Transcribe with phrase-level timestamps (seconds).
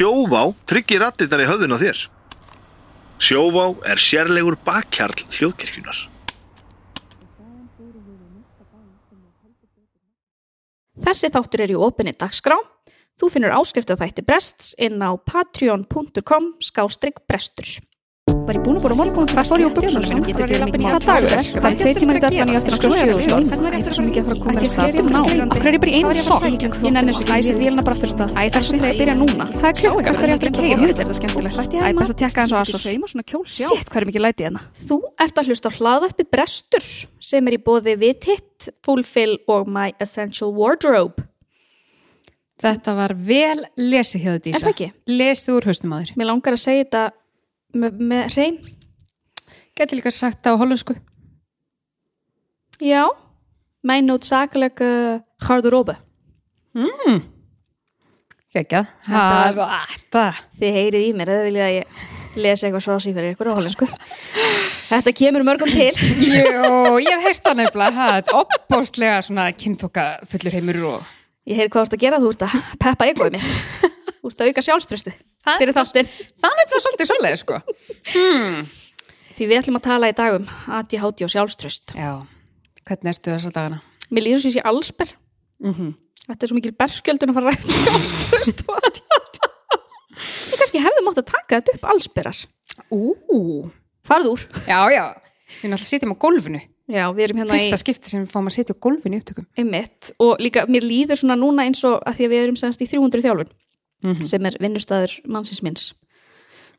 [0.00, 1.98] Sjóvá tryggir rattirnar í höfðun á þér.
[3.20, 5.98] Sjóvá er sérlegur bakkjarl hljóðkirkjunar.
[11.04, 12.56] Þessi þáttur er í opinni dagskrá.
[13.20, 17.68] Þú finnur áskrift af þætti brests inn á patreon.com skástrygg brestur.
[18.30, 20.22] Var ég búin að að morgun og fór ég á buksum sinum?
[20.28, 21.48] Ég ekki mikið Hvað er?
[21.50, 23.44] Það er tveir tímar í dættan og ég eftir að skrifa sjöðustól.
[23.50, 24.98] Þetta er svo mikið að fara að koma að stað.
[25.10, 26.46] Ná, af hverju er ég bara í einu sokk?
[26.70, 27.24] Ég nenni þessu.
[27.26, 28.34] Æ, sér vélina bara aftur stað.
[28.34, 29.46] Æ, það er svo þegar ég byrja núna.
[29.56, 30.78] Það er klukkan eftir að ég eftir að keira.
[30.80, 31.74] Jú, þetta er skemmtilegt.
[31.74, 32.86] Æ, best að tekka eins og asos.
[33.56, 34.62] Sitt, hvað er mikið lætið hérna?
[34.86, 36.86] Þú ert að hlusta á hlaðvætti brestur
[37.30, 41.26] sem er í bóði Vititt, Fulfill og My Essential Wardrobe.
[42.60, 44.88] Þetta var vel lesið hjá þetta Er það ekki?
[45.08, 46.10] Lesið úr haustum aður.
[46.20, 47.04] Mér langar að segja þetta
[47.74, 48.60] með, með hreim.
[49.78, 50.96] Gæti líka sagt á hollensku.
[52.80, 53.04] Já,
[53.82, 55.96] mijn noodzakelijke garderobe.
[56.74, 57.20] Mm.
[58.50, 58.84] Þetta.
[60.58, 62.00] Þið heyrið í mér eða viljið að ég
[62.40, 63.88] lesa eitthvað svo sí fyrir ykkur á hollensku.
[64.90, 65.92] Þetta kemur mörgum til.
[66.34, 68.08] Jú, ég hef heyrt það nefnilega.
[68.18, 71.16] Er opbóstlega svona kynþokka fullur heimur og...
[71.48, 73.86] Ég heyri hvað þú ert að gera, þú ert að peppa egoið mitt.
[74.20, 75.14] Þú ert að auka sjálfströsti.
[75.46, 77.60] Það er nefnilega svolítið svolítið, sko.
[78.12, 78.68] Hmm.
[79.38, 81.94] Því við ætlum að tala í dag um ADHD og sjálfströst.
[81.96, 82.12] Já.
[82.84, 83.80] Hvernig ertu þessa dagana?
[84.10, 85.14] Mér líður svo ég sé allsber.
[85.64, 85.96] Mm
[86.30, 89.38] Þetta er svo mikil berskjöldun að fara að ræða um sjálfströst og ADHD.
[90.20, 92.42] Ég kannski hefði mátt að taka þetta upp allsberar.
[92.92, 93.70] Ú.
[94.06, 94.44] Farðu úr.
[94.68, 95.04] Já, já.
[95.60, 96.60] Við náttúrulega sitjum á gólfinu.
[96.90, 99.46] Já, við erum hérna Fyrsta skipti sem við fáum að sitja á gólfinu í upptökum.
[99.46, 102.58] í einmitt og líka mér líður svona núna eins og að því að við erum
[104.02, 104.24] semst í 300 þjálfun Mhm.
[104.26, 105.92] sem er vinnustæður mannsins minns.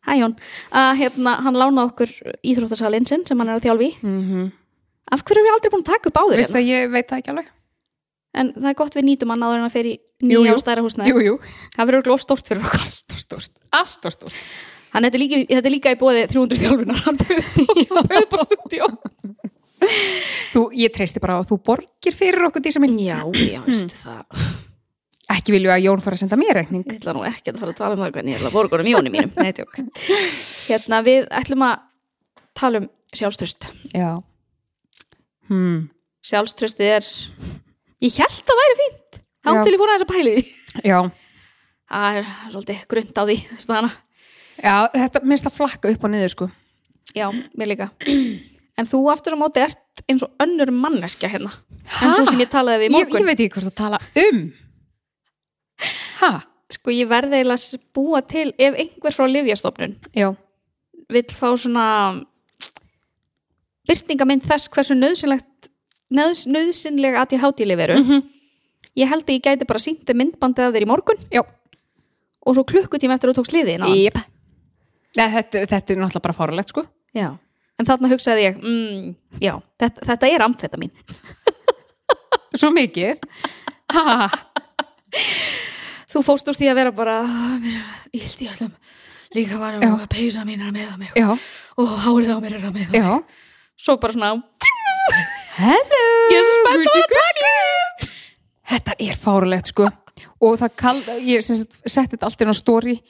[0.08, 0.34] Hæ Jón,
[0.74, 2.10] að hérna hann lána okkur
[2.44, 3.92] íþróttasalinn sinn sem hann er að þjálfi.
[4.02, 4.52] Mm -hmm.
[5.12, 6.62] Af hverju erum við aldrei búin að taka upp áður Veistu hérna?
[6.62, 7.46] að ég veit það ekki alveg?
[8.34, 10.54] En það er gott við nýtum hann að fer í Jú, nýja jú.
[10.54, 11.08] og stærra húsnæði.
[11.10, 11.40] Jú, jú.
[11.76, 12.80] Það verður glóð stort fyrir okkur.
[12.80, 13.52] Allt og stórt.
[13.74, 14.34] Allt og stórt.
[14.94, 17.00] Þannig þetta er þetta er líka í bóði 300 þjálfunar.
[17.06, 17.18] Hann.
[20.54, 23.00] Þú, ég treysti bara á að þú borgir fyrir okkur dísa mín.
[23.02, 24.24] Já, já, veistu það.
[25.31, 26.84] Ekki vilju að Jón fara að senda mér reikning.
[26.90, 28.90] Ég ætla nú ekki að fara að tala um það hvernig ég ætla að borgunum
[28.90, 29.31] í jónum mínum.
[29.46, 29.80] Nei, tjók.
[30.68, 31.86] Hérna, við ætlum að
[32.58, 33.68] tala um sjálfströst.
[33.96, 34.09] Já.
[35.52, 35.80] Hmm.
[36.25, 37.09] Sjálfströstið er,
[38.06, 39.22] ég held að væri fínt.
[39.42, 39.62] Há Já.
[39.66, 40.46] til ég fór að pæli því.
[40.86, 41.00] Já.
[41.92, 43.38] Það er svolítið grunnt á því.
[44.62, 46.48] Já, þetta minnst að flakka upp og niður, sko.
[47.18, 47.28] Já,
[47.58, 47.90] mér líka.
[48.80, 51.52] En þú aftur á móti ert eins og önnur manneskja hérna.
[52.02, 53.19] En svo sem ég talaði við í Ég, morgun.
[53.24, 54.44] ég veit ekki hvort að tala um.
[56.22, 56.32] Ha?
[56.72, 60.30] Sko, ég verði eiginlega að búa til ef einhver frá Livjastofnun Já.
[61.12, 61.88] vill fá svona
[63.90, 65.72] byrtingamind þess hversu nöðsynlegt
[66.16, 67.98] nöðs, nöðsynlega að ég háti lifi eru.
[68.00, 68.24] -hmm.
[68.96, 71.42] Ég held að ég gæti bara sínt þeim myndbandið af þér í morgun Já.
[72.46, 73.88] og svo klukkutíma eftir að þú tókst liðið.
[74.04, 74.18] Jep.
[75.18, 76.86] Nei, þetta, þetta er náttúrulega bara fárulegt, sko.
[77.14, 77.38] Já.
[77.80, 80.92] En þarna hugsaði ég, mm, já, þetta, þetta er amfetamin.
[82.60, 83.18] Svo mikið.
[86.12, 88.72] Þú fóst úr því að vera bara, "Ah, mér er illt í öllum
[89.36, 89.88] líka var Já.
[89.96, 91.30] að peysa mín er að meða mig Já.
[91.78, 93.02] og hárið á mér er að meða mig.
[93.02, 93.24] Já.
[93.80, 94.44] Svo bara svona,
[95.56, 96.04] Hello.
[96.32, 98.12] ég er spennt að taka.
[98.72, 99.88] Þetta er fárulegt, sko.
[100.42, 103.02] Og það kall, ég setti þetta allt inn á story.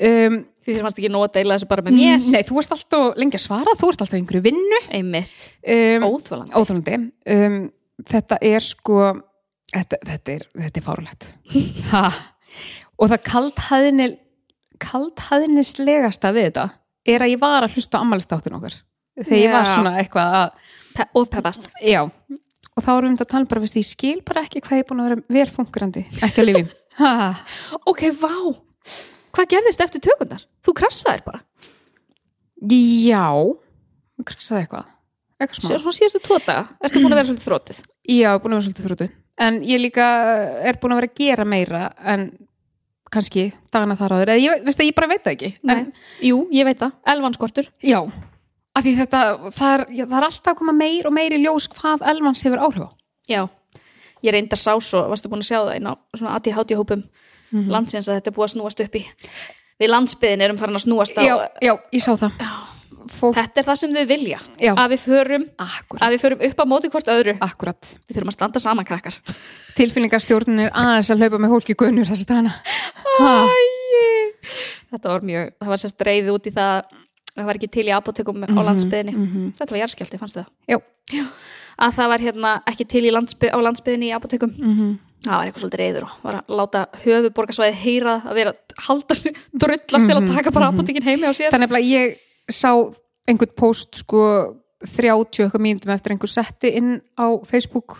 [0.00, 2.22] Um, Því þér fannst ekki nóg að deila þessu bara með mér.
[2.32, 4.78] Nei, þú ert alltaf lengi að svara, þú ert alltaf einhverju vinnu.
[4.90, 6.54] Einmitt, Um, óþólandi.
[6.56, 7.12] óþólandi.
[7.26, 7.70] Um,
[8.02, 9.20] þetta er sko,
[9.74, 11.28] þetta, þetta er, er fárulegt.
[11.92, 12.08] Ha.
[13.00, 14.12] Og það kaldhæðinil,
[14.84, 16.64] kaldhæðinislegasta við þetta
[17.14, 18.76] er að ég var að hlusta á ammælistáttin okkar.
[19.20, 19.74] Þegar ég var Já.
[19.74, 21.68] svona eitthvað að, Pe og peppast.
[21.82, 24.84] já, og þá erum við að tala bara, veist, ég skil bara ekki hvað ég
[24.84, 26.74] er búin að vera verfunkurandi, ekki að lifið.
[26.94, 27.34] Ha.
[27.90, 28.30] Ok, vá.
[29.34, 30.44] Hvað gerðist eftir tökundar?
[30.62, 31.40] Þú krassaðir bara.
[32.70, 33.24] Já,
[34.22, 34.92] krassaði eitthvað.
[35.42, 35.90] Eitthvað smá.
[35.98, 36.68] Síðustu tvo daga.
[36.86, 37.80] Ertu búin að vera svolítið þrótið?
[38.14, 39.08] Já, búin að vera svolítið þrjótu.
[39.40, 40.04] En ég líka
[40.62, 42.28] er búin að vera að gera meira en
[43.14, 44.30] kannski dagana þar áður.
[44.34, 45.50] Eða ég, veist að ég bara veit það ekki.
[45.70, 45.88] En,
[46.22, 46.94] Jú, ég veit það.
[47.14, 47.68] Elvanskortur.
[47.82, 47.98] já,
[48.74, 49.20] af því þetta,
[49.54, 52.42] það er, já, það er alltaf að koma meir og meir í ljós hvað Elvans
[52.46, 52.90] hefur áhrif á.
[53.30, 53.42] Já.
[54.24, 57.04] Ég reyndar sá svo, varstu búin að sjá það inn á svona ADHD hópum
[57.70, 59.02] landsins að þetta er búið að snúast upp í
[59.78, 62.32] við landsbyðin erum farin að snúast á Já, já, ég sá það.
[63.12, 64.40] Fólk, Þetta er það sem þau vilja.
[64.62, 64.72] Já.
[64.72, 67.36] Að við förum, akkurat, að við förum upp á móti hvort öðru.
[67.44, 67.92] akkurat.
[68.08, 69.16] Við þurfum að standa saman krakkar.
[69.78, 72.56] Tilfinningarstjórnin er aðeins að hlaupa með hólki gunnur þessi dagana.
[74.94, 76.74] Þetta var mjög, það var sérst reyðið út í það
[77.34, 79.14] það var ekki til í apotekum á landsbyðinni.
[79.58, 80.52] Þetta var jarðskjálti, fannstu það?
[80.70, 81.24] Já.
[81.84, 84.54] Að það var hérna ekki til í landsbyð, á landsbyðinni í apotekum.
[84.54, 84.94] Mm
[85.24, 88.54] það var eitthvað svolítið reyður og var að láta höfuborgarsvæði heyra að vera
[88.86, 92.16] halda sér, drullast til að taka bara apotekin heimi á sér þannig að ég
[92.50, 92.70] sá
[93.28, 94.24] einhvern post sko
[94.84, 97.96] 30 eitthvað mínútum eftir einhver setti inn á Facebook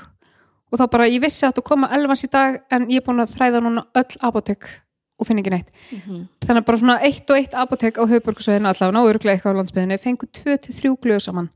[0.75, 3.23] og þá bara, ég vissi að þetta koma elvans í dag en ég er búin
[3.23, 4.67] að þræða núna öll apotek
[5.15, 5.69] og finn ekki neitt.
[6.43, 9.59] Þannig að bara svona eitt og eitt apotek á höfuborgarsvæðinu allavega, ná örglega eitthvað á
[9.61, 11.51] landsbyðinu fengu 2-3 glöðu saman.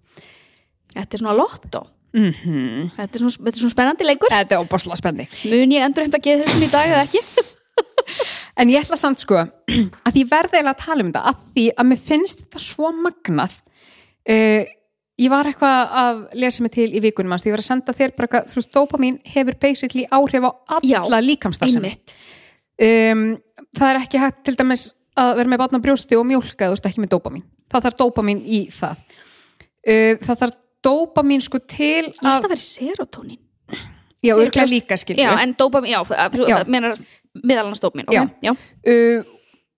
[0.95, 1.83] Þetta er svona lottó.
[2.15, 2.91] Mm -hmm.
[2.97, 4.31] þetta er svona, þetta er svona spennandi leikur.
[4.33, 7.21] Þetta er óbáslega spenni mun ég endur heimta að geða þessum í dag eða ekki
[8.59, 9.39] En ég ætla samt sko
[10.09, 12.91] að ég verði eiginlega að tala um þetta að því að mér finnst þetta svo
[13.05, 13.55] magnað.
[14.29, 14.65] Uh,
[15.19, 18.15] ég var eitthvað að lesa mig til í vikunum manst, ég var að senda þér
[18.17, 22.15] bara eitthvað, þú veist, dopamin hefur basically áhrif á alla einmitt.
[22.79, 23.27] Um,
[23.75, 24.89] það er ekki hægt til dæmis
[25.19, 28.43] að vera með batna brjósti og mjólka þú veist ekki með dopamin, það þarf dopamin
[28.47, 29.05] í það.
[29.83, 33.41] Uh, það þarf dopamin sko til ég held að vera serotonin
[34.23, 36.03] já, örglega líka skilur já, en dopamin, Já.
[36.09, 36.99] það menar
[37.45, 38.23] meðalans dopamin, Já.
[38.25, 39.25] ok, já, uh,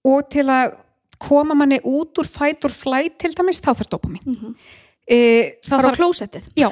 [0.04, 0.76] og til að
[1.20, 4.54] koma manni út úr fight or flight til dæmis, þá þarf dopamin Mhm.
[4.54, 6.68] uh, það fara á þarf klósettið Já,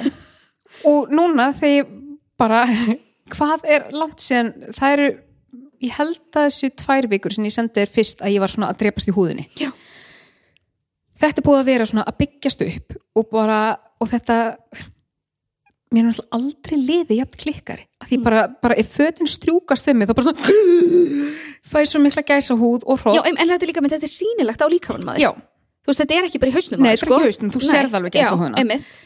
[0.85, 1.87] og núna þegar
[2.37, 2.63] bara,
[3.35, 5.09] hvað er langt síðan, það eru,
[5.81, 8.69] ég held að þessu tvær vikur sem ég sendi þér fyrst að ég var svona
[8.73, 9.45] að drepast í húðinni.
[9.59, 9.69] Já.
[11.19, 13.59] Þetta er búið að vera svona að byggjast upp og bara,
[13.99, 14.35] og þetta,
[15.91, 17.85] mér er náttúrulega aldrei liðið jafn klikkari.
[18.09, 20.39] Því bara, bara ef fötin strjúkast þau mig, þá bara svona,
[21.71, 23.19] fæði svo mikla gæsa húð og hrótt.
[23.19, 25.21] já, en, þetta er líka með þetta er sýnilegt á líkamann maður.
[25.21, 25.29] Já,
[25.83, 27.61] þú veist, þetta er ekki bara í hausnum Nei, þetta er ekki í hausnum, þú
[27.67, 28.31] sérð alveg já,
[28.63, 28.97] einmitt.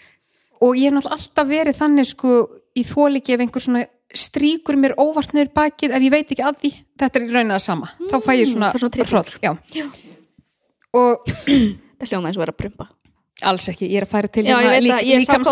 [0.64, 2.38] Og ég hef náttúrulega alltaf verið þannig sko
[2.80, 3.84] í þóliki ef einhver svona
[4.14, 6.72] stríkur mér óvart niður bakið ef ég veit ekki að því,
[7.02, 7.88] þetta er það sama.
[8.08, 9.52] Þá fæ ég svona, það er svona já.
[9.74, 9.86] Já.
[10.94, 11.26] og
[11.98, 12.86] þetta hljóma eins og vera að prumpa.
[13.44, 14.96] Alls ekki, ég er að færa til já, ég veit lík-
[15.34, 15.44] að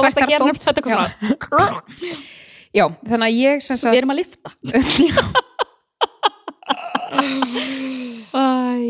[2.72, 2.86] að já.
[3.12, 4.50] þannig að ég sem við sagt erum að lifta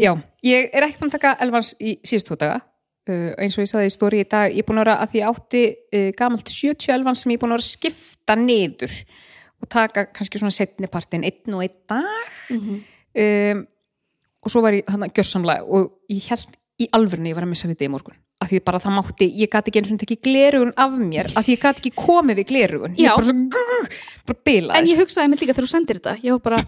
[0.01, 0.11] já,
[0.45, 2.61] ég er ekki búin að taka elvans í síðust tvo daga.
[3.09, 5.13] Uh, eins og ég sagði í stóri í dag, ég er búin að vera að
[5.13, 8.97] því átti uh, gamalt 70 elvans sem ég er búin að vera að skipta niður
[9.61, 12.35] og taka kannski svona setni partin einn og einn dag.
[12.51, 13.65] Um,
[14.41, 17.69] og svo var ég þannig gjörsamlega og ég held í alvörinu ég var að missa
[17.69, 18.17] við þetta í morgun.
[18.41, 21.45] Af því bara það mátti, ég gati ekki eins og tekið glerugun af mér, af
[21.45, 23.35] því ég gati ekki komið við glerugun, ég bara svo
[24.31, 24.79] bara bilaðist.
[24.79, 26.63] En ég hugsaði mig líka þegar þú sendir þetta ég var bara,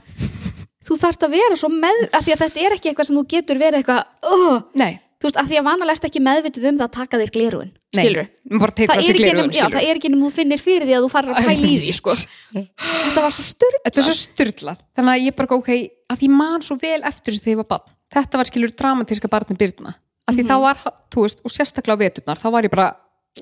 [0.87, 3.25] þú þarft að vera svo með af því að þetta er ekki eitthvað sem þú
[3.33, 4.91] getur verið eitthvað uh, nei,
[5.23, 7.71] þú veist, af því að vanalega ertu ekki meðvituð um það að taka þér glerugun
[7.93, 10.97] skilur það er, ekki glerugun nefn, já, það er ekki nefnum þú finnir fyrir því
[10.97, 12.15] að þú farir að pæla í því sko.
[12.57, 15.71] þetta var svo styrlað, þannig að ég bara ok,
[16.13, 19.31] að ég man svo vel eftir þessu þegar ég var barn þetta var skilur dramatíska
[19.31, 19.95] barni Byrna
[20.27, 20.79] af því þá var,
[21.11, 22.87] þú veist, og sérstaklega á veturnar þá var ég bara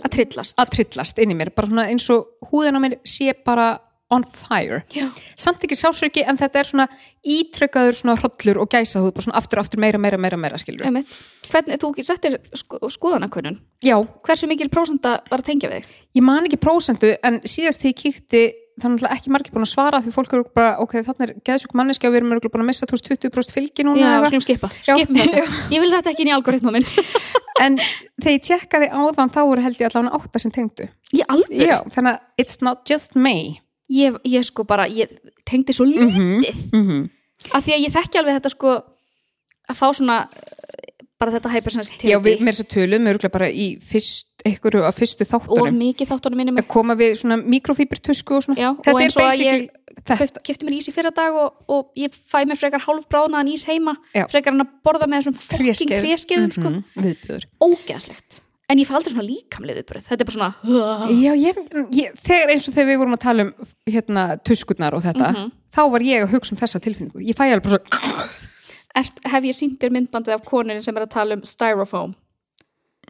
[0.02, 0.58] að trillast.
[0.58, 3.74] að trillast inn í mér, bara svona eins og húðin á mér sé bara
[4.12, 4.82] on fire.
[4.92, 5.08] Já.
[5.40, 6.86] samt ekki sásauki en þetta er svona
[7.24, 10.84] ítrykkaður svona hrollur og gæsa þú bara svona aftur aftur meira meira meira meira skilur
[10.84, 11.14] Einmitt.
[11.48, 13.62] hvernig, þú settir sko, skoðanakönnun?
[13.86, 13.96] Já,
[14.28, 15.96] hversu mikil prósenta var að tengja við þig?
[16.20, 18.44] ég man ekki prósentu en síðast þegar ég kíkti
[18.80, 21.74] þannig að ekki margir búin að svara því fólk eru bara, ok, þannig er geðsjúk
[21.78, 24.94] manneski og við erum örugglega búin að missa 20% fylgi núna Já, skulum skipa, Já.
[24.96, 25.44] skipum þetta.
[25.76, 26.88] Ég vil þetta ekki inn í algoritma minn.
[27.62, 30.88] En þegar ég tjekkaði áðan þá voru held ég allavega átta sem tengdu.
[31.14, 31.60] Í alveg?
[31.62, 33.60] já, þannig að it's not just me.
[33.92, 35.12] Ég, ég sko bara, ég
[35.46, 36.48] tengdi svo lítið.
[36.72, 37.04] mm -hmm.
[37.54, 38.72] af því að ég þekki alveg þetta sko
[39.70, 40.18] að fá svona
[41.22, 44.82] bara þetta já, hypersensitivity við með þess að tölum við örugglega bara í fyrst, einhverju
[44.88, 48.58] að fyrstu og þáttunum mikið þáttunum minni mig að koma við svona mikrofíbertusku og svona.
[48.58, 51.58] Já, og þetta eins er og að Keft, kefti mér ís í fyrra dag og,
[51.70, 54.24] og ég fæ mér frekar hálfbráðnaðan ís heima Já.
[54.32, 56.54] frekar hann að borða með þessum fokking tréskeiðum.
[56.56, 56.70] sko.
[56.72, 58.40] Mhm, viðbjöður ógeðslegt.
[58.72, 61.60] En ég fæ aldrei svona líkamlega viðbröð þetta er bara svona Já, ég,
[62.00, 63.52] ég, þegar eins og þegar við vorum að tala um
[63.92, 65.52] hérna tuskurnar og þetta Mhm.
[65.76, 67.20] þá var ég að hugsa um þessa tilfinningu.
[67.22, 67.82] Ég fæ alveg bara svo
[68.98, 72.16] Ert, hef ég sínt þér myndbandið af koninni sem er að tala um styrofoam?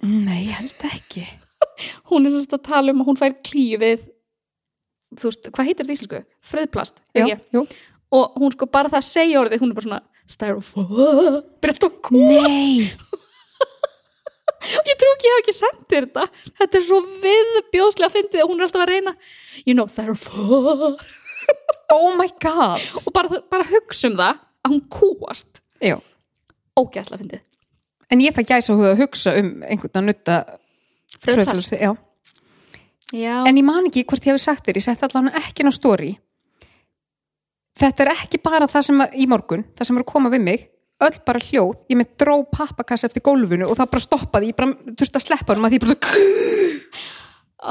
[0.02, 1.26] Nei, ég held ekki.
[2.12, 4.06] Hún er semst að tala um að hún fær klíu við
[5.20, 6.22] þú veist, hvað heitir þetta íslensku?
[6.52, 7.66] Fröðplast, ekki?
[8.12, 11.98] og hún sko bara það að segja orðið, hún er bara svona styrofoam, alltaf að
[12.08, 12.88] koma Nei,
[14.90, 16.28] ég trú ekki, ég hef ekki sendið þetta.
[16.60, 19.16] Þetta er svo viðbjóðslega fyndið og hún er alltaf að reyna
[19.66, 21.00] you know, styrofoam.
[21.92, 22.84] Oh my god.
[23.06, 25.98] Og bara, bara hugsa um það að hún kúast Já,
[26.78, 27.44] ógeðslega fyndið.
[28.12, 30.42] En ég fæ gæsa að hugsa um einhvern að nutta.
[33.12, 35.72] Já, En ég man ekki hvort ég hef sagt þér ég setti allavega ekki ná
[35.76, 36.12] story.
[37.82, 40.46] Þetta er ekki bara það sem að, í morgun, það sem er að koma við
[40.46, 40.68] mig.
[41.02, 44.76] Öll bara hljóð, ég með dró pappakassa eftir gólfinu og það bara stoppaði ég bara
[44.92, 45.96] þurfti að sleppa hann að því bara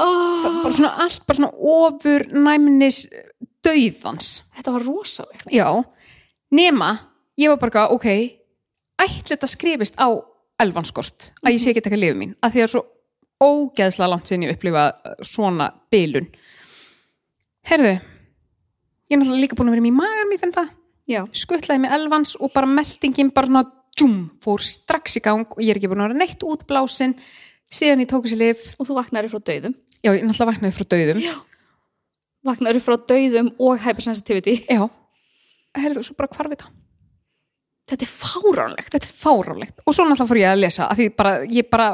[0.03, 3.05] oh, bara svona allt, bara svona ofur næmnis
[3.63, 4.33] dauðans.
[4.57, 5.47] Þetta var rosalegt.
[5.53, 5.69] Já,
[6.51, 6.91] nema
[7.41, 8.41] ég var bara, eitthvað, ok
[9.01, 10.07] ætli þetta skrifist á
[10.61, 12.83] elvanskort að ég sé ekki taka lifið mín, að því að svo
[13.41, 16.27] ógeðslega langt sinni ég upplifa uh, svona bilun.
[17.65, 20.73] Herðu ég er náttúrulega líka búin að vera í magar mér finn það,
[21.35, 23.63] skuttlaði með elvans og bara meldingin bara svona
[23.97, 27.17] djúm, fór strax í gang og ég er ekki búin að vera neitt útblásin
[27.71, 29.75] síðan ég tók þessi lif Og þú vaknaði frá dauðum.
[29.99, 31.23] já, ég náttúrulega vaknaði frá dauðum.
[31.25, 31.35] Já.
[32.47, 34.55] Vaknaði frá dauðum og hypersensitivity.
[34.69, 34.85] já,
[35.81, 36.71] herðu, svo bara hvarf þetta
[37.91, 38.91] Þetta er fáránlegt.
[38.91, 39.79] þetta er fáránlegt.
[39.85, 41.89] Og svo náttúrulega fór ég að lesa að bara, ég bara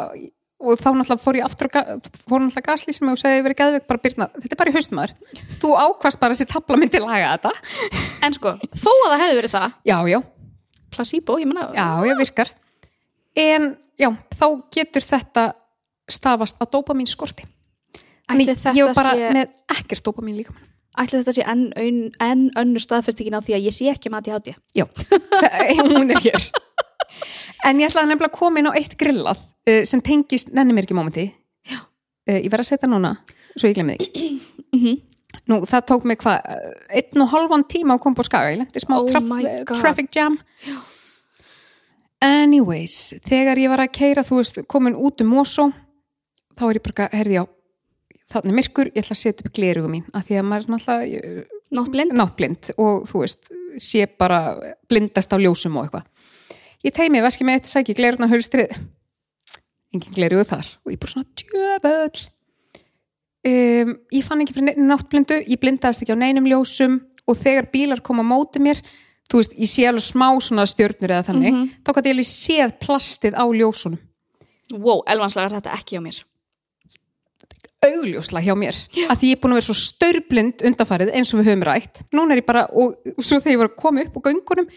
[0.58, 4.04] og þá náttúrulega fór ég aftur fór náttúrulega gasli sem ég segi verið geðveik bara
[4.06, 5.14] byrna, þetta er bara í haustmaður
[5.62, 7.52] þú ákvast bara þessi tabla myndi laga þetta.
[8.26, 10.20] En sko, þó að það hefði verið það, já, já,
[10.96, 12.54] placebo, ég menna, já, já, virkar.
[13.38, 13.70] En
[14.02, 15.46] já, þá getur þetta
[16.10, 17.46] stafast að dópamin skorti
[18.28, 20.56] ætli Þannig þetta ég var bara sé, með ekkert dópamin líka
[21.04, 24.30] ætli þetta sé enn, enn, enn önnur staðfestingin á því að ég sé ekki með
[24.32, 24.56] ADHD.
[24.78, 24.86] já,
[25.92, 26.48] hún er hér
[27.66, 29.40] en ég ætlaði nefnilega að koma inn á eitt grillað
[29.70, 31.28] uh, sem tengist nenni mér ekki mómenti
[31.68, 31.80] Já.
[31.84, 33.16] uh, ég verð að setja núna
[33.58, 34.26] svo ég glemði því
[34.78, 34.98] Mhm.
[35.48, 38.58] Nú, það tók mig hvað, eh, einn og halvan tíma að koma på skaga, ég
[38.60, 39.78] lendi smá Oh traf, my God.
[39.80, 40.36] traffic jam
[42.22, 45.68] Anyways, þegar ég var að keira, þú veist, komin út um Mosó,
[46.58, 47.44] þá er ég bara, herði já
[48.34, 51.46] þannig myrkur, ég ætla að setja upp glerugum mín, af því að maður er náttúrulega
[51.78, 52.14] Nátt blind.
[52.16, 53.50] náttblind og þú veist,
[53.84, 54.38] sé bara
[54.88, 56.06] blindast á ljósum og eitthvað
[56.88, 58.72] ég teymi veski með eitt sæki gleruna hölstrið
[59.94, 62.28] engin glerugu þar og ég bara svona djöföll
[63.48, 68.02] um, ég fann ekki fyrir náttblindu ég blindaðist ekki á neinum ljósum og þegar bílar
[68.06, 68.80] koma á móti mér
[69.28, 71.70] þú veist, ég sé alveg smá svona stjörnur eða þannig, Mhm.
[71.84, 74.00] þá gæti ég séð plastið á ljósunum
[74.72, 76.18] Wow, elvanslagar þetta ekki á mér.
[77.86, 81.42] Augljósla hjá mér að því ég er búin að vera svo störblind undanfarið eins og
[81.42, 84.18] við höfum rætt núna er ég bara, og svo þegar ég var að koma upp
[84.18, 84.68] á göngunum,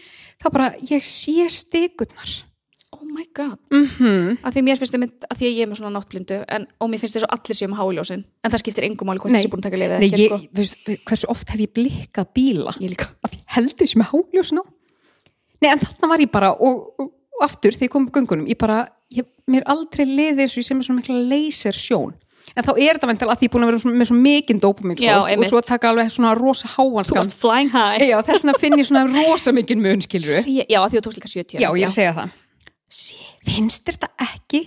[0.41, 2.41] þá bara, ég sé stigurnar
[2.91, 3.57] Oh my god.
[3.71, 4.37] mm -hmm.
[4.43, 6.99] Að því mér finnst það að því ég er með svona náttblindu en, og mér
[6.99, 9.61] finnst þess að allir séu með háljósin en það skiptir engum máli hvort þessi búin
[9.61, 10.39] að taka liðið Nei, ekki, ég, sko.
[10.53, 10.77] veist,
[11.07, 13.07] hversu oft hef ég blikkað bíla Ég líka.
[13.25, 14.61] að ég heldur sem háljós ná
[15.61, 18.47] Nei, en þarna var ég bara og, og, og aftur þegar ég kom á göngunum
[18.47, 22.13] ég bara, ég, mér aldrei liði eins og ég sem er svona mikla laser sjón
[22.55, 25.05] en þá er þetta ventil að því búin að vera með svo mikinn dópamin sko,
[25.07, 25.49] Já, og einmitt.
[25.51, 28.03] svo taka alveg svona rosa Þú skam varst flying high.
[28.09, 31.03] Já, þess vegna finn ég svona rosa mikinn mun skilur Sí, já, að því þú
[31.07, 31.61] tókst líka 70.
[31.63, 32.35] Já, ég er að segja það
[32.91, 33.17] Sí,
[33.47, 34.61] Finnst þér þetta ekki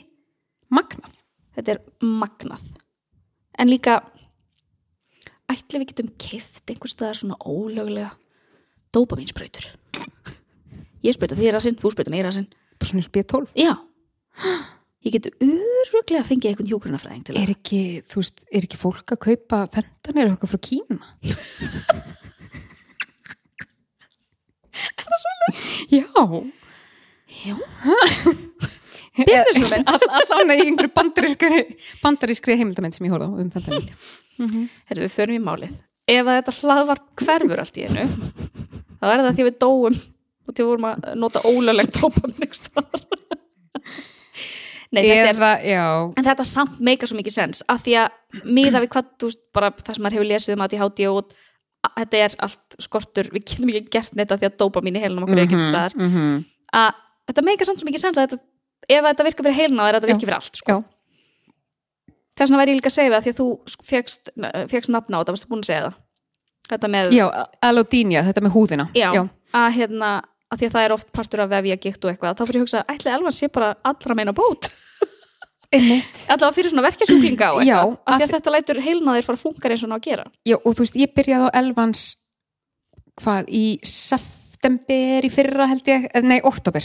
[0.72, 1.12] magnað?
[1.54, 2.62] þetta er magnað.
[3.62, 4.00] En líka,
[5.52, 8.08] ætli við getum kift einhvers staðar svona ólöglega
[8.96, 9.68] dópaminsbrautur.
[11.04, 12.48] Ég sprauta þér að sinn, þú sprauta mér að sinn.
[12.80, 13.74] Bara svona eins og B12 Já.
[15.04, 17.54] Ég get öruglega að fengið einhvern hjúgrunafræðing til Er það.
[17.58, 21.00] ekki, þú veist, er ekki fólk að kaupa fentanir eitthvað frá Kína?
[24.74, 25.48] Er það svona?
[25.94, 26.06] Já
[27.44, 27.54] Já.
[29.14, 29.84] Businesswoman.
[29.92, 31.60] All, Allan í einhverju bandarískri
[32.02, 33.86] bandarískri heimildamenn sem ég á um fentanir
[34.34, 35.74] Herðu, við förum í málið.
[36.10, 38.06] Ef þetta hlaðvarp hverfur allt í einu,
[38.98, 41.42] þá er það því við dóum og því við vorum að nota
[41.94, 43.04] dópamin einhvers staðar.
[44.94, 45.84] Nei, þetta er, já
[46.14, 49.72] en þetta samt meika svo mikið sens, af því að miða við hvað, þú bara
[49.80, 51.36] það sem maður hefur lesið um að í hátíð og
[51.84, 55.26] þetta er allt skortur, við getum ekki gert neitt af því að dópamin í heilunum
[55.26, 56.42] okkur er ekki til staðar, mm -hmm.
[56.80, 56.90] að
[57.28, 58.42] þetta meika samt svo mikið sens að þetta,
[58.88, 60.72] ef þetta virkar fyrir heiluna er þetta virkar fyrir allt, sko.
[60.72, 60.82] Já,
[62.34, 63.48] Þess vegna væri ég líka að segja það því að þú
[63.86, 64.30] fegst,
[64.72, 65.98] fegst nafna á þetta, varstu búin að segja það?
[66.64, 67.26] Þetta með, já
[67.62, 69.10] alodínia, þetta með húðina já,
[69.54, 70.08] að hérna,
[70.54, 72.62] að því að það er oft partur af vefja gikt og eitthvað, þá fyrir ég
[72.62, 74.70] að hugsa, ætli Elvan sé bara allra meina bót.
[75.74, 79.38] Allavega fyrir svona verkjasjúklinga og Já, eitthvað, af því af- að þetta lætur heilnaðir fara
[79.40, 80.26] að funkar eins og ná að gera.
[80.46, 82.02] Já, og þú veist, ég byrjaði á Elvans
[83.22, 86.84] hvað, í september í fyrra held ég, eh, nei, oktober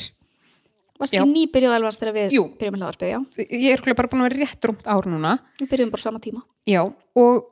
[0.99, 1.21] Varst Já.
[1.21, 2.41] ekki nýbyrjuð Elvans þegar við Jú.
[2.59, 3.19] byrjum með hlaðarpið, já?
[3.55, 6.41] ég er bara búin að vera rétt rúmt ár núna Við byrjum bara sama tíma.
[6.67, 6.81] já,
[7.15, 7.45] og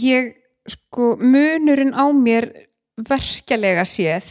[0.00, 0.30] ég
[0.72, 2.48] sko, munurinn á mér
[2.96, 4.24] verkjalega séð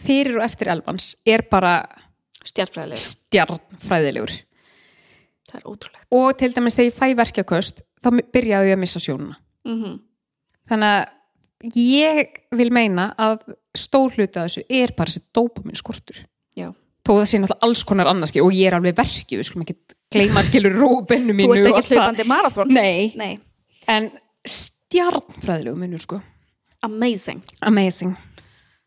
[0.00, 1.74] fyrir og eftir Elvans er bara
[2.44, 2.96] Stjartfræðilega.
[3.04, 4.32] stjarnfræðilegur
[5.50, 6.04] Það er ótrúlegt.
[6.14, 9.36] og til dæmis þegar ég fæ verkjaköst þá byrjaði ég að missa sjónuna
[9.68, 9.98] Mm
[10.70, 13.40] þannig að ég vil meina að
[13.76, 16.20] stór hluti af þessu er bara þessi dópamin skortur
[16.56, 16.70] Já.
[17.04, 19.76] þó það sé náttúrulega alls konar annars og ég er alveg verkið, við skulum ekki
[20.14, 22.72] gleyma skilur róbennu Þú mínu ert og ekki hlaupandi marathon?
[22.72, 23.38] Nei, Nei.
[23.90, 24.08] en
[24.46, 26.20] stjarnfræðilegu munur sko
[26.82, 27.42] Amazing.
[27.60, 28.14] amazing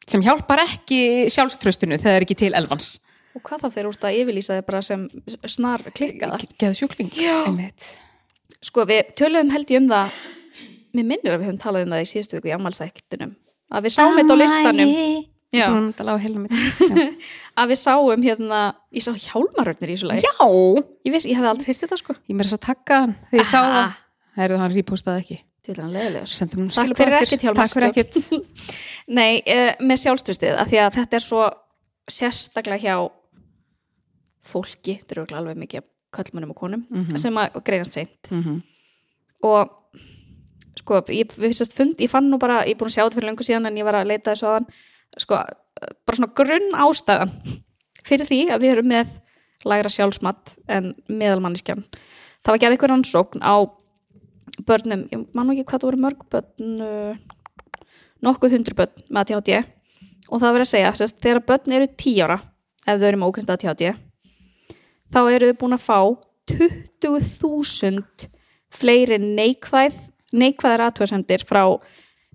[0.10, 1.00] sem hjálpar ekki
[1.34, 2.94] sjálfströstinu þegar það er ekki til elvans
[3.34, 5.04] Og hvað þá þeir úrst að yfirlýsa þið bara sem
[5.50, 6.38] snar klikkaða?
[6.62, 7.92] geða sjúkling einmitt
[8.64, 10.18] Sko, við töluðum held ég um það
[10.94, 13.32] mér minnir að við höfum talað um það í síðustu viku í ammálstæktinum
[13.74, 14.92] að við sáum þetta á listanum
[15.54, 15.68] Já.
[15.70, 16.54] Búin að tala á heilum mitt.
[17.62, 18.60] að við sáum hérna
[18.98, 20.34] ég sá hjálmarögnir í þessu lagi Já,
[21.06, 23.44] ég, viss, ég hefði aldrei heyrt þetta sko ég meira þess að takka hann þegar
[23.44, 23.74] ég sá Aha.
[23.76, 24.00] það.
[24.40, 25.38] Herðu, hann rípostaði ekki.
[25.64, 27.44] Takk fyrir ekkert.
[27.56, 28.16] Takk fyrir ekkert.
[29.08, 31.44] Nei, uh, með sjálfströstið að því að þetta er svo
[32.12, 32.96] sérstaklega hjá
[34.44, 37.18] fólki, þetta eru alveg mikið af köllmönnum og konum Mhm.
[37.18, 38.58] sem að greinast seint Mhm.
[39.44, 39.70] og
[40.78, 41.32] sko, ég,
[41.74, 43.76] fund, ég fann nú bara, ég er búin að sjá þetta fyrir löngu síðan en
[43.78, 44.68] ég var að leita þessu aðan
[45.18, 45.36] sko,
[46.06, 47.32] bara svona grunn ástæðan
[48.04, 49.08] fyrir því að við erum með
[49.66, 51.86] lægra sjálfsmatt en meðalmanneskjan
[52.44, 53.56] það var gerð eitthvað rannsókn á
[54.62, 57.14] börnum, ég man ekki hvað það voru mörg börn uh,
[58.24, 59.52] nokkuð hundru börn með ADHD
[60.30, 62.40] og það verið að segja, sérst, þegar börn eru 10 ára
[62.84, 63.84] ef þau eru með ógrinda ADHD
[65.14, 66.00] þá eru þau búin að fá
[66.54, 68.30] 20.000
[68.74, 69.96] fleiri neikvæð
[70.34, 71.80] neikvæðar aðtöðsendir frá uh,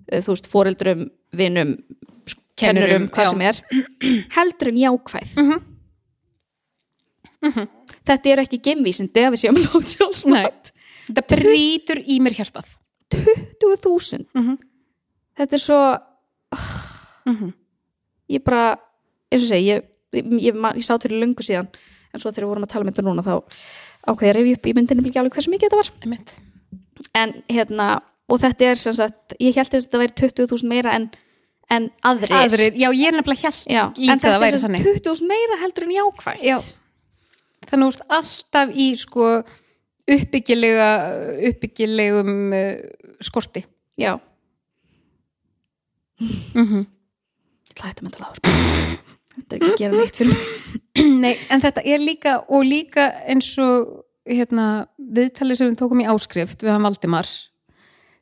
[0.09, 1.77] þú veist, foreldrum, vinum
[2.59, 3.31] kennurum, hvað já.
[3.31, 3.55] sem er
[4.37, 5.35] heldur en jákvæð.
[5.39, 5.59] Mhm.
[8.03, 10.73] þetta er ekki gemvísindi að við séum lótt sjálfsmátt
[11.09, 12.75] Þetta brýtur í mér hjartað.
[13.09, 14.57] 20.000 Mhm.
[15.39, 15.79] þetta er svo
[17.25, 17.53] Mhm.
[18.29, 18.77] ég bara,
[19.31, 21.67] eins og segi ég, ég, ég, ég sá til löngu síðan
[22.13, 23.43] en svo þegar við vorum að tala um þetta núna þá
[24.07, 26.39] ákveði að rifja upp í myndinni ekki alveg hversu mikið þetta var Einmitt.
[27.15, 31.09] en hérna, og þetta er sem sagt, ég held að þetta væri 20.000 meira en,
[31.69, 34.83] en aðrir, Aðrir, já, ég er nefnilega Já, líka en að þetta er sem þannig.
[34.83, 36.59] sagt 20.000 meira heldur en jákvætt Já.
[37.69, 39.43] Þannig úrst alltaf í sko
[40.15, 40.89] uppbyggilega
[41.51, 42.73] uppbyggilegum uh,
[43.21, 43.65] skorti.
[43.97, 44.19] já,
[46.55, 46.85] Mm -hmm.
[47.79, 48.39] ætla að
[49.39, 50.41] þetta er ekki að gera neitt fyrir mig.
[51.23, 56.09] Nei, en þetta er líka og líka eins og hérna, viðtalið sem við tókum í
[56.11, 57.29] áskrift við hann Valdimar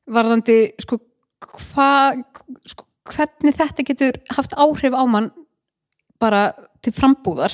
[0.08, 1.00] varðandi sko,
[1.42, 2.16] hva,
[2.66, 5.32] sko hvernig þetta getur haft áhrif á mann
[6.20, 7.54] bara til frambúðar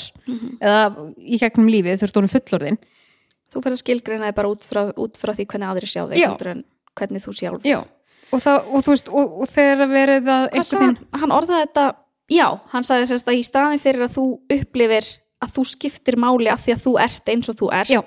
[0.62, 2.78] eða í gegnum lífið þurft honum fullorðin
[3.54, 6.64] þú fyrir að skilgreina þig bara út frá, út frá því hvernig aðrir sjá þig
[6.98, 7.80] hvernig þú sjálf Já,
[8.34, 11.32] og, það, og þú veist og, og þegar verið að Hvað sagði hann?
[11.38, 11.86] orðaði þetta
[12.34, 14.26] já, hann sagði sérst að í staðin fyrir að þú
[14.58, 15.08] upplifir
[15.44, 18.00] að þú skiptir máli af því að þú ert eins og þú ert Já.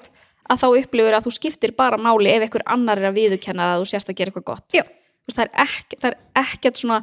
[0.48, 3.82] að þá upplifir að þú skiptir bara máli ef einhver annar er að viðurkenna að
[3.82, 7.00] þú sérst að gera eitthvað gott veist, það, er ekki, það er ekkert svona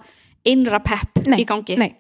[0.54, 1.92] innra pepp Nei, í gangi nei.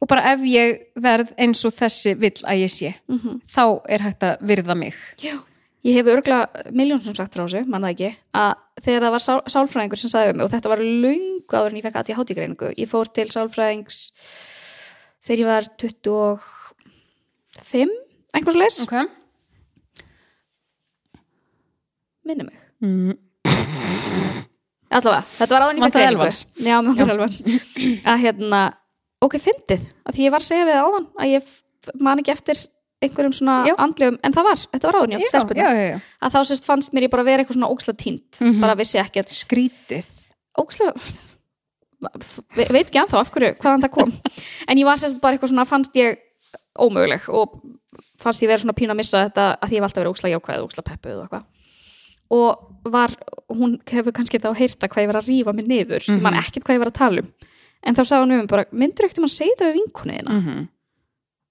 [0.00, 3.40] og bara ef ég verð eins og þessi vill að ég sé Mhm.
[3.50, 5.40] þá er hægt að virða mig Já.
[5.86, 9.40] Ég hef örgulega miljón sem sagt frá þessu, manna ekki að þegar það var sál,
[9.54, 12.18] sálfræðingur sem sagði um mig og þetta var löngu áður en ég fekk að ég
[12.20, 13.96] hátti greiningu ég fór til sálfræðings
[15.26, 17.92] þegar ég var 25
[18.36, 19.04] einhvers leis, okay.
[22.26, 22.58] minni mig.
[22.84, 23.14] Mm.
[24.90, 26.30] allavega, þetta var áður en ég fekk greiningu.
[26.66, 27.38] Já, með okkur elvans.
[28.10, 28.60] Að hérna,
[29.24, 31.42] ok, fyndið að því ég var að segja við áðan að ég
[32.02, 32.56] man ekki eftir
[33.02, 33.74] einhverjum svona Já.
[33.78, 36.00] andlegum, en það var, þetta var áður já.
[36.22, 38.60] að þá sérst fannst mér ég bara vera eitthvað svona óksla tínt Mhm.
[38.60, 40.04] bara vissi ekkert skrítið
[40.58, 40.92] óksla
[42.56, 44.12] Ve- veit ekki anþá af hverju, hvaðan það kom
[44.68, 46.18] en ég var sérst bara eitthvað svona fannst ég
[46.78, 47.54] ómöguleg og
[48.20, 50.66] fannst ég vera svona pína að missa þetta að ég var alltaf verið óksla jákvæð
[50.66, 51.44] óksla peppuð og eitthvað
[52.36, 53.12] og var,
[53.54, 56.22] hún hefur kannski þá heyrta hvað ég var að rífa mig niður mm Mhm.
[56.22, 57.28] man ekkert hvað ég var að tala um
[57.86, 60.42] en þá sagði hún um bara, myndur ekkert um að segja þetta við vinkunniðina mm
[60.46, 60.68] -hmm.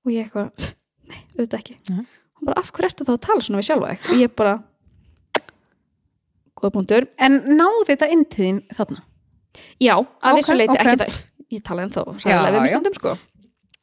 [0.06, 0.74] og ég eitthvað,
[1.10, 2.06] nei, auðvitað ekki Mhm.
[2.36, 4.56] hún bara, af hverju ertu þá að tala svona við sjálfa þig og ég bara
[6.56, 9.02] góða punktur, en náði þetta inn til þín þarna
[9.84, 10.82] já, að Ok, vissu leiti ok.
[10.86, 11.18] ekki það,
[11.56, 12.76] ég tala ennþá Já, ræðilega við mig já.
[12.76, 13.16] stundum sko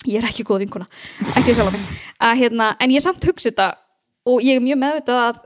[0.09, 0.87] ég er ekki góð vinkuna,
[1.37, 1.81] ekki mig
[2.21, 3.69] að, hérna, en ég samt hugsi þetta
[4.27, 5.43] og ég er mjög meðvitað að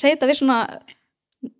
[0.00, 0.58] segja þetta við svona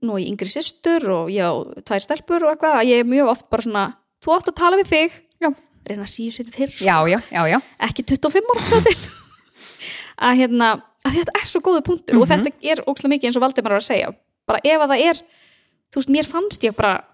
[0.02, 1.52] nú ég yngri systur og ég á
[1.86, 3.84] tvær stelpur og eitthvað, að ég er mjög oft bara svona
[4.24, 5.50] þú átt að tala við þig Já.
[5.86, 6.88] reyna að síðu sinni fyrr sko.
[6.88, 8.82] já, já, já, já ekki 25 ára
[10.18, 10.68] að hérna
[11.06, 12.30] að þetta er svo góðu punktur og Mhm.
[12.32, 14.14] þetta er ókslega mikið eins og Valdimar var að segja.
[14.46, 15.14] Bara ef að það er,
[15.92, 17.04] þú veist, mér fannst ég bara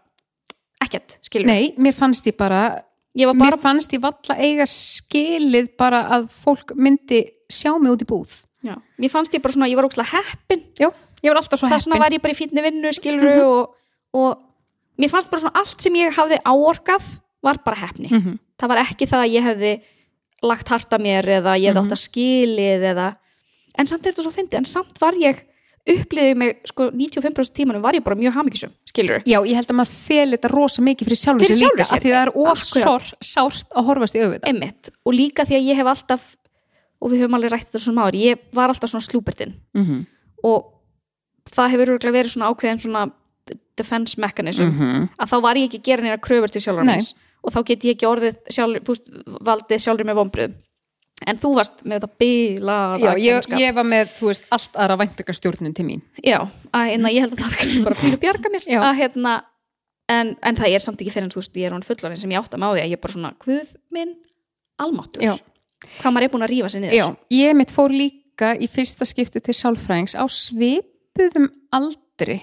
[0.83, 2.83] ekkert, skilur nei, mér fannst ég bara
[3.17, 8.03] ég bara, mér fannst ég valla eiga skilið bara að fólk myndi sjá mig út
[8.03, 8.33] í búð.
[8.65, 10.89] Já, mér fannst ég bara svona ég var ókslega heppin, já,
[11.23, 12.05] ég var alltaf svo þess vegna heppin.
[12.07, 13.75] var ég bara í fínni vinnu skilur og,
[14.15, 14.39] og
[14.99, 17.03] mér fannst bara svona allt sem ég hafði áorkað
[17.43, 18.09] var bara heppni.
[18.11, 18.39] Mhm.
[18.59, 19.73] það var ekki það að ég hefði
[20.43, 21.87] lagt harta mér eða ég hefði Mhm.
[21.87, 23.17] átt að skilið eða
[23.79, 25.43] en samt er þetta svo fyndi, en samt var ég
[25.89, 29.77] uppliðið mig, sko 95% tímanum var ég bara mjög hamingisum, skilur já, ég held að
[29.81, 31.97] maður fel þetta rosa mikið fyrir sjálfur Fyrir sér líka sjálfri sér.
[31.97, 32.85] af því það er of Akkurat.
[32.85, 34.91] sár, sárt að horfast í auðvitað Einmitt.
[35.07, 36.37] og líka því að ég hef alltaf
[37.03, 40.07] og við höfum alveg rætt þetta svona ári ég var alltaf svona slúbertinn mm -hmm.
[40.45, 40.65] og
[41.51, 43.13] það hefur verið svona ákveðin svona
[43.77, 45.09] defense mechanism Mhm.
[45.19, 46.93] að þá var ég ekki að gera neina kröfur til sjálfur Nei.
[46.95, 49.09] hans og þá get ég ekki orðið sjálf, púst,
[49.43, 50.61] valdið sjálfur með vombrið
[51.29, 55.77] en þú varst með bilaða Já, ég, ég var með, þú veist, allt aðra væntakastjórnun
[55.77, 56.03] til mín.
[56.25, 56.41] Já,
[56.75, 58.67] að hérna, ég held að það var kannski bara pínu bjarga mér.
[58.81, 59.35] Að hérna
[60.13, 62.35] en, en það er samt ekki fyrir en þú veist, ég er hún fullarinn sem
[62.35, 64.15] ég átt að má því að ég er bara svona, guð minn
[64.83, 65.35] almáttur, Já.
[66.01, 66.99] hvað maður er búin að rífa sig niður?
[66.99, 67.07] Já,
[67.39, 72.41] ég mitt fór líka í fyrsta skipti til sálfræðings á svipuðum aldri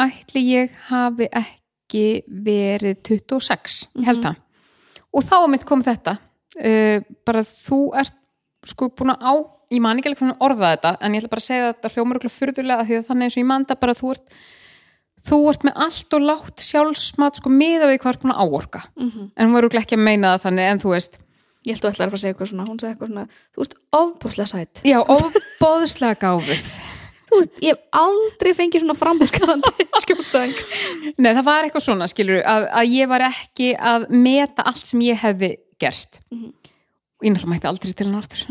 [0.00, 1.59] ætli ég hafi ekki
[2.46, 4.38] verið 26, ég held það.
[5.10, 8.16] Og þá mitt kom þetta uh, bara þú ert
[8.70, 9.32] sko búin að á,
[9.72, 12.20] ég man ekki alveg hvernig orða þetta en ég ætla bara að segja þetta hljómar
[12.20, 14.36] okkur furðulega því að þannig eins og ég man þetta bara þú ert
[15.30, 18.82] þú ert með allt og látt sjálfsmat sko miða við hvað ert búin að áorka.
[18.96, 19.30] Mhm.
[19.36, 21.18] en hún verður ekki að meina það þannig en þú veist.
[21.60, 23.26] Ég held að þú ætlar að fara að segja eitthvað svona, hún segja eitthvað svona
[23.52, 26.68] þú ert ofbúslega sætt já, ofbóðslega gáfið
[27.30, 30.60] þú ert, ég hef aldrei fengið svona frambúskarandi skjólstæðing.
[31.18, 35.02] Nei, það var eitthvað svona, skilur að, að ég var ekki að meta allt sem
[35.06, 36.20] ég hefði gert.
[36.34, 36.48] Mhm.
[37.20, 38.44] og ég náttúrulega mætti aldrei til hann aftur.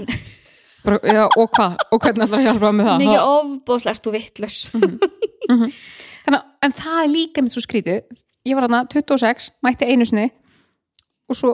[0.85, 2.99] Bara, já, og hvað, og hvernig ætlar að hjálpa með það?
[3.01, 4.59] Mikið ofbúslega ert þú vittlaus
[5.49, 8.03] Þannig, að- en það er líka mitt svo skrítið.
[8.47, 10.27] Ég var þarna 26, mætti einu sinni
[11.29, 11.51] og svo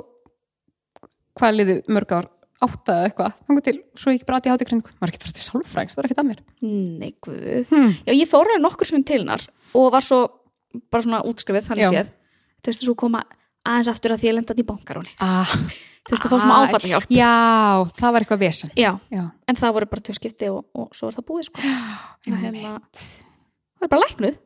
[1.39, 2.27] hvað liðu mörg ár
[2.65, 5.21] átta eða eitthvað, þannig til, svo ég ekki bara að ég hátti kringu maður ekki
[5.23, 6.43] fara til sálfræðings, það var ekki að mér.
[6.65, 7.71] Nei, guð.
[7.71, 7.95] Hmm.
[8.05, 10.21] Já, ég fór alveg nokkur svona til hennar og var svo
[10.91, 12.13] bara svona útskrifið þannig séð.
[12.61, 13.23] Þú veist svo koma
[13.65, 15.13] aðeins aftur að því ég lenda í bankaróni.
[15.23, 15.53] Ah,
[16.05, 17.13] þú veist að fá svona áfallahjálp.
[17.13, 17.33] Já,
[17.99, 18.73] það var eitthvað vesen.
[18.79, 21.63] Já, Já, en það voru bara tvö skipti og, og svo er það búið sko.
[22.25, 22.75] Það hérna,
[23.79, 24.41] það er bara læknuð.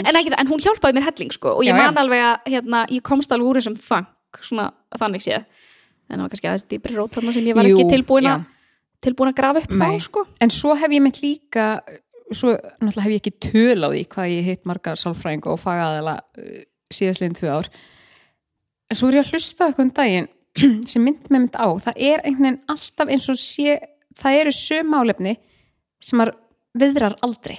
[0.00, 1.76] En, ekki, en hún hjálpaði mér helling sko og ég já.
[1.76, 4.08] man alveg að hérna, ég komst alveg úr þessum fang
[4.40, 5.44] svona þannig séð
[6.10, 8.44] en það var kannski aðeins dýbri rót þarna sem ég var Jú, ekki tilbúin að
[9.06, 9.82] tilbúin að grafa upp Nei.
[9.86, 11.66] þá sko En svo hef ég mitt líka
[12.32, 16.16] svo náttúrulega hef ég ekki töl á því hvað ég heit marga sálfræðinga og fagaðala
[16.38, 16.62] uh,
[16.94, 17.68] síðastliðin tvö ár
[18.90, 20.28] en svo er ég að hlusta eitthvað um daginn
[20.90, 23.76] sem mynd með mynd á það er einhvern veginn alltaf eins og sé
[24.16, 25.36] það eru sömálefni
[26.02, 26.36] sem maður
[26.76, 27.58] viðrar aldrei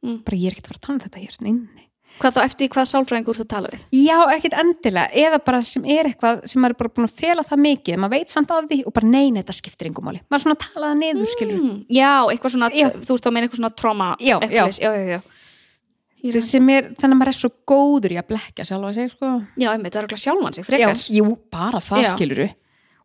[0.00, 0.22] Mm.
[0.24, 1.88] bara ég er ekkert að fara að tala um þetta hér nei, nei.
[2.20, 3.84] Hvað þá eftir hvað sálfræðing þú að tala við?
[3.96, 7.44] Já, ekkert endilega, eða bara sem er eitthvað sem maður er bara búin að fela
[7.48, 8.00] það mikið.
[8.02, 10.22] Maður veit samt af því og bara nei, nei, þetta skiptir engum máli.
[10.26, 12.88] Maður er svona að tala það niður, skilur mm, Já, eitthvað svona, Já.
[13.06, 14.84] þú ert að meina eitthvað svona trauma Já, eitthvað já.
[14.84, 15.20] já, já,
[16.76, 19.30] er- þannig að maður er svo góður í að blekja sjálfa sig, sko.
[19.56, 20.96] Já, einmitt, það er okkur sjálfan sig, frekar.
[21.00, 22.10] Já, jú, bara það Já.
[22.12, 22.48] skiluru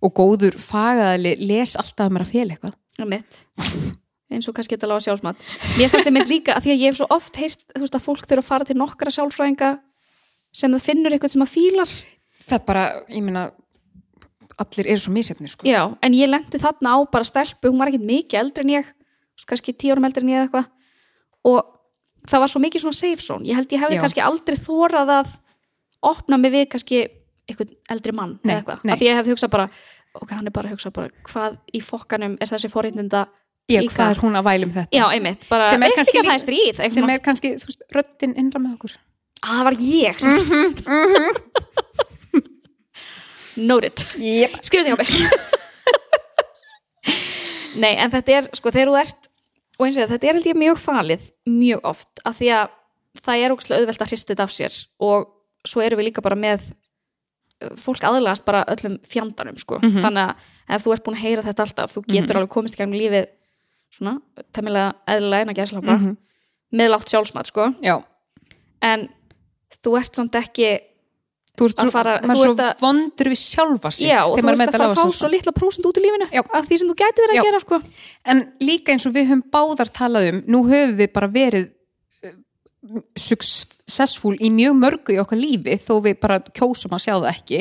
[0.05, 2.75] og góður fagaðali les alltaf að eitthvað.
[2.99, 3.45] Einmitt
[4.33, 5.43] eins og kannski þetta lága sjálfsmat.
[5.79, 8.05] Mér fannst einmitt líka að því að ég hef svo oft heyrt þú veist að
[8.05, 9.69] fólk þurfa að fara til nokkra sjálfræðinga
[10.55, 11.93] sem það finnur eitthvað sem það fílar.
[12.45, 13.45] Það er bara, ég meina
[14.61, 15.67] allir eru svo misjafnir sko.
[15.67, 18.91] Já, en ég lendi þarna á bara stelpu hún var ekkert mikið eldri en ég
[19.45, 20.71] kannski tíu árum eldri en ég eða eitthvað.
[21.45, 21.59] Og
[22.25, 23.45] það var svo mikið svona safe zone.
[23.45, 24.03] Ég held ég hefði Já.
[24.05, 25.35] kannski aldrei þórað að
[26.05, 27.03] opna mig við kannski
[27.45, 29.65] eitthvað eldri mann Nei, eða eitthvað, af því ég hefði hugsað bara
[30.15, 33.25] ok, hann er bara að hugsa bara hvað í fokkanum er þessi forréttinda
[33.67, 34.91] Já, hvað er hún að væla um þetta.
[34.93, 38.75] Já, einmitt, bara, Sem er kannski líka- stríð sem er kannski, veist, röddin innra með
[38.77, 38.93] okkur.
[39.41, 40.35] Að það var ég sem
[43.69, 43.97] noted.
[44.19, 44.51] Yep.
[44.67, 45.09] skrifið þig á mig
[47.81, 49.29] nei, en þetta er sko, þegar þú ert
[49.75, 52.65] og eins og þetta er held ég mjög falið mjög oft, af því að
[53.25, 54.73] það er ógustlega auðvelt að hrista þetta af sér
[55.03, 55.19] og
[55.67, 60.01] svo erum við líka bara með uh, fólk aðlagast bara öllum fjandanum sko, Mhm.
[60.03, 60.33] þannig að
[60.77, 62.39] ef þú ert búin að heyra þetta alltaf, þú getur Mhm.
[62.41, 63.25] alveg komist í gang lífið
[63.95, 64.17] svona,
[64.53, 66.17] temmilega eðlilega eina gæslapa, Mhm.
[66.73, 68.01] með látt sjálfsmat sko, Já,
[68.81, 69.07] en
[69.83, 70.79] þú ert samt ekki
[71.55, 74.25] þú ert Að svo, fara- þú er ert svo að- vondur við sjálfa sig Já,
[74.27, 76.41] og þú ert er að fara að fá svo litla prósent út úr lífinu Já.
[76.53, 77.39] af því sem þú gæti verið Já.
[77.41, 77.81] að gera sko.
[78.25, 81.69] En líka eins og við höfum báðar talað um, nú höfum við bara verið
[82.25, 87.31] uh, successful í mjög mörgu í okkar lífi þó við bara kjósum að sjá það
[87.31, 87.57] ekki.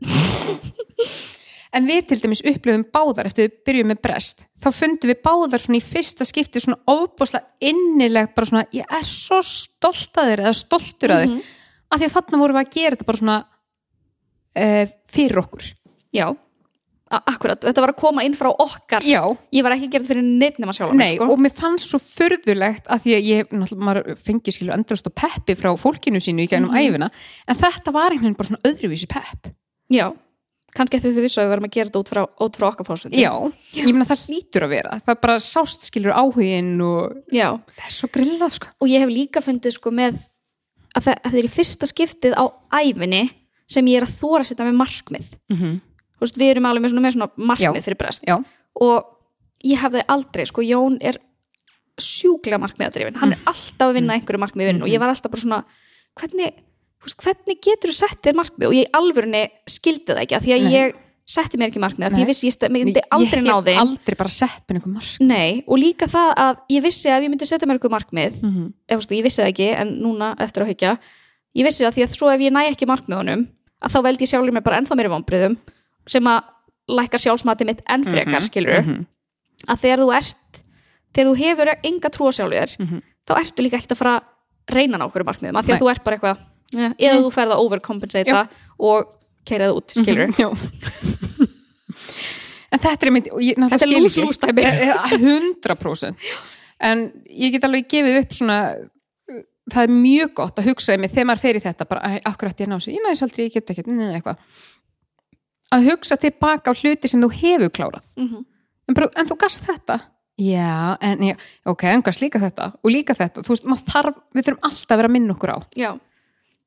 [1.72, 4.40] En við til dæmis upplifum báðar eftir við byrjum með brest.
[4.58, 9.06] Þá fundum við báðar svona í fyrsta skipti svona ofbúslega innileg bara svona ég er
[9.06, 11.30] svo stolt að þér eða stoltur að þér.
[11.36, 11.42] Mhm.
[11.90, 13.38] Af því að þarna vorum við að gera þetta bara svona
[14.56, 15.68] uh, fyrir okkur.
[16.14, 16.26] Já,
[17.10, 19.22] akkurat, þetta var að koma inn frá okkar Já.
[19.54, 21.26] ég var ekki þetta fyrir neitt nema sjálf Nei, sko.
[21.32, 25.14] og mér fannst svo furðulegt að því að ég, náttúrulega, maður fengi skilur endurst og
[25.18, 26.78] peppi frá fólkinu sínu í gænum Mhm.
[26.94, 27.10] æfina,
[27.50, 29.50] en þetta var einhvern veginn bara svona öðruvísi pepp.
[29.90, 30.12] Já,
[30.76, 32.88] kannski að þau vissu að við varum að gera þetta út frá, út frá okkar
[32.88, 33.32] fórsöndum Já,
[33.76, 37.96] ég meina það hlýtur að vera, það bara sást skilur áhugin og Já, það er
[37.96, 38.72] svo grillað sko.
[38.78, 40.18] og ég hef líka fundið sko með
[40.94, 42.44] að það, að það er í fyrsta skiptið á
[42.80, 43.22] æfinni
[43.70, 45.26] sem ég er að þóra að setja með markmið.
[45.50, 45.74] Mm -hmm.
[46.20, 47.84] Veist, við erum alveg með svona, með svona markmið Já.
[47.86, 48.24] fyrir brest.
[48.26, 48.36] Já.
[48.80, 49.04] og
[49.64, 51.18] ég hefði aldrei, sko, Jón er
[52.00, 55.60] sjúklega markmiðadrifin hann er alltaf að vinna einhverju markmiðin og ég var alltaf bara svona
[56.18, 56.62] hvernig,
[57.04, 60.42] veist, hvernig getur þú sett þér markmið og ég í alvörunni skildi það ekki af
[60.44, 60.72] því að Nei.
[60.74, 60.94] ég
[61.30, 62.22] setti mér ekki markmið af því Nei.
[62.24, 64.92] ég vissi ég st- myndi aldrei ná ég þeim hef aldrei bara sett með einhver
[64.96, 68.42] mark Nei, og líka það að ég vissi að ég myndi setja mér eitthvað markmið
[68.42, 68.72] mm -hmm.
[68.88, 70.98] ef, veist, ég vissi það ekki, en núna eftir að hyggja
[71.54, 73.46] ég vissi það því að svo ef ég næ ekki markmiðunum
[73.80, 75.56] að þá veldi ég sjálfur mér bara ennþá meiri vonbriðum
[76.06, 76.40] sem að
[76.90, 79.06] lækka sjálfsmati mitt enn frekar, skilur Mhm.
[79.68, 80.62] að þegar þú ert
[81.14, 83.02] þegar þú hefur enga trú á sjálfur Mhm.
[83.26, 85.76] þá ertu líka ekkert að fara að reyna ná okkur markmiðum að því Nei.
[85.76, 86.38] að þú ert bara eitthvað
[86.76, 88.44] eh, eða þú ferð að overcompensata
[88.78, 89.10] og
[89.46, 90.48] keira það út, skilur Mhm, já.
[92.70, 96.14] en þetta er og ég Þetta er náttúrulega lús skil lús dæmi ekki 100%
[96.80, 98.58] en ég get alveg gefið upp svona
[99.70, 102.60] það er mjög gott að hugsa mig þegar maður fer í þetta bara, "Æ, akkurat
[102.60, 104.36] ég ná sér, ég næs aldrei, ég get ekki neða eitthvað.
[105.72, 108.02] Að hugsa tilbaka á hluti sem þú hefur klárað.
[108.16, 108.44] Mhm.
[108.88, 110.00] en, bara, en þú gast þetta?
[110.40, 114.14] Já, en já, ok, en gast líka þetta og líka þetta, þú veist, maður þarf
[114.34, 115.58] við þurfum alltaf að vera að minna okkur á.
[115.76, 116.00] Já,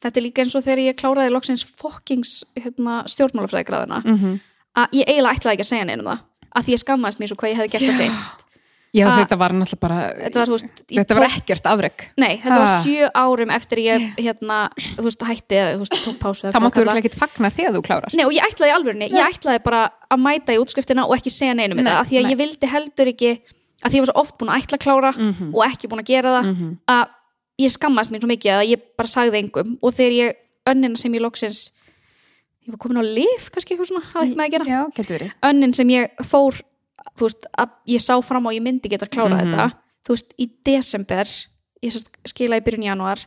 [0.04, 4.40] þetta er líka eins og þegar ég kláraði loksins fokkings hérna, stjórnmálafræðigráðina mm -hmm.
[4.84, 6.20] að ég eiginlega ætlaði ekki að segja neinum það
[6.56, 8.42] að því ég skammaðist mér svo hvað ég hefði gert það seint
[8.94, 12.60] já, Ah, þetta var náttúrulega bara þetta var, veist, þetta var ekkert afrek Nei, þetta
[12.60, 12.82] var Ha.
[12.84, 17.82] sjö árum eftir ég hérna, þú veist, hætti það máttu örugglega ekkert fagna þegar þú
[17.88, 21.32] klárar Nei, og ég ætlaði alvörinni, ég ætlaði bara að mæta í útskriftina og ekki
[21.34, 22.32] segja neinum Nei, þetta, af því að nei.
[22.34, 23.32] ég vildi heldur ekki
[23.84, 25.56] að því ég var svo oft búin að ætla að klára Mhm.
[25.56, 26.78] og ekki búin að gera það Mhm.
[26.88, 27.06] að
[27.60, 29.78] ég skammast mér svo mikið að ég bara sagði engum.
[29.82, 30.36] Og þegar ég,
[30.70, 31.72] önnina sem ég loksins
[32.64, 35.32] ég var komin á lif, kannski eitthvað svona hafði með að gera, já, getur verið.
[35.44, 36.62] Önnin sem ég fór
[37.20, 39.52] þú veist, að ég sá fram á ég myndi geta að klára Mhm.
[39.52, 39.66] þetta,
[40.08, 41.26] þú veist, í desember
[41.84, 43.26] ég skila í byrjun janúar.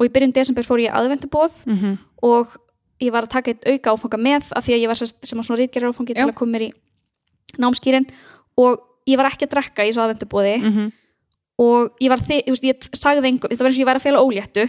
[0.00, 1.98] Og í byrjun desember fór ég aðvendubóð mm -hmm.
[2.22, 2.56] og
[3.00, 5.44] ég var að taka eitt auka áfanga með af því að ég var sem að
[5.44, 6.72] svona rítgerðar áfangi til að koma mér í
[7.58, 8.06] námskýrin.
[8.56, 10.92] Og ég var ekki að drekka í svo aðvendubóði Mhm.
[11.62, 14.22] Og ég var þið, ég sagði engum þetta var eins og ég var að fela
[14.26, 14.64] óléttu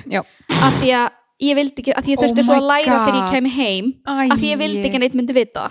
[0.64, 1.08] af því að
[1.44, 3.34] ég vildi ekki, af því ég Oh þurfti svo að læra þegar ég God.
[3.34, 5.66] kemi heim af því ég vildi ekki að neitt myndi vita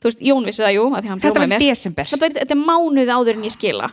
[0.00, 1.62] þú veist, Jón vissi það jú af því hann þetta var mér.
[1.64, 2.04] desember.
[2.10, 3.86] Þetta, var, þetta er mánuð áður en ég skila.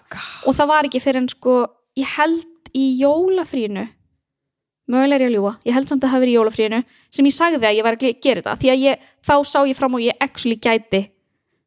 [0.49, 1.53] Og það var ekki fyrir en sko
[1.95, 3.85] ég held í jólafrínu
[4.91, 6.79] mögulega er ég að ljúa, ég held samt að það hafi verið í jólafrínu
[7.15, 9.59] sem ég sagði að ég var að ge- gera þetta því að ég, þá sá
[9.69, 11.01] ég fram og ég actually gæti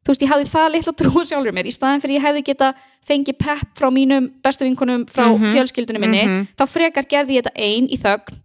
[0.04, 1.66] þú veist, ég hafði það litla trú sjálfur mér.
[1.66, 2.72] Í staðin fyrir ég hefði geta
[3.08, 5.52] fengið pepp frá mínum bestu vinkonum frá Mhm.
[5.54, 6.48] fjölskyldunum minni Mhm.
[6.56, 8.40] þá frekar gerði ég þetta ein í þögn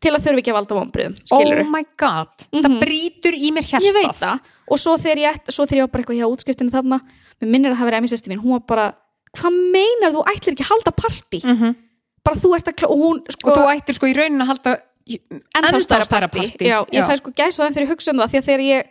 [0.00, 2.62] til að þurfi ekki að valda vonbriðum skilur oh my god, Mhm.
[2.62, 3.82] það brýtur í mér hjartað.
[3.86, 4.40] Ég veit það.
[4.68, 7.00] Og svo þegar ég, svo þegar ég var bara eitthvað hjá útskriftinu þarna
[7.40, 8.94] mér minnir að það verið emisesti mín, hún var bara
[9.36, 10.24] hvað meinar þú?
[10.24, 11.40] Ætlir ekki að halda partí?
[11.44, 11.76] Mm
[12.26, 14.72] bara þú ert að og hún sko, og þú ættir sko í raunin að halda
[15.06, 16.66] ennþá partí partí.
[16.66, 18.86] já, ég fæ sko gæsaðan þegar ég hugsa um það því að þegar ég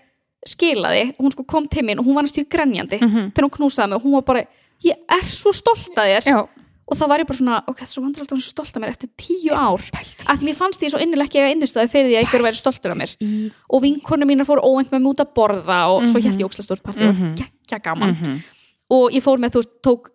[0.48, 3.32] skilaði, hún sko kom til mín og hún var næstu grenjandi Mhm.
[3.34, 4.44] þegar hún knúsaði mig og hún var bara
[4.84, 6.26] ég er svo stolt að þér.
[6.26, 6.48] Já,
[6.88, 8.90] og þá var ég bara svona, ok, er svo vandur alltaf svo stolt að mér
[8.94, 9.82] eftir tíu ár.
[10.30, 12.56] að því mér fannst því svo innilega ekki að innistæði fyrir því að einhver væri
[12.62, 13.16] stoltur af mér.
[13.22, 16.46] Í og vinkonu mínar fór óvænt með mig út að borða og svo held ég
[16.46, 17.32] ókslega stórt partí Mhm.
[17.32, 18.14] og geggja gaman.
[18.14, 18.44] Mhm.
[18.92, 20.06] og ég fór með, þú tók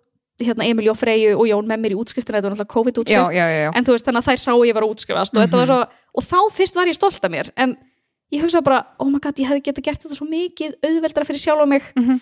[0.40, 3.28] hérna Emil og Freyju og Jón með mér í útskriftina þetta var náttúrulega já, COVID-útskrift.
[3.28, 3.72] Já, já, já.
[3.76, 5.66] en þú veist, þannig að þær sáu að ég var að útskrifast og, þetta var
[5.66, 7.76] svo, og þá fyrst var ég stolt af mér en
[8.32, 11.42] ég hugsa bara, oh my god, ég hefði getað gert þetta svo mikið auðveldra fyrir
[11.42, 11.82] sjálf á mig.
[11.96, 12.20] Mhm.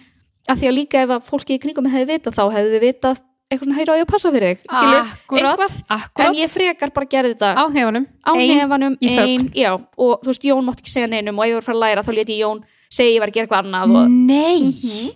[0.49, 3.19] af því að líka ef að fólki í kringum hefði vitað þá hefði þið vitað
[3.51, 6.29] eitthvað svona heyra á ég að passa fyrir þig akkurat, akkurat.
[6.29, 9.19] En ég frekar bara gerði þetta á hnefanum, á ein nefanum, þögn.
[9.29, 11.69] ein, já og þú veist, Jón mátti ekki segja neinum og ef ég var að
[11.69, 14.09] fara að læra þá leti ég Jón segja ég var að gera eitthvað annað og
[14.09, 15.13] nei, Mhm.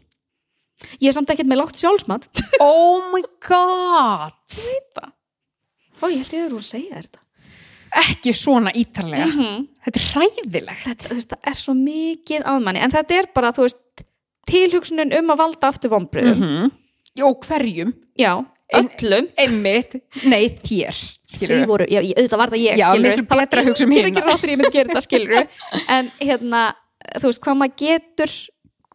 [1.00, 2.28] ég er samt ekkert með lágt sjálfsmat.
[2.60, 4.32] Oh my god.
[6.02, 7.20] Ó, ég held ég að þú að segja þetta
[8.00, 9.66] ekki svona ítarlega -hmm.
[9.84, 14.04] þetta er hræðilegt þetta, veist, er svo mikið aðmanni en þetta er bara, veist
[14.48, 16.70] tilhugsunin um að valda aftur vonbriðum -hmm.
[17.14, 17.92] Jó, hverjum?
[18.16, 20.96] já, öllum Einmitt, nei, þér
[21.32, 24.06] Þau voru, já, ég- auðvitað var það ég Já, miklu betra að hugsa um enginn
[24.06, 24.08] hina.
[24.08, 25.46] að gera ráð fyrir ég myndi gera þetta skilur
[25.96, 26.74] en hérna,
[27.20, 28.32] þú veist, hvað maður getur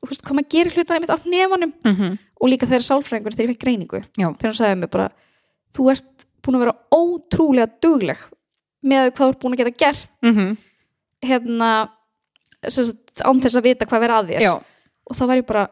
[0.02, 2.18] þú veist, hvað maður gerir hlutan einmitt á nefanum mm -hmm.
[2.42, 4.28] og líka þegar sálfræðingur þegar ég fekk greiningu Já.
[4.38, 5.12] þegar hún sagði mér bara
[5.76, 8.18] þú ert búin að vera ótrúlega dugleg
[8.88, 10.58] með hvað þú ert búin að geta gert Mhm.
[11.28, 11.72] hérna
[12.68, 14.42] sem sagt, án þess að vita hvað verið að þér.
[14.42, 15.68] Já, og þá var ég bara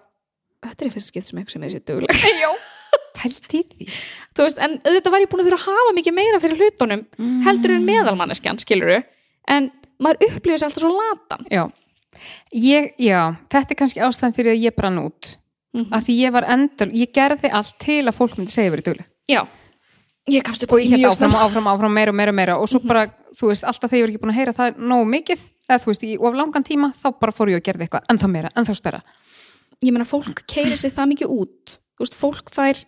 [0.66, 1.86] þetta er fyrst skipt sem eitthvað sem er sér
[4.36, 7.06] þú veist, en auðvitað var ég búin að þurfa að hafa mikið meira fyrir hlutunum
[7.46, 9.00] heldur en meðalmanneskjan, skiluru
[9.48, 11.46] en maður upplifir sér alltaf svo latan.
[11.52, 11.64] Já,
[12.56, 15.36] ég, já, þetta er kannski ástæðan fyrir að ég brann út.
[15.76, 15.92] Mhm.
[15.92, 19.08] að því ég var endur, ég gerði allt til að fólk myndi segja verið dugleg.
[19.28, 19.42] Já,
[20.32, 21.44] ég gafst upp og ég held áfram, snemma.
[21.46, 22.58] áfram, áfram, meira og meira og meira.
[22.62, 23.06] Og svo bara,
[23.38, 25.92] þú veist, alltaf þegar ég var ekki búin að heyra það nógu mikið, eða þú
[25.92, 28.76] veist, í of langan tíma þá bara fór ég að gera eitthvað, ennþá meira, ennþá
[28.80, 29.02] stærra.
[29.84, 31.78] Ég meina fólk keiri sig það mikið út.
[31.96, 32.82] Þú veist, fólk fær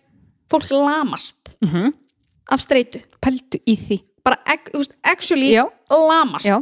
[0.50, 1.94] fólk lamast mm
[2.48, 3.02] af streitu.
[3.20, 3.98] Pældu í því.
[4.24, 4.38] Bara
[4.70, 5.66] þú veist, actually Já.
[5.92, 6.46] lamast.
[6.48, 6.56] Já.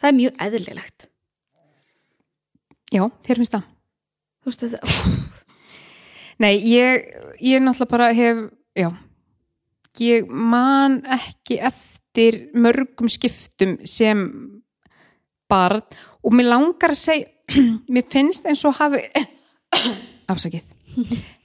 [0.00, 1.06] það er mjög eðlilegt.
[2.92, 3.64] Já, þér finnst það?
[4.44, 4.80] Þú veist þetta
[6.42, 7.06] Nei, ég,
[7.40, 8.40] ég náttúrulega bara hef,
[8.76, 8.88] já,
[10.02, 14.24] ég man ekki eftir mörgum skiptum sem
[15.50, 15.82] barn
[16.24, 17.30] og mér langar að segja,
[17.92, 19.02] mér finnst eins og hafi,
[20.32, 20.64] afsakið,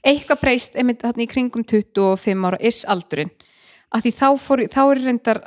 [0.06, 3.32] eitthvað breyst einmitt þarna í kringum 25 ára is aldurinn,
[3.92, 5.42] að því þá fór, þá er reyndar,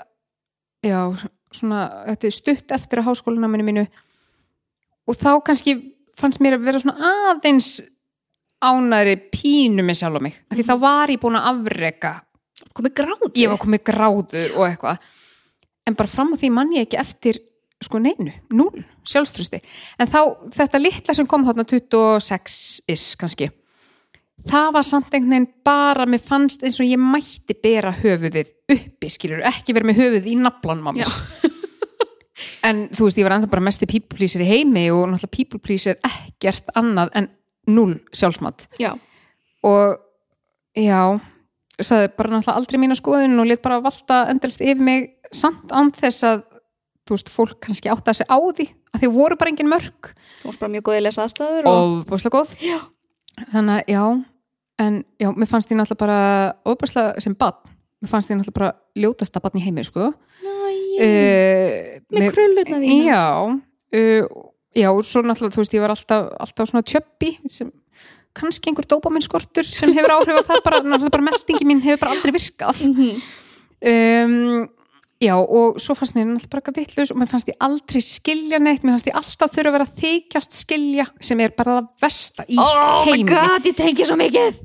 [0.83, 0.99] já,
[1.53, 3.87] svona, þetta er stutt eftir að háskólanaminu mínu
[5.09, 5.75] og þá kannski
[6.17, 7.75] fannst mér að vera svona aðeins
[8.63, 10.37] ánæri pínu með sjálf á mig.
[10.47, 12.13] Af því þá var ég búin að afreka
[12.78, 15.10] komið gráði ég var komið gráður og eitthvað.
[15.84, 17.41] En bara fram á því mann ég ekki eftir
[17.84, 19.60] sko neinu, núl, sjálfströsti
[19.99, 20.19] en þá
[20.56, 23.49] þetta litla sem kom þarna 26-is kannski
[24.49, 29.12] það var samt einhvern veginn bara mér fannst eins og ég mætti bera höfuðið uppi,
[29.12, 31.12] skilur, ekki vera með höfuðið í naflanum á mér
[32.67, 35.62] en þú veist, ég var ennþá bara mesti people pleaser í heimi og náttúrulega people
[35.63, 37.30] pleaser ekkert annað en
[37.71, 38.65] núl sjálfsmat.
[38.82, 38.91] Já,
[39.63, 39.99] og
[40.76, 41.19] já
[41.81, 45.91] sagði bara náttúrulega aldrei mína skoðun og let bara valta endalist yfir mig samt án
[45.95, 46.43] þess að
[47.03, 50.12] þú veist, fólk kannski átti að segja á því að því voru bara engin mörg
[50.41, 51.97] þú varst bara mjög góð í lesa aðstæður og...
[52.09, 52.53] búslega góð.
[52.63, 52.79] Já.
[53.51, 54.03] þannig að já
[54.83, 56.19] en já, mér fannst því náttúrulega bara
[56.69, 60.09] óbúslega sem badn, mér fannst því náttúrulega bara ljótasta badn í heimi, sko.
[60.43, 60.49] Æ,
[61.03, 64.41] uh, með krullutna þína já uh,
[64.73, 67.73] já, svo náttúrulega, þú veist, ég var alltaf, alltaf svona tjöppi sem
[68.37, 72.15] kannski einhver dópaminskortur sem hefur áhrif á það bara, náttúrulega bara meldingi mín hefur bara
[72.17, 72.81] aldrei virkað.
[72.87, 73.21] Mhm.
[73.93, 74.67] um,
[75.23, 78.59] já, og svo fannst mér náttúrulega bara eitthvað vitlaus og mér fannst ég aldrei skilja
[78.59, 82.45] neitt, mér fannst ég alltaf þurfa að vera þykjast skilja sem er bara það versta
[82.49, 83.29] í oh my heimi.
[83.31, 84.61] God, ég tengi svo mikið.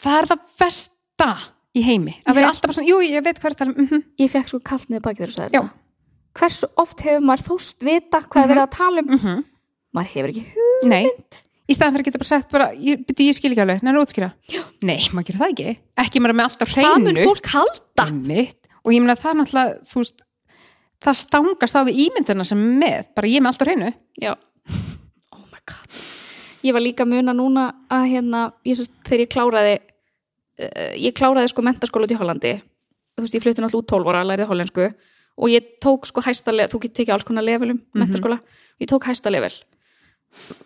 [0.00, 1.32] Það er það versta
[1.76, 3.86] í heimi að vera alltaf bara svona, jú, ég veit hvað er að tala um
[3.86, 5.60] mm ég fekk svo kalt niður baki þegar þú sagðir Já.
[5.60, 5.76] þetta.
[6.40, 9.12] Hversu oft hefur maður þóst vita hvað er verið að tala um?
[9.18, 9.44] -hmm.
[9.94, 11.06] maður hefur ekki hug Nei,
[11.70, 14.02] í staðan fyrir að geta bara sagt bara, ég, byrju, ég skil ekki alveg, neina
[14.02, 14.30] útskýra?
[14.50, 14.62] Já.
[14.82, 17.26] Nei, maður gerir það ekki, ekki maður með alltaf hvað mun hreinu.
[17.30, 18.06] fólk halda?
[18.08, 18.68] Einmitt.
[18.84, 20.22] og ég meina það náttúrulega þú veist,
[21.04, 23.92] það stangast á við ímyndina sem með, bara ég með alltaf hreinu.
[24.20, 24.32] Já.
[25.36, 26.00] Oh my god.
[26.66, 31.14] Ég var líka að muna núna að hérna ég, sest, þegar ég kláraði uh, ég
[31.16, 32.52] kláraði sko mentaskóla út í Hollandi.
[33.16, 34.90] Þú veist ég flutti náttúrulega út 12 ára lærið hollensku.
[35.40, 38.00] Og ég tók sko hæsta þú getur tekið alls konar levelum Mhm.
[38.02, 38.40] mentaskóla,
[38.80, 39.52] ég tók hæsta level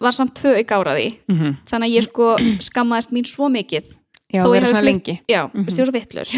[0.01, 1.57] var samt tvö auk áraði mm -hmm.
[1.71, 2.37] þannig að ég sko
[2.69, 3.85] skammaðist mín svo mikið.
[4.35, 5.21] Já, Þó ég hafi svona flutt- lengi.
[5.29, 5.65] Já, mm -hmm.
[5.65, 6.31] var svo vittlaus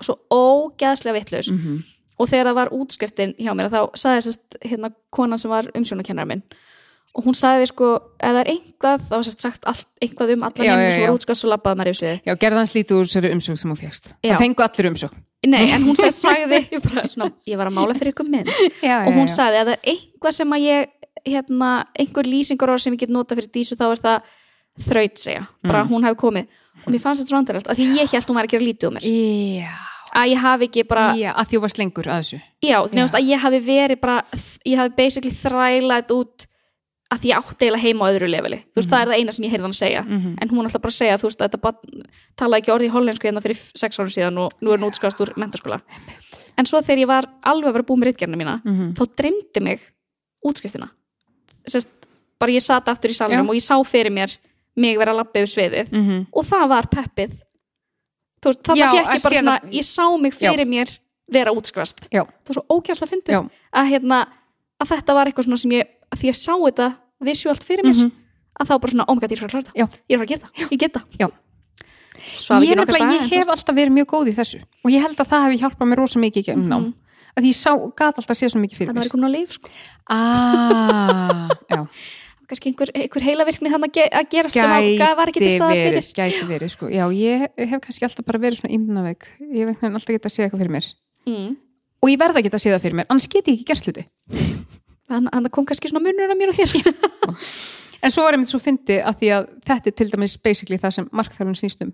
[0.00, 1.82] svo ógeðslega vittlaus mm -hmm.
[2.18, 6.26] og þegar það var útskriftin hjá mér þá saði þessast hérna konan sem var umsjónakennara
[6.26, 6.42] minn.
[7.12, 10.56] Og hún saði sko það er einhvað, þá var sérst sagt allt, einhvað um og
[10.56, 11.06] svo já.
[11.06, 13.70] var útskrift svo labbaði maður yfir sviði Já, gerði hans lítið úr sér umsögn sem
[13.70, 14.14] hún fegst.
[14.24, 15.16] Það fengu allir umsögn.
[15.46, 18.48] Nei, en hún sérst sagði ég, bara, svona, ég var að mála fyrir ykkur mynd.
[18.80, 20.88] Já, og hún sagði að það er einhvað sem að ég
[21.26, 24.22] hérna, einhver lýsingur sem ég get nota fyrir dísu þá er það
[24.88, 25.88] þraut segja, bara Mm.
[25.90, 26.46] hún hefði komið
[26.86, 28.86] og mér fannst þetta svo vandarlegt, af því ég held hún var að gera lítið
[28.88, 29.02] um mér,
[29.62, 29.68] Já,
[30.14, 33.14] að ég hafi ekki bara já, að því þú varst lengur að þessu Já, nefnast
[33.14, 34.24] að ég hafi verið bara,
[34.66, 36.46] ég hafi basically þrælað út
[37.12, 38.56] að því ég átti eiginlega heima á öðru leveli.
[38.72, 40.02] Þú veist, það er það eina sem ég heyrði hann að segja.
[40.08, 40.30] Mhm.
[40.40, 41.72] En hún ætla bara að segja, þú veist, að þetta
[42.40, 45.20] talaði ekki orði í hollensku hérna fyrir sex árum síðan og nú er hún útskast
[45.20, 45.82] úr mentaskóla.
[46.56, 48.94] En svo þegar ég var alveg að vera búin með ritgerna mína, Mhm.
[48.96, 49.80] þá dreymdi mig
[50.42, 50.88] útskriftina.
[51.66, 51.88] Sest,
[52.40, 53.48] bara ég sat aftur í salnum Já.
[53.48, 54.36] og ég sá fyrir mér
[54.76, 56.26] mig vera að lappa yfir sviðið mm -hmm.
[56.32, 57.32] og það var peppið.
[58.42, 60.98] Þú þannig Já, að ég bara svona, það- ég sá mig fyrir mér
[61.32, 63.40] vera útskrifast Já, það var svo ógæslega fyndið Já.
[63.72, 64.26] að, hérna,
[64.82, 65.84] að þetta var eitthvað svona sem ég
[66.16, 68.10] því ég sá þetta visuált fyrir mér Mhm.
[68.60, 69.86] að þá bara svona, oh my god, ég er frá að klára þetta Já.
[70.08, 71.28] ég er frá að geta, ég geta Já.
[72.12, 75.28] Ég, ekki nefnilega, ég hef alltaf verið mjög góð í þessu og ég held að
[75.30, 76.94] það hefði hjálpað mér rosa mikið ekki mm Mhm.
[77.38, 79.12] Að ég sá, gat alltaf séð svo mikið fyrir þetta var mér.
[79.14, 79.70] komin á lif sko.
[80.12, 81.80] ah, já,
[82.52, 85.52] kannski einhver, einhver heilavirkni þannig að, ge að gerast sem að gæti var ekki til
[85.62, 86.08] verið, fyrir.
[86.18, 86.90] gæti verið sko.
[86.92, 90.46] já, ég hef kannski alltaf bara verið svona ymnaveik ég hef alltaf getað að séð
[90.48, 90.90] eitthvað fyrir mér.
[91.30, 91.52] Mm.
[92.02, 93.86] og ég verða að geta að séð það fyrir mér annars get ég ekki gert
[93.88, 94.04] hluti.
[95.12, 96.70] Þannig að það kom kannski svona munur á mér og þér.
[98.02, 100.94] En svo er einmitt svo fyndi að því að þetta er til dæmis basically það
[100.96, 101.92] sem markþjálfun snýst um.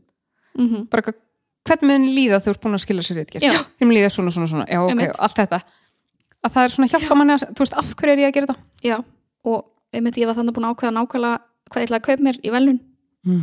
[0.57, 1.19] Mm bara hvað-
[1.67, 4.47] hvernig mun líða þú ert búin að skila sér eitthvað hvernig mun líða svona, svona,
[4.49, 5.19] svona, já, ok, Einmitt.
[5.19, 5.61] allt þetta.
[6.45, 8.47] Að það er svona hjálpa manni að, þú veist, af hverju er ég að gera
[8.47, 8.63] þetta?
[8.87, 8.97] Já,
[9.45, 11.39] og einmitt ég var þannig búin að ákveða nákvæmlega
[11.69, 12.81] hvað ég ætlaði að kaupa mér í velun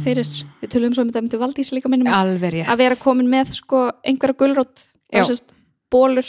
[0.02, 0.26] fyrir,
[0.62, 4.34] við tölum svo um þetta myndi Valdís líka minnum að vera komin með sko einhverja
[4.40, 4.82] gulrót
[5.14, 5.20] Já.
[5.22, 5.44] og sérst
[5.92, 6.26] bólur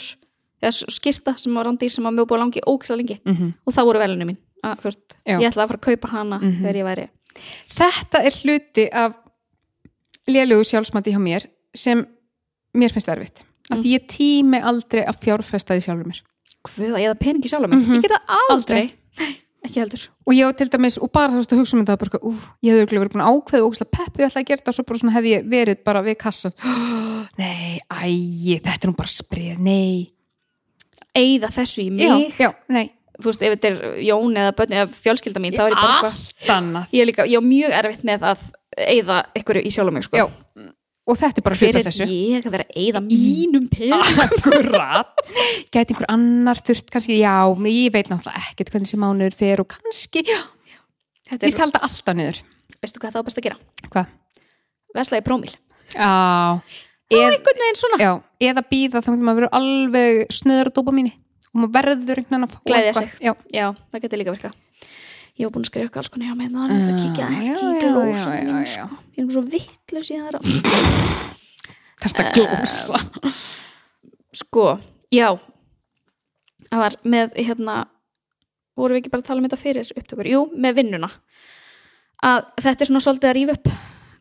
[0.61, 3.17] eða s- skyrta sem var randi sem var mjög búið langi ógislega lengi.
[3.25, 3.53] Mhm.
[3.65, 4.37] og það voru velunum mín.
[4.63, 5.39] Að, Já.
[5.39, 6.61] ég ætlaði að fara að kaupa hana Mhm.
[6.61, 7.09] þegar ég væri.
[7.69, 9.13] Þetta er hluti af
[10.27, 12.05] lélugu sjálfsmati hjá mér sem
[12.77, 13.43] mér finnst erfitt.
[13.71, 16.21] Af því ég tími aldrei að fjárfesta því sjálfur mér.
[16.67, 17.95] Guða, ég það peningi sjálf mig Mhm.
[17.95, 18.91] Ég geta aldrei,
[19.67, 20.03] Ekki heldur.
[20.27, 22.31] Og ég til dæmis, og bara þú veist að hugsa um þetta bara, ú,
[22.63, 24.71] ég hefði örugglega verið búin að ákveða og ógæslega peppu ég ætla að gera þetta
[24.71, 26.53] og svo bara svona hef ég verið bara við kassan
[27.41, 30.13] nei, æ, þetta er nú bara sprið, nei.
[31.17, 32.37] Eyða þessu í já, mig.
[32.37, 35.71] já, nei, Þú veist, ef þetta er Jón eða börn eða fjölskylda mín þá er
[35.73, 38.43] ég bara eitthvað Ég er líka, ég er mjög erfitt með að
[38.77, 40.17] eyða einhverju í sjálf mig sko.
[40.21, 40.27] já,
[41.07, 42.07] og þetta er bara hluta er þessu.
[42.11, 43.67] ég að vera að eyða mínum
[44.27, 45.23] Akkurat.
[45.73, 47.35] Gæti einhver annar þurft kannski, já
[47.71, 50.41] ég veit náttúrulega ekkert hvernig sem mánuður fer og kannski, já,
[51.39, 52.43] ég talda alltaf niður.
[52.83, 53.61] Veistu hvað það er best að gera?
[53.87, 54.11] Hvað?
[54.97, 55.55] Vesla í prómíl.
[55.95, 56.11] Já,
[57.07, 57.97] Eð, eð, einhvern veginn svona.
[58.03, 58.11] Já
[58.43, 61.13] eða býða þá maður verður alveg snöður og dópa mínu
[61.47, 62.97] og maður verður einhvern veginn að eitthvað.
[62.99, 63.13] sig.
[63.23, 64.57] Já, Já, það getur líka virkað
[65.37, 67.73] Ég var búin að skrifa alls konar hjá mig þannig að kíkja Já, ekki í
[67.77, 67.91] já,
[68.47, 68.87] mín sko.
[69.17, 70.31] Ég er svo vittlaus í það
[72.01, 73.01] þetta glósa
[74.37, 74.63] Sko,
[75.13, 75.29] já.
[76.67, 77.75] Það var með hérna
[78.77, 80.29] vorum við ekki bara að tala um þetta fyrir upptökur?
[80.29, 81.09] Jú, með vinnuna.
[82.27, 83.69] Að þetta er svona svolítið að rífa upp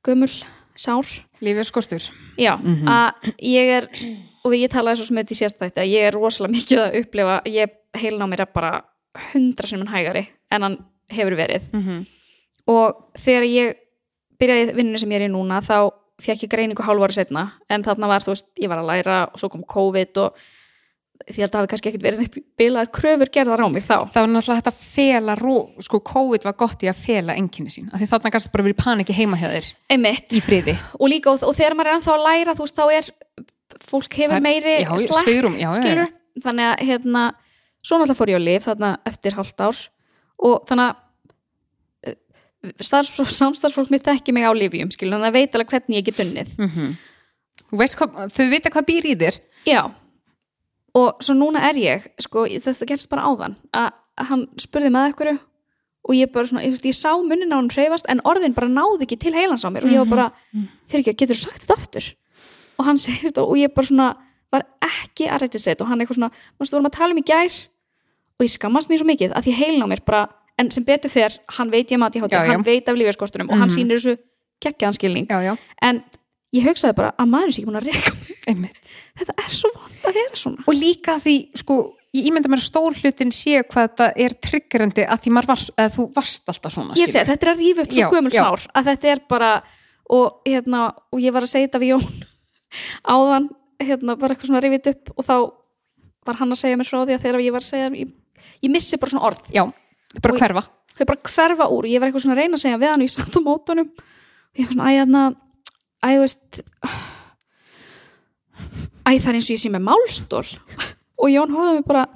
[0.07, 0.31] gömul,
[0.79, 1.11] sár.
[1.45, 2.07] Lífið skortur
[2.41, 2.89] Já, Mhm.
[2.89, 3.89] að ég er
[4.45, 7.37] og ég talaði svo smöti í sérst þetta að ég er rosalega mikið að upplifa
[7.51, 8.73] ég heilin á mér er bara
[9.33, 10.77] hundra sinum hægari en hann
[11.13, 11.63] hefur verið.
[11.73, 12.07] Mm -hmm.
[12.67, 13.75] og þegar ég
[14.41, 15.91] byrjaði vinninu sem ég er í núna þá
[16.21, 19.39] fekk ég greiningu hálfári setna en þarna var þú veist, ég var að læra og
[19.39, 20.33] svo kom COVID og
[21.27, 23.97] því að það hafi kannski ekkert verið neitt bilaðar kröfur gerðar á mig þá.
[24.13, 25.37] Það var náttúrulega þetta fela
[25.87, 27.89] sko COVID var gott í að fela enginni sín.
[27.93, 29.71] Af því þarna gæst bara verið paniki heima hjá þér.
[29.89, 30.29] Einmitt.
[30.33, 30.77] Í friði.
[31.01, 33.11] Og líka og, og þegar maður er ennþá að læra þú veist þá er
[33.87, 34.91] fólk hefur Það er- meiri já,
[35.61, 35.73] já.
[35.81, 36.09] skilur
[36.45, 37.23] þannig að hérna
[37.83, 39.77] svo náttúrulega fór ég á lif þarna eftir hálft ár
[40.45, 45.55] og þannig að eh, starfsfólk, samstarfsfólk mitt ekki mig á lifjum skilur þannig að veit
[45.55, 46.57] alveg hvernig ég get unnið.
[46.61, 46.97] Mm
[47.72, 49.37] veist hvað, þau vita hvað býr í þér.
[49.66, 49.80] Já.
[50.95, 55.11] Og svo núna er ég sko, þetta gerst bara áðan að að hann spurði með
[55.11, 55.32] ekkur
[56.07, 58.70] og ég bara svona, ég, veist, ég sá munnin á hann hreyfast en orðin bara
[58.70, 60.26] náði ekki til heilans á mér og ég var bara,
[60.89, 62.07] fyrir ekki, getur þú sagt þetta aftur?
[62.78, 64.09] Og hann segir þetta og ég bara svona
[64.55, 67.59] var ekki að reytist og hann eitthvað svona, mástu vorum að tala um í gær
[68.39, 70.22] og ég skammast mér svo mikið að því heilin á mér bara,
[70.59, 72.53] en sem betur fer hann veit ég mati Já, hátur, já.
[72.53, 73.76] hann veit af lífjarskortunum og hann Mhm.
[73.76, 74.16] sýnir þessu
[74.62, 75.26] kekkjaðan skilning.
[75.28, 76.03] Já, já, en
[76.55, 78.12] ég hugsaði bara að maður er sér ekki búin að reyka
[78.49, 78.76] einmitt.
[79.18, 80.64] Þetta er svo vond að vera svona.
[80.68, 81.76] Og líka því, sko,
[82.14, 85.59] ég ímynda mér að stór hlutin sé hvað þetta er triggerandi að því maður var,
[85.76, 88.66] eða þú varst alltaf svona ég segi, þetta er að rífa upp svo gömul sár
[88.74, 89.51] að þetta er bara
[90.09, 92.24] og, hérna, og ég var að segja þetta við Jón
[93.16, 93.49] áðan,
[93.82, 95.34] hérna, bara eitthvað svona rifið upp og þá
[96.26, 97.91] var hann að segja mér frá því að þegar ég var að segja
[98.47, 99.62] ég, ég missi bara svona orð, Já,
[100.16, 100.62] er bara hverfa.
[100.97, 101.88] þau bara hverfa úr.
[101.90, 103.90] Ég var eitthvað svona að reyna að segja við hann og ég satt á mótunum
[103.90, 105.22] og ég var svona, æ, hérna
[106.03, 106.62] æ, þú veist
[109.07, 110.47] æ, það er eins og ég sé með málstól.
[111.16, 112.07] Og Jón horfði á mig bara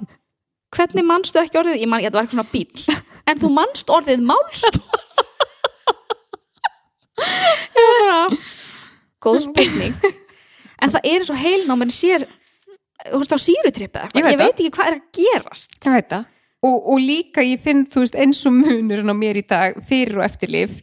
[0.71, 1.81] hvernig manstu ekki orðið?
[1.83, 2.71] Ég man, þetta var eitthvað svona bíl
[3.31, 4.83] en þú manst orðið málstól?
[7.21, 8.19] Ég var bara
[9.21, 9.93] góð spurning.
[10.81, 12.25] En það er eins og menn sér
[13.07, 14.27] þú veist á sírutrippið Ég eitthvað.
[14.27, 15.75] Veit ég veit ekki hvað er að gerast.
[15.81, 16.29] Ég veit það.
[16.61, 20.19] Og, og líka ég finn, þú veist, eins og munurinn á mér í dag fyrir
[20.19, 20.79] og eftir lif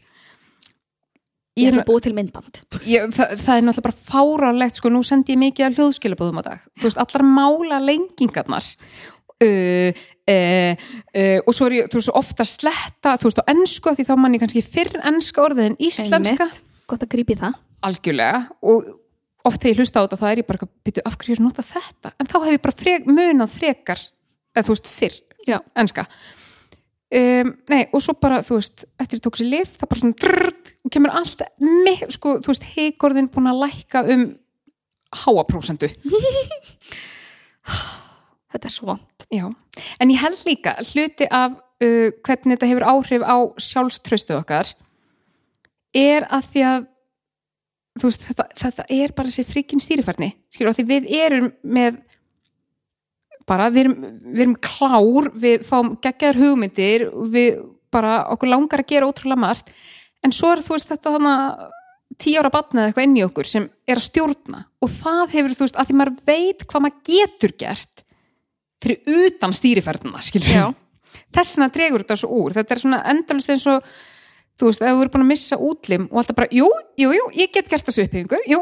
[1.58, 2.60] ég er að búið til myndband.
[2.88, 6.44] Ég, það, það er náttúrulega bara fáránlegt sko, nú sendi ég mikið af hljóðskilabóðum á
[6.46, 6.66] dag.
[6.78, 8.68] Þú veist, allar mála lengingarnar
[9.44, 10.04] uh,
[10.34, 14.08] uh, uh, og svo er ég, veist, ofta að sletta þú veist, á ennsku, því
[14.08, 16.48] þá mann ég kannski fyrr ennska orðið en íslenska.
[16.48, 16.64] Einmitt.
[16.90, 17.58] gott að grípi það.
[17.88, 18.42] Algjörlega.
[18.66, 18.88] Og
[19.48, 21.64] oft þegar ég hlusta á þetta það er ég bara, byrju, af hverju er nota
[21.66, 22.12] þetta?
[22.18, 24.02] En þá hef ég bara frek, munað frekar
[24.54, 25.16] eða þú veist, fyrr,
[25.48, 25.58] Já.
[25.78, 26.06] enska.
[27.08, 30.18] Um, nei, og svo bara þú veist, eftir ég tók sér lif það bara svona
[30.20, 34.26] drrrt, og kemur allt með, sko, þú veist, heikorðin búin að lækka um
[35.16, 35.88] háaprósendu
[38.52, 39.44] þetta er svo vond Já,
[40.00, 44.72] en ég held líka hluti af uh, hvernig þetta hefur áhrif á sjálfströstuð okkar
[45.96, 46.86] er að því að
[48.00, 51.98] þú veist, þetta, þetta er bara þessi frikinn stýrifærni, skilur, því við erum með
[53.48, 53.96] bara, við erum,
[54.34, 59.72] við erum klár við fáum geggjaður hugmyndir við bara, okkur langar að gera ótrúlega margt,
[60.24, 61.68] en svo er þú veist þetta þannig
[62.18, 65.56] tíu ára batna eða eitthvað inn í okkur sem er að stjórna og það hefur,
[65.56, 68.04] þú veist, að því maður veit hvað maður getur gert
[68.82, 70.64] fyrir utan stýriferðina, skilur Já.
[71.34, 73.92] þess vegna dregur þetta svo úr þetta er svona endalist eins og
[74.58, 77.24] þú veist, ef þú eru búin að missa útlim og alltaf bara, jú, jú, jú,
[77.38, 78.60] ég get gert þessu uppbyggingu jú,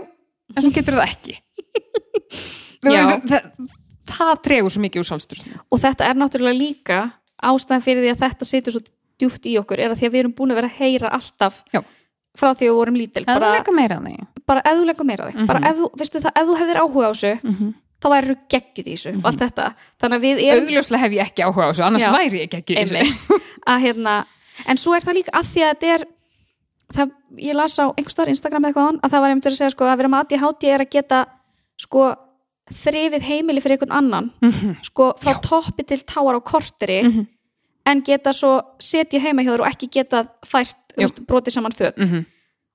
[0.55, 1.37] en svo getur það ekki.
[2.87, 3.47] Veist, það,
[4.13, 6.99] það dregur svo mikið úr sjálfstyrstinu og þetta er náttúrulega líka
[7.47, 8.83] ástæðan fyrir því að þetta situr svo
[9.21, 11.59] djúpt í okkur er að því að við erum búin að vera að heyra alltaf
[11.73, 11.81] Já.
[12.37, 13.25] frá því að við vorum lítil.
[13.27, 14.15] Bara, líka meira því.
[14.47, 15.47] Bara leggur meira þig Mhm.
[15.49, 17.75] bara ef þú, veistu það, ef þú hefðir áhuga á þessu Mhm.
[17.97, 19.67] þá væri þú geggjuð í þessu og allt þetta,
[20.01, 22.13] þannig að við erum augljóslega hef ég ekki áhuga á þessu annars Já.
[22.13, 23.41] væri ég ekki í þessu.
[23.73, 24.15] Að hérna,
[24.67, 26.05] en svo er það líka að því að þetta er
[26.97, 29.71] það, ég las á einhvers staðar Instagram eða eitthvað að það var einmitt að segja
[29.75, 31.21] sko að vera með ADHD er að geta
[31.77, 32.05] sko
[32.73, 34.77] þrifið heimili fyrir einhvern annan Mhm.
[34.83, 37.27] sko frá toppi til táar á korteri Mhm.
[37.87, 41.97] en geta svo setið heima hjá þér og ekki geta fært úst, brotið saman föt
[41.99, 42.25] Mhm.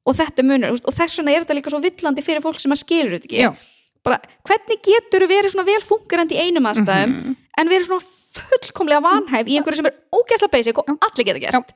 [0.06, 2.72] og þetta munur úst, og þess vegna er þetta líka svo villandi fyrir fólk sem
[2.72, 3.56] að skilur þetta ekki Já.
[4.04, 7.36] bara, hvernig getur verið svona vel fungerandi í einum aðstæðum Mhm.
[7.58, 8.02] en verið svona
[8.36, 11.74] fullkomlega vanhæf í einhverju sem er ógæsla basic og allir geta gert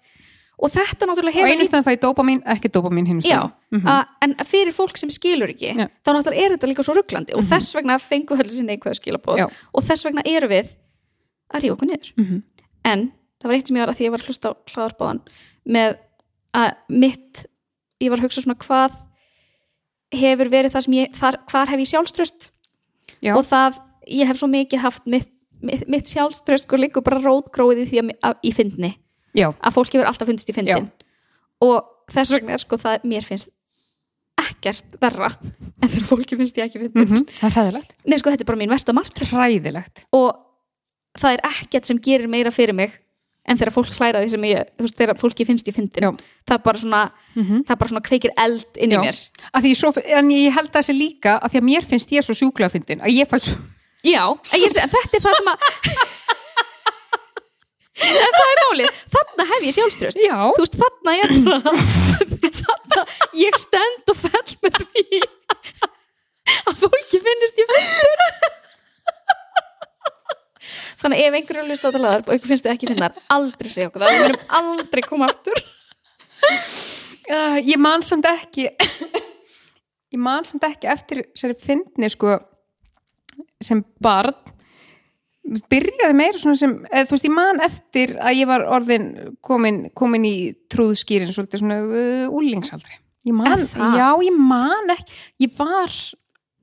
[0.56, 3.88] og þetta náttúrulega og hefur einu stæðan fæ ég dópamin, ekki dópamin hinn Já, Mhm.
[3.92, 5.90] að, en fyrir fólk sem skilur ekki Já.
[6.06, 9.38] þá náttúrulega er þetta líka svo rugglandi og þess vegna fengu höll sinni einhverju skilabóð
[9.42, 9.48] Já.
[9.74, 10.70] og þess vegna eru við
[11.54, 12.44] að rífa okkur niður Mhm.
[12.86, 15.22] en það var eitt sem ég var að því ég var að hlusta á hlaðarbáðan
[15.68, 15.98] með
[16.56, 17.46] að mitt
[18.02, 18.92] ég var að hugsa svona hvað
[20.16, 22.50] hefur verið það sem ég þar, hvar hef ég sjálfströst
[23.22, 23.36] Já.
[23.36, 25.30] og það, ég hef svo mikið haft mitt,
[25.66, 28.92] mitt, sjálfströst sko líka bara rótgróið í því að, að í fyndni.
[29.36, 30.90] Já, að fólk hefur alltaf fundist í fyndin.
[31.66, 31.78] Og
[32.14, 33.52] þess vegna er sko það mér finnst
[34.40, 35.32] ekkert verra
[35.82, 37.08] en þegar fólki finnst ég ekki fyndin.
[37.08, 37.26] Mhm.
[37.40, 37.96] það er hræðilegt.
[38.06, 40.06] Nei sko þetta er bara mín versta martur hræðilegt.
[40.16, 40.30] Og
[41.20, 42.96] það er ekkert sem gerir meira fyrir mig
[43.46, 46.18] en þegar fólk hlæra því sem ég þú veist þegar fólki finnst ég fyndin.
[46.48, 47.02] Það er bara svona
[47.36, 49.02] það er bara svona kveikir eld inn í Já.
[49.04, 49.20] mér.
[49.70, 52.36] Ég svo, en ég held að þessi líka að því að mér finnst ég svo
[52.38, 53.60] sjúklega fyndin að ég fæ svo
[54.06, 54.22] já,
[54.60, 55.58] ég, þetta er það sem að
[57.96, 58.98] en það er málið.
[59.14, 63.06] Þarna hef ég sjálfströst Já, þú veist þarna er bara þarna,
[63.46, 65.22] ég stend og fell með því
[66.66, 68.54] að fólki finnist ég fyndin
[71.06, 73.18] þannig ef einhverju er að hlusta á þetta lagar og einhver finnst þau ekki finnar,
[73.36, 74.14] aldrei segja okkur það.
[74.16, 75.64] Við verðum aldrei koma aftur.
[77.26, 78.68] Uh, ég man samt ekki
[80.14, 82.38] ég man samt ekki eftir sér fyndni sko
[83.62, 84.34] sem barn
[85.70, 89.08] byrjaði meira svona sem eða, þú veist, ég man eftir að ég var orðin
[89.46, 90.36] komin, komin í
[90.74, 92.98] trúðskýrin svolítið svona uh, úlingsaldri
[93.30, 93.62] ég man,
[93.98, 95.16] já, ég man ekki.
[95.46, 95.94] Ég var,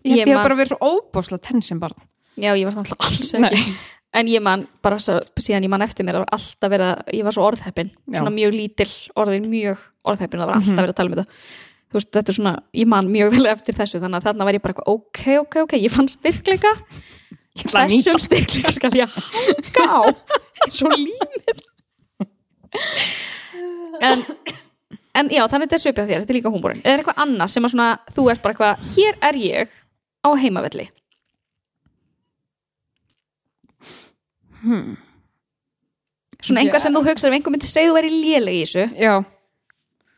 [0.06, 1.96] ég held Ég man- bara verið svo óbáslega tenn sem barn.
[2.38, 3.40] Já, ég var þannig alls ekki.
[3.42, 3.74] Nei.
[4.14, 7.34] en ég man, bara svo, síðan ég man eftir mér alltaf verið að, ég var
[7.34, 7.90] svo orðheppin.
[8.12, 8.18] Já.
[8.20, 10.82] svona mjög lítil orðin, mjög orðheppin það var alltaf Mhm.
[10.82, 11.26] verið að tala um þetta
[11.92, 14.56] þú veist, þetta er svona, ég man mjög vel eftir þessu þannig að þarna var
[14.56, 16.72] ég bara eitthvað, ok, ok, ok ég fann styrkleika.
[17.52, 20.00] Ég ætla að nýta þessum styrkleika skal ég hanga á.
[20.86, 21.60] Og límið.
[24.00, 24.24] En
[25.12, 26.80] en já, þannig þetta er svipið á þér, þetta er líka húmórin.
[26.80, 29.76] Eða er eitthvað annað sem að svona, þú ert bara eitthvað hér er ég
[30.24, 30.88] á heimavelli?
[34.62, 34.94] Hmm.
[36.38, 36.84] svona einhver Já.
[36.86, 38.84] sem þú hugsar ef einhver myndi segja þú væri léleg í þessu.
[38.94, 39.14] Já,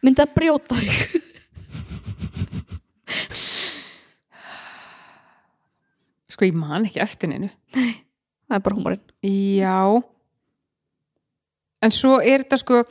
[0.04, 1.22] myndi það brjóta þig
[6.34, 7.50] sko ég man ekki eftir neinu.
[7.74, 9.78] Það er bara húmórin Já.
[11.84, 12.82] En svo er þetta sko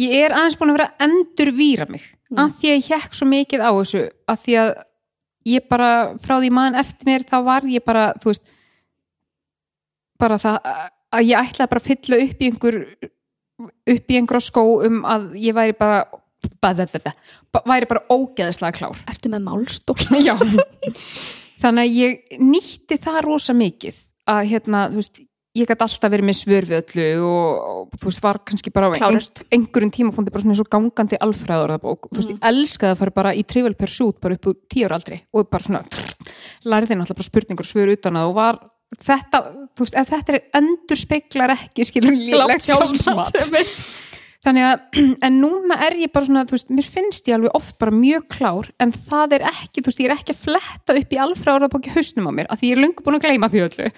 [0.00, 2.40] ég er aðeins búin að vera að endurvíra mig Mm.
[2.42, 4.70] af því að ég hekk svo mikið á þessu af því að
[5.46, 8.42] ég bara frá því mann eftir mér þá var ég bara þú veist
[10.18, 10.56] bara það
[11.14, 12.78] að ég ætlaði bara að fylla upp í einhver
[13.94, 16.00] upp í einhver skó um að ég væri bara
[16.58, 16.88] bara,
[17.62, 18.98] væri bara ógeðislega klár.
[19.06, 19.96] Ertu með málstól?
[20.26, 20.34] Já
[21.62, 25.22] Þannig að ég nýtti það rosa mikið að hérna, þú veist
[25.56, 28.90] ég gæti alltaf verið með svör við öllu og, og þú veist, var kannski bara
[28.92, 29.18] á ein,
[29.56, 33.16] einhverjum tímapunkti bara svona eins og gangandi alfræður og þú veist, ég elskaði að fara
[33.16, 35.82] bara í Trivial Pursuit bara upp úr tíu ára aldri og bara svona
[36.70, 38.60] lærði náttúrulega bara spurningur svör utan að og var
[39.06, 39.42] þetta,
[39.76, 43.40] þú veist, ef þetta er endur speiklar ekki, skilur lélegt sjálfsmat
[44.46, 44.84] þannig að,
[45.26, 48.28] en núna er ég bara svona, þú veist, mér finnst ég alveg oft bara mjög
[48.36, 51.96] klár, en það er ekki þú veist, ég er ekki að fletta upp í alfræðorðabóki
[51.96, 53.90] hausnum á mér, af því ég er löngu búin að gleyma því öllu.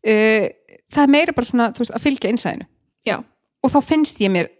[0.00, 0.46] Uh,
[0.94, 2.70] það er meira bara svona, þú veist, að fylgja innsæðinu.
[3.08, 3.18] Já,
[3.60, 4.50] og þá finnst ég mér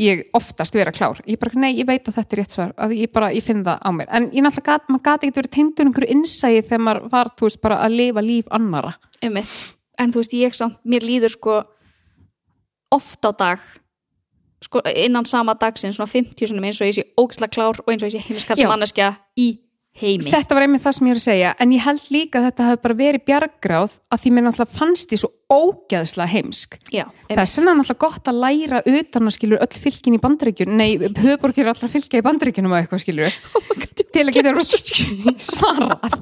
[0.00, 2.94] ég oftast vera klár, ég bara, nei, ég veit að þetta er rétt svar, að
[2.96, 4.08] ég bara, ég finn það á mér.
[4.16, 7.48] En ég náttúrulega, gat, maður gati ekki verið tengdur einhverju innsæði þegar maður var, þú
[7.48, 9.52] veist, bara að lifa líf annara einmitt.
[10.00, 11.58] En þú veist, ég samt, mér líður sko
[12.96, 13.66] oft á dag
[14.60, 18.04] sko innan sama dagsinn svona 50 sinum eins og ég sé ógislega klár og eins
[18.04, 18.68] og ég sé heimiskars Já.
[18.68, 19.50] manneskja í
[20.00, 20.30] heimi.
[20.30, 22.66] Þetta var einmitt það sem ég er að segja en ég held líka að þetta
[22.68, 26.76] hafi bara verið bjargráð að því mér náttúrulega fannst ég svo ógeðslega heimsk.
[26.94, 30.76] Já, Það er senna náttúrulega gott að læra utan að skilur öll fylkin í bandaríkjun
[30.78, 33.40] nei, höfuborgir er allra fylgja í bandaríkjunum og eitthvað skilur
[34.14, 34.54] til að geta
[35.50, 36.20] svarað.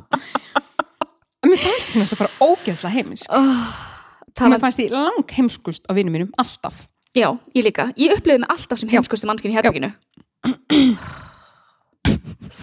[1.39, 3.28] En mér fannst náttúrulega bara ógeðslega heimsk.
[3.34, 3.74] Oh,
[4.49, 6.86] mér fannst ég lang heimskust á vinnum mínum alltaf
[7.16, 7.88] Já, ég líka.
[7.96, 9.90] Ég upplifði mig alltaf sem heimskustu mannskinn í herbygginu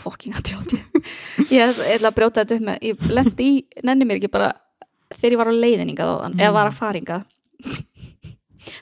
[0.02, 0.78] Fucking að tjáti
[1.52, 4.52] ég ætla ég að brjóta þetta upp með ég lendi í, nenni mér ekki bara
[5.16, 7.26] þegar ég var á leiðiningað á þann eða var að faringað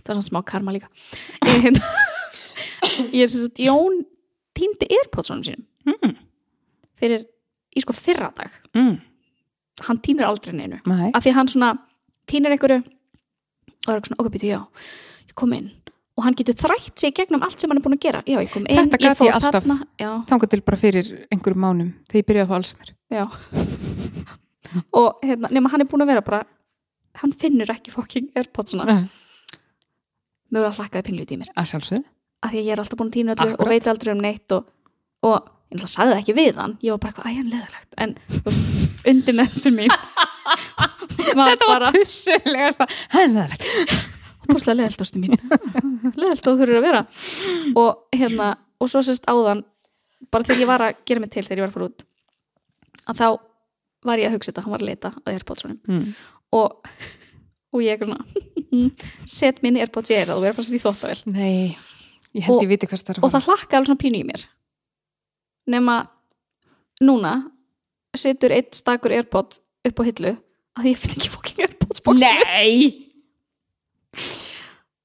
[0.04, 0.90] það var svona smá karma líka.
[1.44, 1.80] En,
[3.16, 4.04] ég er sem sagt Jón
[4.56, 5.66] týndi Airpodsonum sínum.
[5.84, 6.14] Mm.
[7.00, 7.26] fyrir
[7.76, 8.52] í sko fyrra dag.
[8.78, 9.02] Mm.
[9.84, 10.78] hann týnir aldrei neinu.
[10.88, 11.10] Nei.
[11.12, 11.72] af því hann svona
[12.30, 15.70] týnir einhverju og er eitthvað svona, okkur býtu, já, ég kom inn
[16.14, 18.52] og hann getur þrætt sig gegnum allt sem hann er búin að gera já, ég
[18.54, 19.64] kom inn, fór ég alltaf.
[19.64, 19.78] þarna
[20.30, 22.90] Þangað til bara fyrir einhverjum mánum þegar ég byrjaði að fá Alzheimer.
[25.02, 26.44] og hérna, nema hann er búin að vera bara
[27.22, 29.04] hann finnur ekki fucking Airpodsuna Nei.
[30.54, 32.06] mögulega hlakkaði pinglítið í mér Að sjálfsögðu.
[32.44, 33.66] af því að ég er alltaf búin að týna öllu Akkurat.
[33.66, 34.70] og veit aldrei um neitt og,
[35.26, 35.38] og
[35.74, 38.12] ég náttúrulega sagði það ekki við hann ég var bara eitthvað, æ, hann leðilegt en
[39.14, 39.94] undir mentur mín
[41.38, 42.86] var Þetta var bara tussulegasta.
[44.50, 45.38] Búslega leðilt ástu mín
[46.20, 47.02] leðilt á þú þurfur að vera
[47.80, 48.50] og hérna,
[48.82, 49.64] og svo sérst áðan
[50.34, 52.06] bara þegar ég var að gera mig til þegar ég var að fara út
[53.14, 53.28] að þá
[54.04, 56.08] var ég að hugsa þetta, hann var að leita að Airpodsonum Mm.
[56.60, 56.90] og,
[57.74, 58.26] og ég er svona
[59.30, 61.78] set minni Airpods í eirað og vera bara sér í þóttavel Nei,
[62.36, 64.20] ég held Og- ég viti hvað það er að og það hlakka alveg svona pínu
[64.20, 64.44] í mér
[65.74, 65.98] nema
[67.04, 67.34] núna
[68.16, 69.56] setur eitt stakur Airpod
[69.88, 70.34] upp á hillu
[70.80, 72.24] að ég finn ekki fokking Airpods mitt.
[72.24, 73.13] Nei!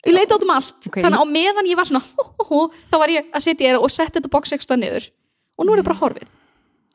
[0.09, 0.99] Ég leita át um allt Ok.
[1.05, 2.59] þannig að á meðan ég var svona hó, hó, hó,
[2.91, 5.09] þá var ég að setja eirað og setja þetta box ekstra niður
[5.59, 6.29] og nú er það bara horfið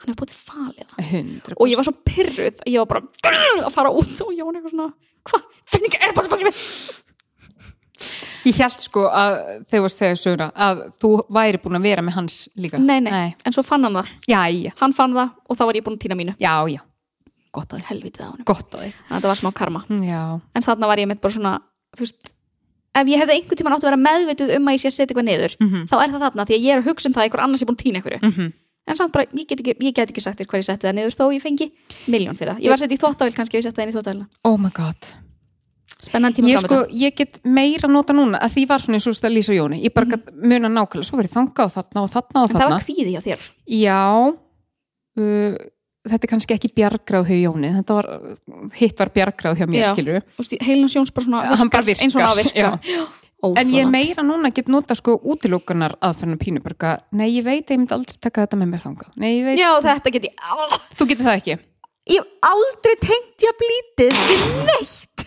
[0.04, 1.56] hann er búin falið það 100%.
[1.60, 4.74] og ég var svo pyrruð að ég var bara að fara út og Jón eitthvað
[4.76, 4.90] svona
[5.24, 7.02] hvað, finn ekki Airpods boxið mitt
[8.44, 9.38] Ég held sko að
[9.72, 12.80] þú varst segja söguna að þú væri búin að vera með hans líka.
[12.82, 14.74] nei, nei, en svo fann hann það Jæja.
[14.82, 16.82] hann fann það og þá var ég búin að týna mínu Já, já.
[17.56, 17.86] Gott að þið.
[17.94, 18.98] helvitið á hann Gott að þið.
[19.14, 20.20] þetta var smá karma Já.
[20.60, 21.54] en þarna var ég mitt bara svona
[21.96, 22.33] þú veist,
[22.96, 25.08] ef ég hefði einhvern tímann átt að vera meðvituð um að ég sé að setja
[25.14, 25.86] eitthvað niður Mhm.
[25.90, 27.62] þá er það þarna því að ég er að hugsa um það að einhver annars
[27.62, 28.54] er búin að týna einhverju Mm -hmm.
[28.88, 30.96] en samt bara, ég get ekki, ég get ekki sagt þér hvað ég setti það
[30.96, 31.72] niður þó ég fengi
[32.08, 33.96] miljón fyrir það ég var setja í þvóttavél kannski ef ég setti það inn í
[33.98, 34.98] þvóttavél Oh my god.
[36.04, 39.14] spennan tíma Ég sko, ég get meira nota núna að því var svona eins og
[39.16, 39.82] stað Lísa Jóni.
[39.84, 42.76] Ég bara gat muna nákvæmlega, svo verið þanga og þarna og þarna og þarna.
[46.04, 47.70] Þetta er kannski ekki bjargráð hjá Jóni.
[47.80, 48.08] Þetta var,
[48.76, 49.92] hitt var bjargráð hjá mér, Já.
[49.94, 50.22] skilur
[50.68, 52.04] heilin sjóns bara svona Hann bara virkar.
[52.04, 52.72] eins og hann á að já.
[52.72, 53.08] virka
[53.44, 57.68] En ég meira núna get nota sko útilókunar aðferðinu pínu bara, eitthvað, nei ég veit
[57.68, 60.34] ég myndi aldrei taka þetta með mér þangað nei ég veit, já þetta get ég
[60.40, 61.58] ah, þú getur það ekki
[62.14, 65.18] ég hef aldrei tengt ég að blítið við neitt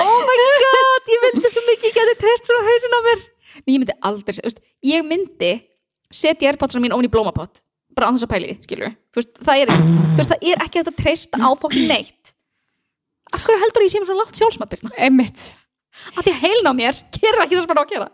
[0.00, 3.24] oh my god ég vildi svo mikið ég geti treyst svona hausin á mér
[3.64, 4.52] Nei, ég myndi aldrei,
[4.86, 5.52] ég myndi
[6.10, 7.62] setja airpodsana mín ofan í blómapott
[7.96, 9.72] bara á þess að pæli, skilur veist, það, er,
[10.16, 12.32] veist, það er ekki hægt að treysta á fokkin neitt.
[13.30, 15.42] Af hverju heldur ég mér svona látt sjálfsmatbyrna Einmitt.
[16.14, 18.08] af því að heilin á mér gerir ekki það sem hann á að gera.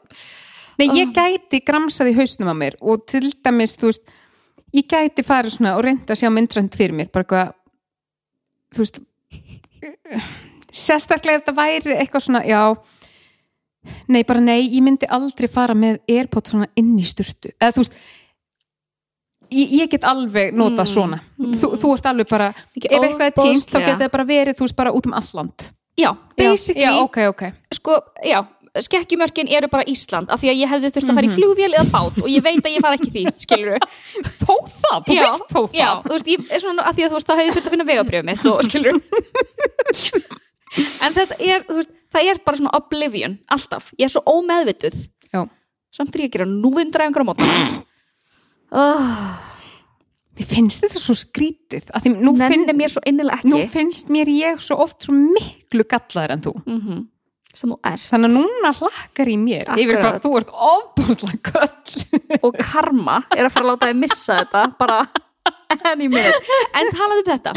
[0.77, 4.11] Nei, ég gæti gramsað í hausnum á mér og til dæmis, þú veist
[4.77, 7.55] ég gæti farið svona og reynda að sjá myndrænt fyrir mér, bara eitthvað
[8.77, 9.01] þú veist
[10.77, 12.61] sérstaklega ef þetta væri eitthvað svona, já
[14.09, 17.51] nei, bara nei, ég myndi aldrei fara með Airpods svona inn í sturtu.
[17.61, 17.93] Eða þú veist
[19.51, 21.21] ég, ég get alveg nota Mm, svona.
[21.39, 21.55] Mm.
[21.61, 24.55] þú, þú ert alveg bara, Ekki ef eitthvað er tímt þá getur það bara verið,
[24.59, 27.43] þú veist, bara út um alland já, basically já, ok, ok.
[27.73, 28.43] Sko, já,
[28.77, 31.37] skekkjumörkin eru bara Ísland af því að ég hefði þurft að fara í Mhm.
[31.39, 33.79] flugvél eða bát og ég veit að ég fara ekki því, skilur
[34.43, 35.79] þó það, þú veist þó það.
[35.79, 37.73] já, þú veist, ég er svona að því að þú veist, það hefði þurft að
[37.73, 39.01] finna vegabrjöfum
[40.77, 45.03] en þetta er, veist, það er bara svona oblivion, alltaf, ég er svo ómeðvituð.
[45.33, 45.43] Já.
[45.95, 47.63] samt ég að gera núvindræðingur á mótana
[48.71, 49.11] oh,
[50.37, 52.97] Mér finnst þetta svo skrítið að því nú, finn, mér
[53.49, 56.53] nú finnst mér ég svo oft svo miklu gallaður en þú.
[56.67, 57.07] Mm
[57.57, 58.03] ert.
[58.11, 60.25] Þannig að núna hlakkar í mér yfir hvað Akkurat.
[60.25, 62.41] þú ert ofbúslega köll.
[62.43, 64.99] Og karma er að fara að láta þið missa þetta bara
[65.93, 67.55] any minute en talaðu um þetta.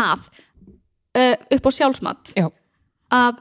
[0.00, 0.24] Að
[1.56, 2.46] upp á sjálfsmat Já.
[3.12, 3.38] að,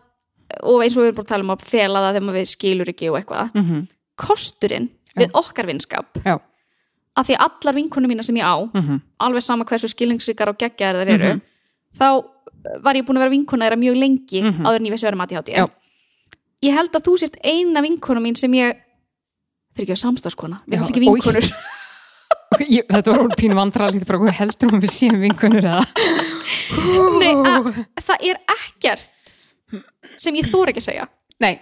[0.63, 2.91] og eins og við erum bara að tala um að fela það þegar við skilur
[2.93, 3.81] ekki og eitthvað mm -hmm.
[4.25, 6.35] kosturinn við okkar vinskap Já.
[7.17, 11.05] að því allar vinkunum mína sem ég á Mm alveg sama hversu skilningsríkar og geggjaðar
[11.05, 11.41] þær eru Mhm.
[11.99, 12.07] þá
[12.83, 14.65] var ég búin að vera vinkuna þeirra mjög lengi Mhm.
[14.65, 15.67] áður en ég vissi að vera mati hátti Já.
[16.63, 18.73] ég held að þú sért eina vinkuna mín sem ég
[19.75, 21.51] fyrir ekki að samstagskona við erum ekki vinkunur
[22.69, 25.83] ég, Þetta var hún pínu vandralítið bara hvað heldur hún við séum vinkunur eða
[27.21, 27.69] Nei, að,
[28.05, 29.11] það er ekkert
[30.21, 31.07] sem ég þóra ekki að segja.
[31.41, 31.55] Nei,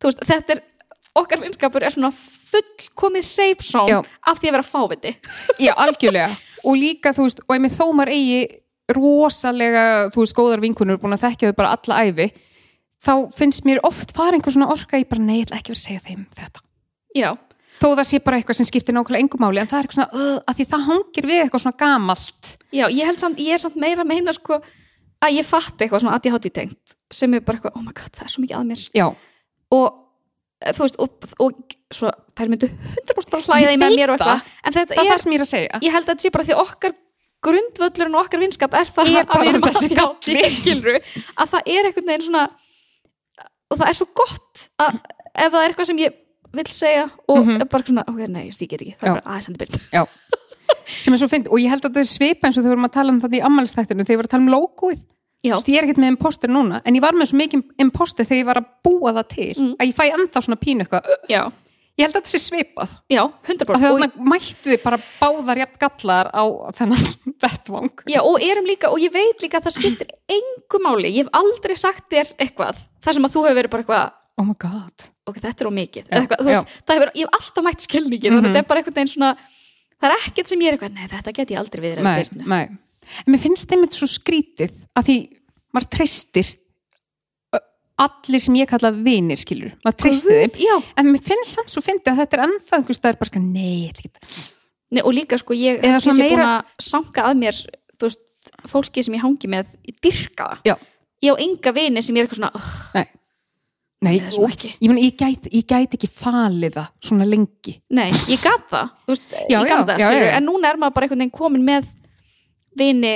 [0.00, 0.62] þú veist, þetta er
[1.16, 3.98] okkar vinskapur er svona fullkomið safe zone Já.
[4.28, 5.14] af því að vera fáviti.
[5.62, 6.36] Já, algjörlega.
[6.66, 8.40] Og líka, þú veist, og ef mér þó maður eigi
[8.96, 12.28] rosalega, þú veist, góðar vinkunur búin að þekkja þau bara alla æfi
[13.06, 15.76] þá finnst mér oft fara einhver svona orka í bara, nei, ég ætla ekki að
[15.76, 16.62] vera að segja þeim þetta.
[17.16, 17.28] Já,
[17.80, 20.24] þó það sé bara eitthvað sem skiptir nákvæmlega engum máli en það er eitthvað svona,
[20.24, 22.50] uh, að því það hangir við eitthvað svona gamalt.
[22.72, 24.58] Já, ég held samt, ég er samt meira að meina sko
[25.26, 28.26] að ég fatt eitthvað svona ADHD tengt sem er bara eitthvað, oh my god, það
[28.28, 28.84] er svo mikið að mér.
[28.96, 29.06] Já,
[29.76, 29.86] og
[30.60, 34.12] eh, þú veist, og, og svo þær myndu 100% bara hlæða Ég í með mér
[34.12, 34.54] og eitthvað.
[34.66, 35.80] en þetta það er það sem ég er að segja.
[35.86, 36.96] ég held að þetta sé bara því okkar
[37.46, 40.94] grundvöllurinn og okkar vinskap er það Er að við erum þessi ADHD skilru,
[41.36, 42.44] að það er einhvern veginn svona
[43.70, 44.96] og það er svo gott að
[45.36, 46.16] ef það er eitthvað sem ég
[46.56, 47.60] vill segja og Mhm.
[47.60, 48.96] er bara svona, ok, nei, ég get ekki.
[49.00, 50.08] Það er bara aðeins endur byrjt
[50.86, 52.84] sem er svo fynd og ég held að þetta er svipa eins og þau vorum
[52.88, 55.04] að tala um þetta í ammælstættinu þegar ég var að tala um logoið
[55.46, 58.46] ég er ekkert með imposter núna en ég var með svo mikið imposter þegar ég
[58.46, 59.76] var að búa það til Mm.
[59.76, 61.52] að ég fæ enda svona pínu eitthvað
[61.96, 62.90] ég held að þetta sé svipað.
[63.12, 64.28] Já, og 100% þegar og, og...
[64.32, 66.44] mættu við bara báðar jafn gallar á
[66.76, 67.06] þennan
[67.44, 67.90] vettvang.
[68.12, 71.32] Já, og erum líka, og ég veit líka að það skiptir engu máli, ég hef
[71.40, 75.06] aldrei sagt þér eitthvað, þar sem að þú hefur verið bara eitthvað oh my god.
[75.26, 76.02] ok, þetta er of mikið.
[76.04, 78.38] Já, Eða eitthvað, þú veist, það hefur, ég hef alltaf mætt skilningin Mhm.
[78.38, 79.30] og þetta er bara einhvern veginn svona
[79.96, 82.64] það er ekkert sem ég er eitthvað, nei þetta get ég aldrei við nei, nei.
[83.24, 85.16] en mér finnst þeim þetta svo skrítið að því
[85.72, 86.50] maður treystir
[87.96, 90.58] allir sem ég kalla vinir skilur, maður treystir þeim.
[90.66, 93.94] Já, en mér finnst samt svo fyndið að þetta er ennþá einhvers bara, nei, ég
[93.94, 94.44] ætla ekki
[94.92, 97.60] nei, og líka sko ég ég svona sé búin meira- að sanka að mér
[97.96, 98.22] þú veist,
[98.70, 100.82] fólki sem ég hangi með ég dyrka það,
[101.24, 103.06] ég á enga vini sem ég er eitthvað svona, oh, nei,
[104.06, 107.24] nei það er svona og- ég, meni, ég, gæti, ég gæti ekki falið það svona
[107.26, 107.80] lengi.
[107.90, 110.36] Nei, ég gat það, veist, Já, ég já, það já.
[110.36, 111.88] en núna er maður bara einhvern veginn komin með
[112.76, 113.14] vini,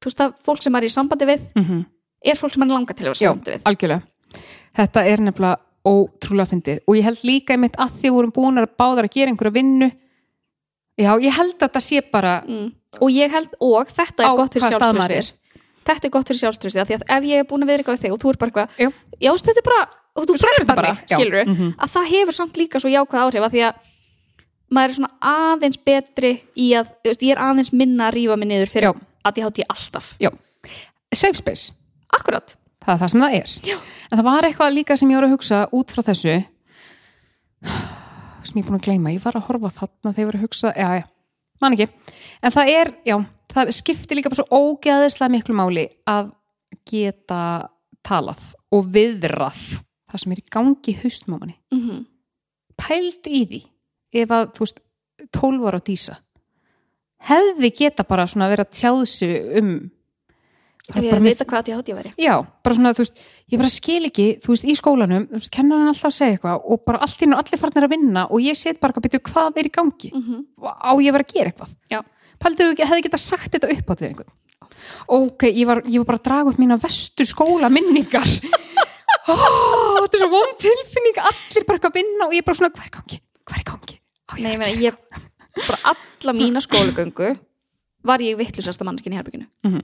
[0.00, 1.84] þú veist það fólk sem maður er í sambandi við, mm -hmm.
[2.24, 3.66] Er fólk sem maður langar til að vera Já, sambandi við.
[3.70, 4.02] algjörlega.
[4.74, 6.78] Þetta er nefnilega ótrúlega fyndið.
[6.88, 9.90] Og ég held líka einmitt að því vorum búin að báðar að gera einhverja vinnu
[11.00, 12.68] já, ég held að þetta sé bara mm.
[13.02, 15.32] og ég held, og þetta er gott fyrir sjálfströstið
[15.84, 18.14] þetta er gott fyrir sjálfströstið því að ef ég er búin að eitthvað við þig
[18.14, 19.82] og þú er bara eitthvað já, þú þetta er bara,
[20.14, 21.16] og þú breytar bara, mig, já.
[21.18, 21.74] skilur Mhm.
[21.78, 23.74] að það hefur samt líka svo jákvæð áhrif að því að
[24.74, 28.48] maður er svona aðeins betri í að, þú ég er aðeins minna að rífa mig
[28.48, 29.00] niður fyrir Já.
[29.24, 30.06] að ég hátt ég alltaf.
[31.14, 31.72] Safe space,
[32.16, 33.54] akkurat, það er það sem það er.
[33.70, 33.76] Já.
[34.10, 36.36] en það var eitthvað líka sem ég var að hugsa út frá þessu.
[38.44, 40.38] Sem ég er búin að gleyma, ég var að horfa á þarna þegar ég var
[40.38, 41.04] að hugsa, já, já,
[41.64, 42.16] man ekki.
[42.44, 43.16] En það er, já,
[43.54, 46.32] það skiptir líka bara svo ógeðislega miklu máli að
[46.88, 47.40] geta
[48.04, 48.42] talað
[48.74, 49.62] og viðrað
[50.10, 52.02] það sem er í gangi í haustmámanni mm -hmm.
[52.78, 53.62] pælt í því
[54.22, 54.80] ef að, þú veist,
[55.34, 56.16] 12 ára dísa.
[57.24, 59.70] Hefði geta bara svona verið að tjáðu sig um
[60.90, 63.60] ef ég er að hvað ég hátt ég væri Já, bara svona, þú veist, ég
[63.60, 66.66] bara skil ekki, þú veist, í skólanum, þú veist, kennar hann alltaf að segja eitthvað
[66.68, 69.22] og bara allt í nú allir farnir að vinna og ég set bara eitthvað byrju
[69.30, 70.40] hvað er í gangi mm -hmm.
[70.60, 71.70] á ég að vera að gera eitthvað.
[71.88, 72.00] Já.
[72.38, 74.32] Pældur þú ekki, hefði getað sagt þetta upp átt við einhvern.
[75.08, 78.28] Ok, ég var, ég var bara að draga upp mína vestur skóla minningar.
[79.28, 82.84] oh, þetta er svo von tilfinning, allir bara að vinna og ég bara svona, hvað
[82.84, 83.20] er í gangi?
[83.44, 83.96] Hvað er í gangi?
[84.28, 84.94] Á ég Nei, að ég,
[85.56, 87.34] bara alla mína skólagöngu
[88.04, 89.80] var ég vittlusasta mannskinn í herbygginu Mhm.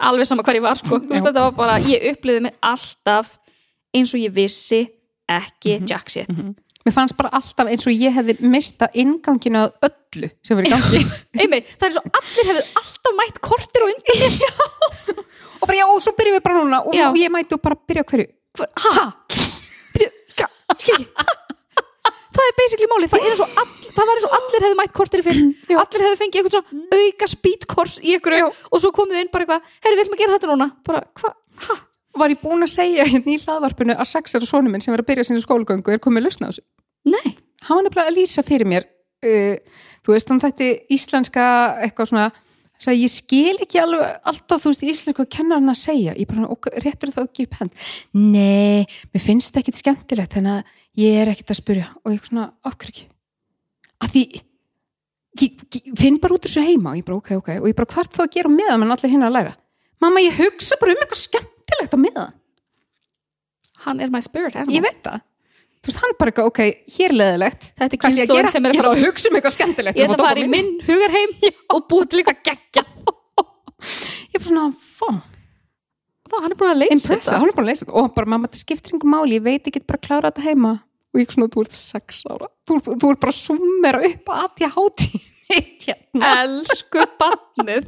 [0.00, 0.98] Alveg sama hvar ég var sko.
[1.00, 3.38] Þetta var bara, ég upplýði mig alltaf
[3.96, 4.82] eins og ég vissi
[5.28, 5.86] ekki Mhm.
[5.88, 6.28] jack shit.
[6.86, 11.00] Mér fannst bara alltaf eins og ég hefði mista inganginu að öllu sem verið gangi.
[11.42, 14.32] einmitt, það er og allir hefðu alltaf mætt kortir og undan mér
[15.60, 17.74] og bara já, og svo byrjum við bara núna og, og ég mæti og bara
[17.88, 18.28] byrja hverju.
[18.56, 19.12] Hver- ha,
[19.96, 21.06] Bíddu, ga- skil ekki
[22.36, 23.66] það er basically máli, það all,
[23.96, 25.80] það var eins og allir hefðu mætt kortir fyrir Já.
[25.82, 28.46] allir hefðu fengið eitthvað svona auka speedkors í Já.
[28.46, 31.36] og svo komið inn bara eitthvað, herri, við ætlum að gera þetta núna bara, hvað,
[31.68, 31.78] ha
[32.16, 35.02] var ég búin að segja hérna í hlaðvarpinu að sexar og sonu minn sem er
[35.02, 36.62] að byrja sinni skólagöngu er komið að lusna á þessu.
[37.12, 37.34] Nei,
[37.66, 39.56] Hann var nefnilega að lýsa fyrir mér uh,
[40.06, 41.46] þú veist, hann þætti íslenska
[41.86, 42.26] eitthvað svona
[42.82, 46.14] sagði, ég skil ekki alveg alltaf þú veist íslensku að kenna hann að segja.
[46.18, 50.58] Ég bara, ok, réttur það ekki upp hend nei, mér finnst það ekkit skemmtilegt þannig
[50.58, 51.92] að ég er ekkit að spyrja.
[52.04, 53.06] Og ég svona, okkur ekki?
[53.96, 57.70] Að því ég, ég finn bara út þessu heima og ég bara, ok, ok, og
[57.70, 59.54] ég bara, hvert þá að gera meðan en allir hinn að læra?
[60.04, 62.36] Mamma, ég hugsa bara um eitthvað skemmtilegt á meðan.
[63.86, 64.76] Hann er my spirit animal.
[64.76, 65.24] Ég veit það
[65.82, 66.60] þú veist, hann bara eitthvað, ok,
[66.96, 68.50] hér er leðilegt Þetta er gera?
[68.52, 69.98] sem er að fara að hugsa um eitthvað skemmtilegt.
[70.00, 71.34] Ég ætla að fara í minn hugarheim
[71.76, 72.84] og búið til eitthvað geggja
[73.86, 74.66] ég er bara svona,
[74.96, 75.08] fó,
[76.26, 77.38] Vá, hann er búin að leysa impressa, þetta.
[77.38, 77.98] hann er búin að leysa þetta.
[78.00, 80.72] Og bara, mamma, þetta skiptir einhver máli, ég veit ekki bara að klára þetta heima.
[81.14, 82.48] Og ég svona, þú ert sex ára.
[82.66, 85.20] Þú, þú ert bara að summera upp að ég háti
[85.50, 86.30] mitt hérna.
[86.42, 87.86] Elsku barnið.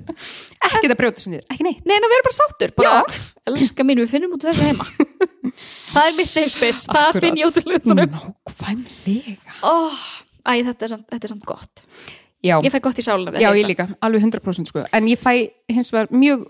[0.69, 1.83] Ekki það brjóta sér niður, ekki neitt.
[1.89, 3.01] Nei, en að vera bara sáttur bara,
[3.51, 4.87] Elska mín, við finnum út af þessu heima.
[5.95, 6.85] Það er mitt safe space.
[6.93, 8.17] Það finn ég út af hlutunum.
[8.19, 9.57] Nákvæmlega.
[9.67, 10.03] Oh,
[10.49, 11.83] Æ, þetta er, samt, þetta er samt gott.
[12.45, 14.85] Já, Ég fæ gott í sáluna við já, ég líka, alveg 100% sko.
[14.95, 15.33] En ég fæ
[15.73, 16.45] hins vegar mjög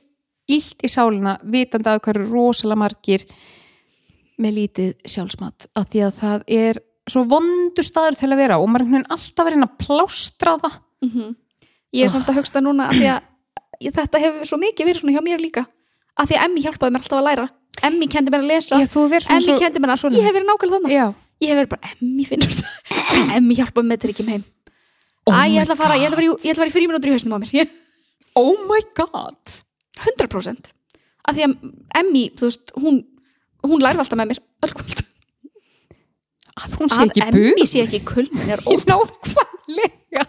[0.49, 3.25] illt í sálina, vitandi að hverju rosalega margir
[4.39, 8.69] með lítið sjálfsmat að því að það er svo vondur staður til að vera og
[8.71, 11.37] maður er alltaf reyna að plástra það Mhm.
[11.95, 13.01] Ég er samt að hugsta núna að
[13.93, 15.65] að þetta hefur svo mikið verið svona hjá mér líka.
[16.19, 17.49] Að því að Emmi hjálpaði mér alltaf að læra.
[17.89, 18.79] Emmi kendi mér að lesa.
[18.79, 21.07] Já, svona Emmi svo kendi mér að ég hef verið nákvæmlega þannig Já,
[21.45, 24.45] ég hef verið bara Emmi finnur það Emmi hjálpaði mér til ekki heim.
[25.29, 27.37] Oh Æ, ég ætla að fara, ég ætla að fara í, að fríminútur í hausnum
[27.37, 27.71] á mér.
[28.39, 29.55] Oh my god.
[29.99, 30.69] 100%
[31.29, 31.55] að því að
[31.99, 33.01] Emmi, þú veist, hún
[33.67, 35.01] hún lærði alltaf með mér öll kvöld.
[36.59, 40.27] Að hún sé að ekki Emmi bug sé ekki kulmin er Nákvæmlega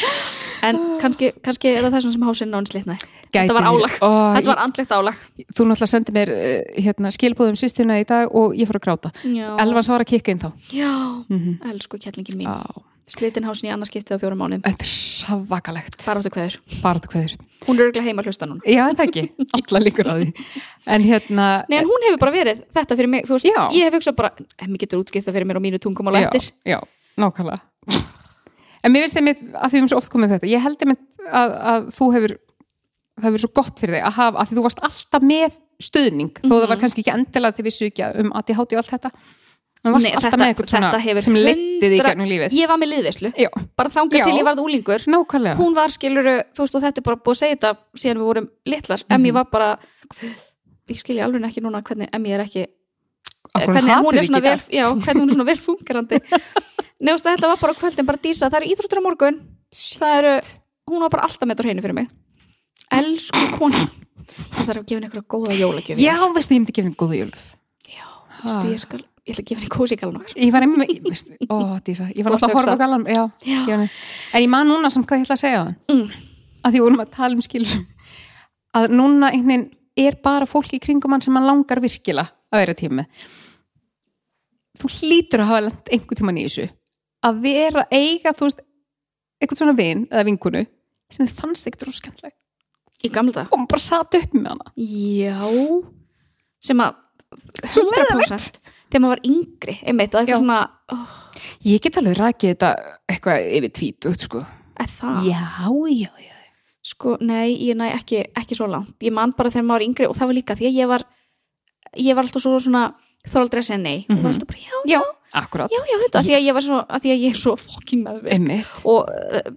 [0.68, 3.10] en kannski, kannski er það þessum sem hásinn náinn slitnaði.
[3.32, 3.96] Þetta var álag.
[4.04, 5.20] Ó, þetta var andlegt álag.
[5.40, 6.46] Þú náttúrulega sendið mér uh,
[6.84, 9.12] hérna, skilbúðum sýstina í dag og ég fór að gráta.
[9.24, 10.50] Já, Elvans var að kikka inn þá.
[10.72, 10.92] Já.
[11.32, 11.38] Mm
[11.72, 14.62] elsku kettlingin mín, Já, slitin hásinn í annarskiptið á fjórum mánuðum.
[14.66, 15.98] Þetta er svakalegt.
[17.66, 18.62] Hún er örgulega heima að hlusta núna.
[18.66, 19.24] Já, en það ekki,
[19.58, 20.28] alla líkur á því.
[20.92, 23.60] En hérna Nei, en hún hefur bara verið þetta fyrir mig, þú veist, Já.
[23.72, 26.50] ég hef hugsað bara Emmi getur útskipt það fyrir mér á mínu tungum já, eftir.
[26.66, 26.80] já,
[27.16, 27.62] nákvæmlega
[28.82, 31.04] En mér finnst einmitt að því við höfum svo oft komið þetta Ég held einmitt
[31.30, 32.32] að, að þú hefur
[33.20, 36.32] það hefur svo gott fyrir þig að hafa að því þú varst alltaf með stuðning
[36.42, 39.10] þó það var kannski ekki endilega til vissu ekki um að þið hátti allt þetta
[39.82, 40.38] en Nei, þetta-
[40.70, 42.52] þetta hefur sem leittið í 100 gegnum lífið.
[42.54, 44.24] Ég var með liðveislu, Já, bara þangað Já.
[44.28, 45.56] til ég varð úlingur nákvæmlega.
[45.58, 48.28] Hún var skiluru, þú veist og þetta er bara búið að segja þetta síðan við
[48.28, 49.14] vorum litlar, Mhm.
[49.16, 49.78] Emmi var bara
[50.88, 52.66] ég skilji alveg ekki núna hvernig Emmi er ekki,
[53.52, 56.18] hvernig hún er svona vel já, hvernig hún er svona vel fungerandi
[57.02, 59.38] nefnst að þetta var bara kvöldin, bara dísa það eru íþróttur á morgun.
[59.72, 60.34] Það eru,
[60.90, 62.08] hún var bara alltaf með þetta á hreinu fyrir mig.
[62.92, 63.80] Elsku kona.
[64.32, 65.98] Það þarf að gefa henni einhverja góða jólagjöf.
[66.00, 67.48] Já, veistu, ég myndi gefa henni góða jólgjöf
[67.92, 68.04] já
[68.42, 70.36] veistu, ég, skal, ég ætla að gefa henni kósi galan okkar.
[70.38, 73.76] Ég var einmitt, veistu, ó, Dísa Ég var alltaf að horfa á galan Já, Já.
[73.82, 76.08] En ég man núna sem hvað ég ætla að segja Mm.
[76.64, 77.82] að því vorum að tala um skilur.
[78.78, 79.70] Að núna einhvern veginn
[80.06, 83.06] er bara fólk í kringum hann sem hann langar virkilega að vera tíma
[84.80, 86.68] þú hlýtur að hafa lent einhvern tíman í þessu.
[87.22, 88.62] Að vera eiga þú veist,
[89.42, 90.64] einhvern svona vin eða vinkunu
[91.12, 92.34] sem þið fannst ekkert skemmtileg.
[93.02, 94.74] Í gamla og hún bara satt upp með hana.
[94.78, 95.38] Já.
[96.62, 96.98] Sem að
[97.72, 98.58] Svo 100%
[98.92, 100.56] þegar maður var yngri einmitt, eitthvað svona
[100.92, 101.12] oh,
[101.64, 102.70] ég get alveg rakið þetta
[103.08, 104.42] eitthvað yfir tvítugt sko.
[105.24, 105.40] Já,
[105.88, 106.36] já, já.
[106.84, 108.98] Sko, nei, ég næ ekki, ekki svo langt.
[109.00, 111.06] Ég man bara þegar maður var yngri og það var líka því að ég var
[111.96, 112.94] ég var alltaf svo svona
[113.28, 114.22] þoraldri að segja nei og Mhm.
[114.22, 115.00] var alltaf bara, já, já,
[115.70, 118.02] já, já, þetta, því að ég var svo, að því að ég er svo fucking
[118.04, 119.52] með við einmitt og uh,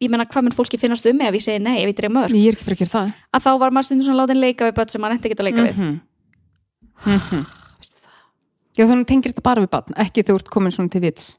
[0.00, 2.12] ég meina hvað mun fólki finnast um mig ef ég segi nei, ef ég dreif
[2.12, 4.40] mörg ég er ekki fyrir að gera það að þá var maður stundum svona látin
[4.40, 6.00] leika við börn sem maður ekki að leika við Mhm.
[7.00, 7.44] Mhm.
[7.80, 8.16] Veistu það?
[8.78, 11.38] Já, þannig tengir þetta bara við barn, ekki þú ert komin svona til vits.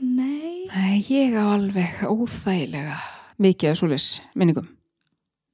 [0.00, 2.96] Nei, Nei, ég á alveg óþægilega
[3.38, 4.68] mikið af svoleiðis minningum.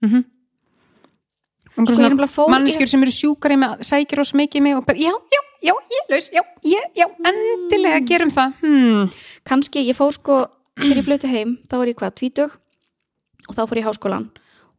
[0.03, 0.25] Mm -hmm.
[0.25, 4.65] sko ég er nefnilega fór Manneskjur sem eru sjúkar í mig, sækir ós mikið í
[4.67, 8.59] mig og bara, já, já, já, ég er laus, já, já, já, endilega gerum það.
[8.65, 9.09] Hmm.
[9.45, 10.43] kannski, ég fór sko
[10.81, 12.59] þegar ég flutti heim, þá var ég hvað, tvítug
[13.49, 14.29] og þá fór ég í háskólan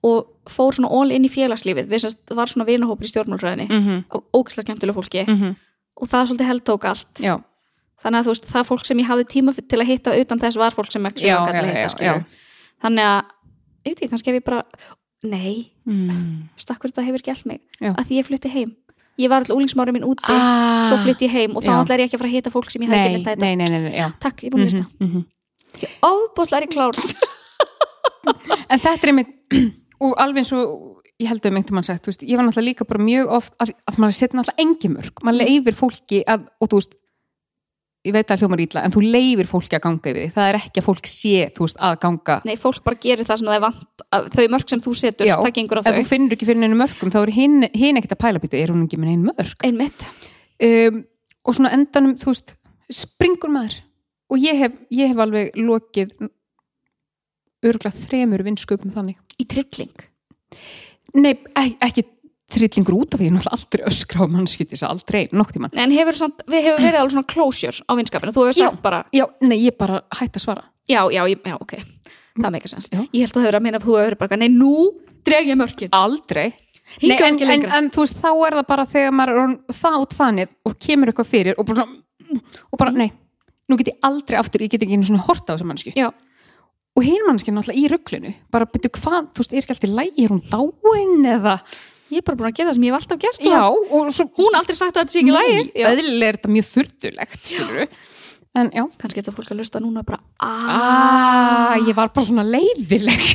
[0.01, 1.91] og fór svona all inn í félagslífið.
[2.01, 4.03] Semst var svona vinahópur í stjórnmálfræðinni Mm -hmm.
[4.09, 5.25] og ógæslega kemtilega fólki.
[5.27, 5.55] Mm
[6.01, 7.21] og það svolítið held tók allt.
[7.21, 7.35] Já,
[8.01, 10.61] þannig að þú veist, það fólk sem ég hafði tíma til að hitta utan þess
[10.61, 12.15] var fólk sem ekki var gæti að hitta
[12.81, 13.35] þannig að,
[13.85, 14.63] ég veit ekki, kannski ef ég bara
[15.23, 16.53] nei, mm.
[16.61, 17.91] stakkur þetta hefur gælt mig Já.
[17.93, 18.71] að því ég flutti heim
[19.21, 20.87] ég var alltaf úlingsmári minn úti ah.
[20.89, 21.81] svo flutti ég heim og þá Já.
[21.83, 24.07] ætla ég ekki að fara að hitta fólk sem ég nei, nei, já.
[24.23, 25.23] takk, ég er búin að lista Mm -hmm.
[26.09, 26.95] ofbóðslega er ég klár
[28.71, 29.31] En þetta er einmitt
[30.03, 32.87] og alveg eins og ég held um einhvern mann sagt, veist, ég var náttúrulega líka
[32.87, 36.71] bara mjög oft að, að maður setja náttúrulega engi mörg maður leifir fólki að, og
[36.71, 36.95] þú veist
[38.07, 40.57] ég veit að hljómar ítla, en þú leifir fólki að ganga yfir því, það er
[40.57, 42.37] ekki að fólk sé veist, að ganga.
[42.49, 45.35] Nei, fólk bara gerir það sem það er vant þau mörg sem þú setur, Já,
[45.37, 45.99] það gengur á ef þau.
[45.99, 48.83] þú finnur ekki fyrir neinu mörgum, þá er hinn, ekkert að pæla býta, er hún
[48.87, 50.05] ekki með neinu mörg einmitt,
[50.67, 51.01] um,
[51.45, 52.55] og svona endanum, þú veist
[52.91, 53.81] springur maður.
[54.31, 56.15] Og ég hef, ég hef alveg lokið
[57.67, 59.19] örgulega þremur vinsköpum þannig.
[59.37, 60.07] Í trilling
[61.17, 62.05] Nei, ek ekki
[62.51, 65.53] trillingur út af því, ég er náttúrulega aldrei öskra á mannskjöti þess að aldrei, nokk
[65.55, 68.69] tíma en hefur, samt, við hefur verið alveg svona closure á vinskapinu, þú hefur Já.
[68.69, 70.65] sagt bara Já, nei, ég bara hætti að svara.
[70.89, 71.77] Já, já, ég- já, ok,
[72.39, 72.99] það meikar sens Já.
[73.01, 74.73] ég held að þú hefur að meina að þú hefur bara, nei, nú
[75.23, 75.89] dreg ég mörkin.
[75.91, 76.51] Aldrei.
[77.01, 79.39] Nei, en, en, en þú veist, þá er það bara þegar maður
[80.01, 81.85] út þannig og kemur eitthvað fyrir og bara,
[82.67, 83.11] og bara nei,
[83.69, 86.09] nú get ég aldrei aftur, ég get ekki einu svona horta á þessa já,
[86.91, 90.25] og hinn mannskinn náttúrulega í rugglinu bara byrju hvað, þú veist, er ekki alltaf lægi
[90.25, 91.55] er hún dáin eða
[92.11, 94.25] ég er bara búin að gera það sem ég hef alltaf gert Já, og svo
[94.39, 95.85] hún aldrei sagt að þetta sé ekki lægi já.
[95.91, 97.85] Öðlilega er þetta mjög furðulegt, skilur
[98.51, 102.27] En já, kannski er þetta fólk að lusta núna bara aaa, ah, ég var bara
[102.27, 103.29] svona leiðileg.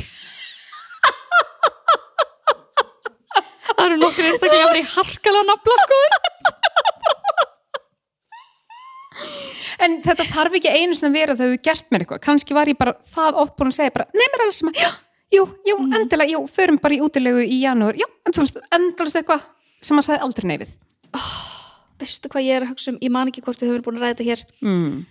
[3.77, 6.13] Það eru nokkur einstaklega að vera í harkalega nafla skoðun
[9.85, 12.23] en þetta þarf ekki einu sinni að vera þegar við gert mér eitthvað.
[12.25, 14.89] Kannski var ég bara það oft búin að segja bara, er alveg sem að, já,
[15.33, 19.19] jú, jú, endilega, jú, förum bara í útilegu í janúar, já, en þú veist, endalist
[19.19, 19.43] eitthvað
[19.83, 20.71] sem að sagði aldrei nei við.
[21.97, 24.03] Veistu hvað ég er að hugsa um, ég man ekki hvort við höfum búin að
[24.05, 24.43] ræða þetta hér.
[24.61, 25.05] Mm.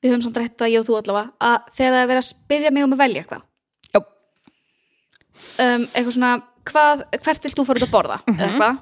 [0.00, 2.28] við höfum samt rætt það, ég og þú allavega að þegar það er verið að
[2.30, 3.42] spyrja mig um að velja eitthvað.
[3.90, 4.00] Já.
[5.66, 6.30] um, eitthvað svona
[6.70, 8.18] hvað, hvert vilt þú fór út að borða?
[8.24, 8.38] Mhm.
[8.38, 8.80] eða eitthvað.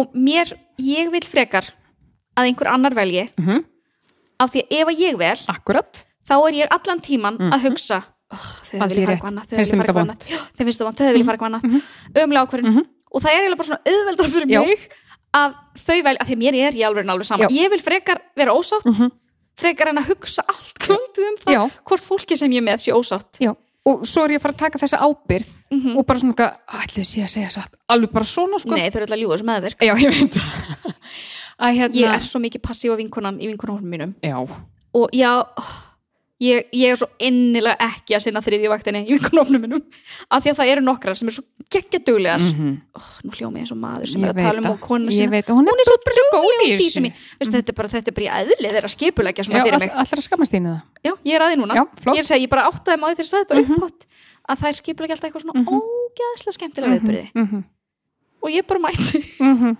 [0.00, 1.66] Og mér, ég vil frekar
[2.38, 3.26] að einhver annar velji.
[3.40, 3.64] Mhm.
[4.40, 6.04] af því að ef að ég vel akkurat.
[6.28, 9.80] þá er ég allan tíman að hugsa oh, í viljað fara eitthvað annað þeim viljað
[9.80, 10.26] fara eitthvað annað.
[10.30, 11.62] Já, þeim finnst það vant, þau hefur viljað fara eitthvað annað.
[12.24, 14.50] ömlega ákvörðin og það er eiginlega bara svona auðveldar fyrir.
[14.50, 14.60] Já.
[14.60, 14.80] mig
[15.40, 17.44] að þau velja, að því mér er ég alveg alveg sama.
[17.44, 17.48] Já.
[17.60, 19.10] ég vil frekar vera ósátt Mhm.
[19.60, 21.62] frekar en að hugsa allt kvöldið um það Já.
[21.84, 23.38] hvort fólki sem ég með sé ósátt.
[23.40, 23.52] Já,
[23.86, 25.96] og svo er ég að fara að taka þessa ábyrð Mhm.
[25.98, 27.74] og bara svona, ætli sé að segja satt.
[27.88, 28.70] Alveg bara svona, sko.
[28.70, 30.10] Nei, þau eru alltaf ljúga sem meðverk Já, ég
[31.76, 34.14] hérna ég er svo mikið passífa vinkonan í vinkonahófnum mínum.
[34.24, 34.38] Já,
[34.94, 35.72] og já, oh,
[36.40, 39.82] ég, ég er svo innilega ekki að sinna þriðju vaktinni í vinkonahófnum mínum
[40.30, 42.70] af því að það eru nokkrar sem er svo geggja duglegar Mhm.
[42.96, 44.80] oh, nú hljóma ég eins og maður sem Ég er að tala um það.
[44.80, 45.98] konu sinna veit, hún er hún er svo
[46.32, 47.00] góð í þessu.
[47.00, 49.74] því Veistu, þetta, er bara, þetta er bara í eðli þeirra skipulegja svona Já, fyrir
[49.74, 50.80] all, mig allar að skammast þínu það.
[51.04, 51.74] Já, ég er að því núna.
[51.74, 54.06] Já, ég, er að segja, ég bara áttaði maður þegar ég sagði þetta upphátt
[54.50, 55.68] að þær skipulegja alltaf eitthvað svona Mhm.
[55.76, 57.62] ógeðslega skemmtilega viðbyrði mm -hmm.
[58.42, 59.18] og ég bara mæti.
[59.40, 59.76] Mm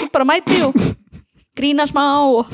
[0.00, 0.74] ég bara mæti og
[1.56, 2.46] grína smá og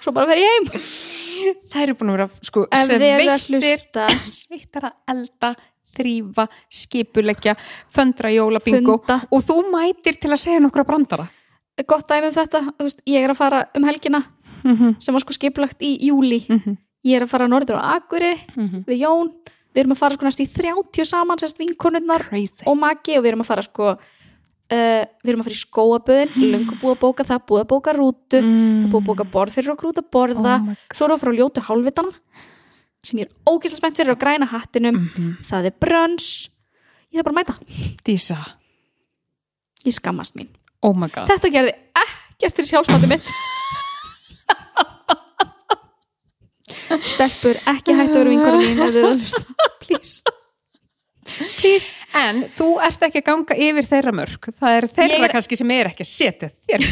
[0.00, 0.70] svo bara fer ég heim
[1.72, 5.54] Það eru búin að vera, sko, að sveittir hlusta sveittar að elda
[5.96, 7.54] þrýfa, skipuleggja
[7.92, 9.16] föndra jólabingo Funda.
[9.30, 11.26] og þú mætir til að segja nokkra brandara
[11.88, 14.20] gott dæmi um þetta, veist, ég er að fara um helgina
[14.62, 14.94] mm -hmm.
[15.00, 16.76] sem var sko skipulagt í júli Mhm.
[17.04, 18.84] ég er að fara norður á Akuri Mhm.
[18.86, 19.32] við Jón,
[19.74, 23.24] við erum að fara sko næst í 30 saman, sérst vinkonurnar Crazy og Maggi og
[23.24, 23.96] við erum að fara sko
[24.70, 27.94] uh, við erum að fara í skóaböðin löngu búið að bóka það, búið að bóka
[27.96, 28.46] rútu mm.
[28.84, 30.54] það búið að bóka borð fyrir okkur út að borða.
[30.60, 30.64] Oh
[30.94, 32.12] svo erum við að fara á ljótu hálfvitana
[33.00, 34.96] sem ég er ógeðslega spennt fyrir á græna hattinum.
[35.00, 35.30] Mhm.
[35.48, 36.28] það er brönns
[37.10, 37.54] ég þarf bara að mæta,
[38.06, 38.38] Dísa,
[39.84, 40.50] ég skammast mín.
[40.82, 41.72] Oh þetta gerði
[42.04, 43.26] ekkert fyrir sjálfsmátti mitt.
[47.14, 48.76] Stelpur, ekki hægt að vera vinkonum mín
[49.80, 50.39] please
[51.60, 51.96] please.
[52.18, 55.70] En þú ert ekki að ganga yfir þeirra mörg það er þeirra er- kannski sem
[55.76, 56.88] er ekki að setja þér.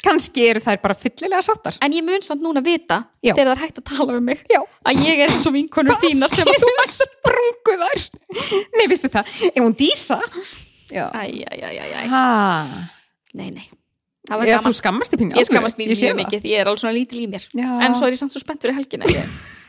[0.00, 1.76] Kannski eru þær bara fyllilega sáttar.
[1.84, 4.62] En ég mun samt núna vita þegar það er hægt að tala um mig Já.
[4.88, 8.06] að ég er eins og vinkonur þínar sem að þú sprungu þær.
[8.78, 10.16] Nei, vistu það, ef hún dísa?
[10.88, 11.04] Já.
[11.12, 12.06] Æ, æ, æ, æ, æ.
[12.08, 12.24] Ha.
[13.34, 13.68] Nei, nei.
[14.30, 16.44] Já, þú skammast í pínu Ég skammast mín mjög mikið.
[16.48, 17.44] Ég er alveg svona lítil í mér.
[17.52, 17.68] Já.
[17.84, 19.04] En svo er ég samt svo spennt fyrir helgina.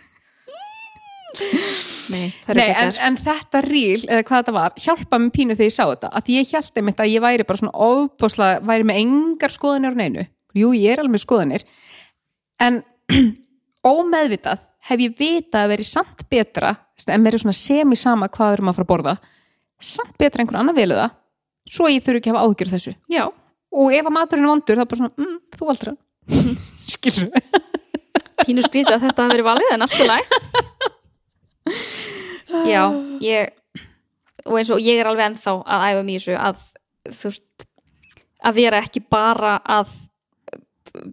[2.11, 5.75] Nei, Nei, en, en þetta ríl, eða hvað þetta var hjálpa mér pínu þegar ég
[5.75, 9.53] sá þetta að ég held einmitt að ég væri bara svona ofbúslega væri með engar
[9.53, 10.25] skoðanir á neinu.
[10.57, 11.65] Jú, ég er alveg með skoðanir
[12.61, 12.81] en
[13.93, 16.75] ómeðvitað hef ég vitað að veri samt betra
[17.07, 19.15] en mér er svona semi sama hvað við erum að fara að borða
[19.81, 21.17] samt betra en einhvern annar velu það
[21.71, 22.95] svo ég þurfi ekki að hafa áhyggjur þessu.
[23.11, 23.25] Já,
[23.71, 25.97] og ef að maturinn er vondur þá bara svona, mm, þú hann
[26.91, 27.31] skilur
[28.41, 30.35] pínu skrítið að þetta hafi verið valið en allt í læg
[32.67, 32.83] Já,
[33.33, 33.51] ég
[34.45, 36.63] og eins og ég er alveg ennþá að æfa mér þessu að
[37.11, 37.67] þú veist
[38.41, 39.91] að vera ekki bara að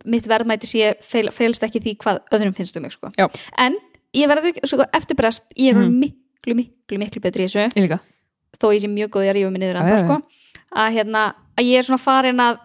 [0.08, 3.12] mitt verðmæti sé fel, felst ekki því hvað öðrum finnst um mig sko.
[3.60, 3.76] En
[4.16, 5.98] ég verði sko, eftir brest ég er mm.
[6.00, 7.68] miklu, miklu, miklu betri í þessu.
[7.76, 7.98] Ég
[8.58, 10.18] þó ég sé mjög góð í að rífa mig niður já, sko,
[10.72, 11.24] að, hérna,
[11.58, 12.60] að ég er svona farin að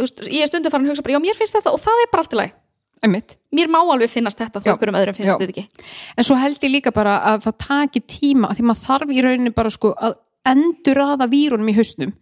[0.00, 2.12] veist, ég er stundu farin að hugsa bara, já mér finnst þetta og það er
[2.12, 2.54] bara allt í lagi
[3.02, 3.36] einmitt.
[3.52, 5.36] Mér má alveg finnast þetta þó Já, okkur um öðrum finnst já.
[5.38, 5.86] þetta ekki.
[6.16, 9.54] En svo held ég líka bara að það taki tíma því maður þarf í rauninni
[9.54, 10.18] bara sko að
[10.52, 12.12] endur aða vírunum í hausnum.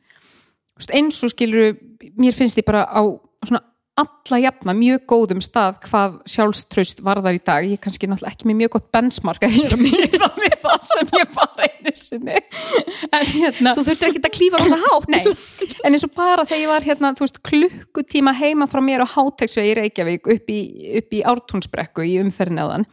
[0.96, 1.74] Eins og skilur
[2.16, 3.04] mér finnst ég bara á
[3.44, 3.62] svona
[3.98, 7.66] alla jafna mjög góðum stað hvað sjálfströst varðar í dag.
[7.66, 10.54] Ég er kannski náttúrulega ekki með mjög gott benchmark að ég er að miða við
[10.62, 12.38] það sem ég bara einu sinni.
[13.10, 15.10] En hérna þú þurftir ekki að klífa rosa hátt.
[15.12, 15.20] Nei,
[15.84, 19.74] en eins og bara þegar ég var hérna, veist, klukkutíma heima frá mér á Háteksvegi
[19.74, 20.60] í Reykjavík upp í,
[21.02, 22.88] upp í Ártúnsbrekku í umferðin áðan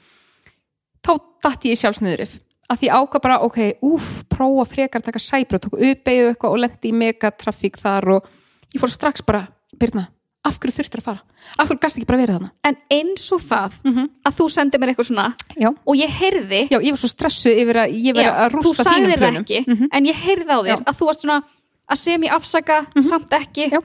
[1.05, 1.13] þá
[1.45, 2.37] datt ég í sjálfsniðrif
[2.67, 6.61] að því ákvað bara, ok, úf, prófa frekar að taka sæbra, tók uppeyju eitthvað og
[6.65, 8.27] lendi í megatrafík þar og
[8.73, 9.45] ég fór strax bara,
[9.77, 10.09] Birna
[10.47, 11.21] af hverju þurftir að fara?
[11.59, 12.49] Af hverju gast ekki bara verið þarna?
[12.69, 15.27] en eins og það Mm að þú sendir mér eitthvað svona
[15.57, 18.87] Já, og ég heyrði já, ég var svo stressuð yfir að ég verið að rústa
[18.87, 19.87] þínum plönum ekki Mhm.
[19.91, 20.83] en ég heyrði á þér Já.
[20.87, 21.37] að þú varst svona
[21.91, 23.79] að sem ég afsaka samt ekki Já.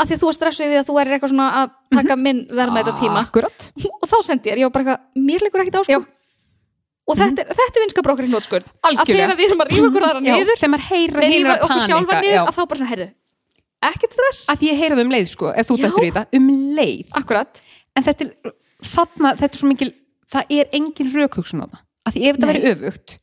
[0.00, 2.46] að því að þú varst stressuð við að þú erir eitthvað svona að taka minn
[2.50, 5.82] verðmæta tíma Akkurat og þá sendi ég, ég var bara eitthvað, mér leikur ekkert á
[5.84, 6.00] sko Já.
[7.10, 8.34] og þetta, er- þetta er vinskaprókurinn
[9.02, 10.86] að þegar við erum að rífa okkur aðra Já, niður þegar maður
[11.50, 12.42] að okkur sjálfa niður já.
[12.46, 13.08] að þá bara svona, heyrðu
[13.88, 14.42] ekkert stress.
[14.52, 16.24] Að ég heyra það um leið sko, ef þú dættur í þetta.
[16.38, 17.60] Um leið, akkurat,
[17.96, 18.54] en þetta er
[18.90, 19.90] þarna, þetta er svo mikil,
[20.30, 22.54] það er engin rökhugsun á það, að því ef þetta Nei.
[22.54, 23.16] veri öfugt.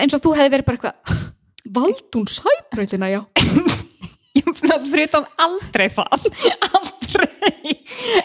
[0.00, 1.28] Eins og þú hefði verið bara eitthvað
[1.76, 3.20] Valdún sæbreytina, já.
[4.38, 6.26] Ég fyrir utan aldrei það.
[6.78, 7.72] Aldrei.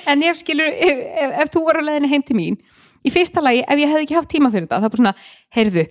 [0.06, 2.60] En ef skilur, ef, ef, ef þú var á leiðinni heim til mín
[3.06, 5.14] í fyrsta lagi, ef ég hefði ekki haft tíma fyrir þetta það er bara svona,
[5.58, 5.86] heyrðu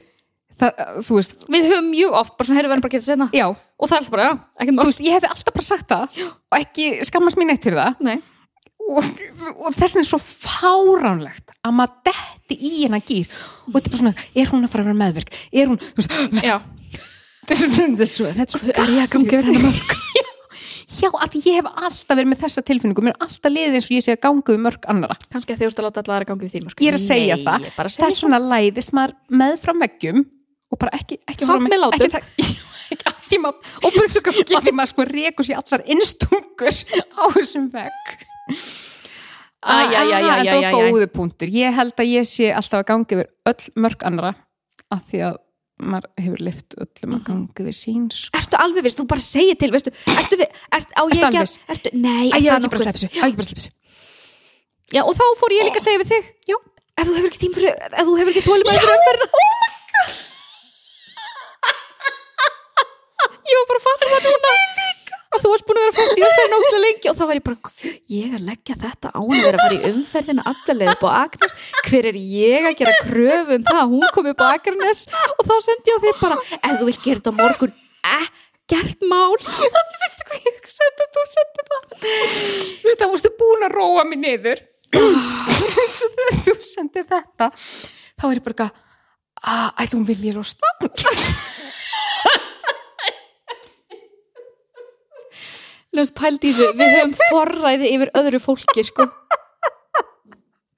[0.61, 3.41] það, þú veist, Við höfum mjög oft, bara svona heyrðu verðum bara að gera þetta
[3.41, 4.87] já, og það er alltaf bara, já, ekkert mál.
[4.91, 8.05] Veist, ég hefði alltaf bara sagt það og ekki skammast mín eitt fyrir það.
[8.05, 8.17] Nei,
[8.85, 9.07] og,
[9.65, 13.95] og þess vegna er svo fáránlegt að maður detti í hennar gýr og þetta er
[13.95, 16.57] bara svona, er hún að fara að vera meðverk er hún, þú veist, já,
[17.49, 20.33] þetta er svo þetta er svo er ég að ganga yfir hennar mörg
[21.01, 23.03] já, að ég hef alltaf verið með þessa tilfinningu.
[23.05, 25.63] Mér er alltaf liðið eins og ég sé að ganga um mörg annara Kannski að
[25.63, 27.73] þið úrst að láta allar að ganga við þín mörg ég er að segja Nei,
[27.75, 30.25] það, það er svona læðist maður með frá veggjum
[30.75, 32.07] og bara ekki, ekki Samt með látum.
[32.19, 32.57] ekki, ekki,
[32.95, 36.83] ekki, ekki maður og bara svo gangi að því maður sko rekur sér allar innstungur
[37.15, 38.17] á þessum vegg
[39.65, 40.03] æ, æ.
[40.51, 44.35] var góðu punktur ég held að ég sé alltaf að gangi yfir öll mörg annara
[44.93, 45.41] af því að
[45.85, 48.31] maður hefur lift öllum að gangi yfir sín sko.
[48.39, 51.57] Ertu alveg viss, þú bara segir til, veistu Ertu við, ert, á ég ekki að
[51.75, 52.85] ertu, Nei, Æ, er ég ekki nokkuð?
[52.85, 53.73] slepp þessu, ég ekki bara slepp þessu
[54.95, 56.57] Já, og þá fór ég líka að segja við þig Já.
[56.95, 59.43] Ef þú hefur ekki tím fyrir, ef þú hefur ekki tólum að fyrir umferðina Oh
[59.43, 60.15] my god
[63.55, 64.53] Ég var bara að fatta það núna.
[65.35, 67.45] Og þú varst búin að vera fast í umferðina óslega lengi og þá var ég
[67.47, 67.71] bara,
[68.15, 71.03] ég er að leggja þetta á hann að vera að fara í umferðina allarleið upp
[71.03, 71.55] á Akranes,
[71.89, 75.01] hver er ég að gera kröfu um það að hún kom upp á Akranes
[75.35, 77.75] og þá sendi ég á þig bara ef þú vilt gera þetta morgun,
[78.15, 79.35] ekkert mál.
[79.43, 84.07] Þannig veistu hvað ég sendi þú sendi það Þú veist það varstu búin að róa
[84.13, 84.63] mig niður.
[84.95, 88.73] Þú sendi þetta þá er ég bara eitthvað,
[89.43, 90.71] "Ah, æ þú viljið rosta
[95.95, 99.05] Ljóðast pældi í þessu, við höfum forræði yfir öðru fólki, sko.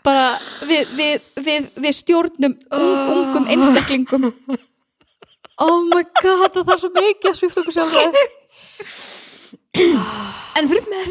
[0.05, 0.27] Bara,
[0.69, 4.29] við, við, við, við stjórnum un, ungum einstaklingum.
[5.65, 8.13] Oh my god, það er svo mikið að svifta okkur sjálf.
[10.61, 11.09] En fyrir með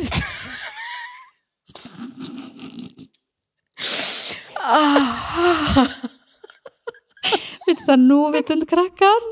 [7.65, 9.27] Við það nú vitund krakkan.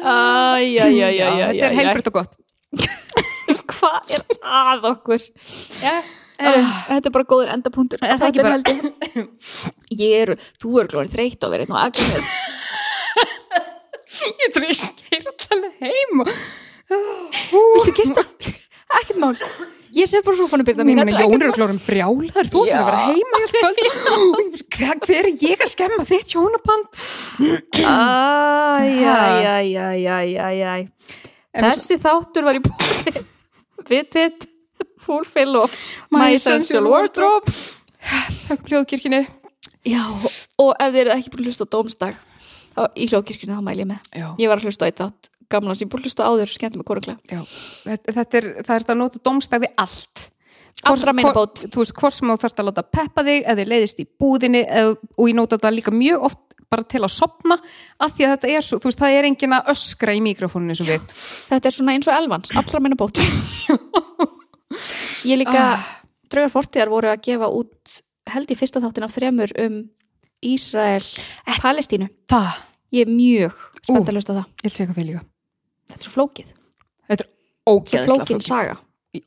[0.00, 1.30] Æjæjæjæjæjæ.
[1.46, 2.39] Þetta er heilbritt og gott
[3.78, 5.26] Hvað er að okkur?
[5.82, 5.94] Já.
[6.40, 8.00] Þetta er bara góður endapunktur.
[8.00, 9.24] Er það ekki bara- bara?
[10.00, 12.30] Ég er, þú er glóðin þreytt á á Akranes.
[14.20, 16.24] Ég ég skeir alltaf heim
[16.90, 18.24] Viltu kista?
[19.00, 19.36] Ekkert mál.
[19.94, 21.00] Ég sé bara svo fannu byrða mín.
[21.14, 23.36] Jón eru klórum brjálar Þú ætlar að vera heima
[25.06, 26.86] Hver, er ég að skemma þitt hjónaband?
[29.50, 30.74] Æjæjæjæjæjæjæ.
[31.60, 32.62] Þessi þáttur var í
[33.90, 34.06] búið.
[34.06, 34.48] Vitit,
[35.04, 35.74] Fulfill og
[36.14, 37.52] My Essential Wardrobe.
[38.48, 39.20] Takk hljóðkirkjunni
[39.88, 40.02] Já,
[40.60, 42.16] og ef þið eru ekki búin að hlusta á Dómsdag
[42.74, 44.00] þá, í hljóðkirkjunni þá mæl ég með.
[44.12, 46.30] Já, Ég var að hlusta á eitt þátt gamlan sem ég búin að hlusta á
[46.40, 47.18] þér skemmtum með korunglega.
[47.32, 47.40] já.
[48.06, 50.26] Þetta, er, það er að nota dómstag við allt
[50.88, 51.60] Allra meina bót.
[51.68, 54.94] Þú veist, hvort sem þú þarfst að láta peppa þig eða leiðist í búðinni eða,
[55.18, 56.40] og ég nota þetta líka mjög oft
[56.70, 57.56] bara til að sopna
[58.00, 60.76] af því að þetta er svo, þú veist, það er enginn að öskra í mikrofóninu
[60.76, 61.08] og við
[61.50, 63.18] Þetta er svona eins og Elvans, allra meina bót.
[65.30, 65.64] ég líka,
[66.30, 69.80] draugar fortíðar voru að gefa út held í fyrsta þáttin af þremur um
[70.46, 71.04] Ísrael,
[71.60, 72.06] Palestínu.
[72.30, 72.52] Það,
[72.90, 74.46] Ég er mjög spennt að hlusta á það.
[74.50, 75.26] ég vil segja hvað fyrir líka
[75.90, 76.48] Þetta er svo flókið.
[77.10, 78.78] Þetta er er flókin flókið saga.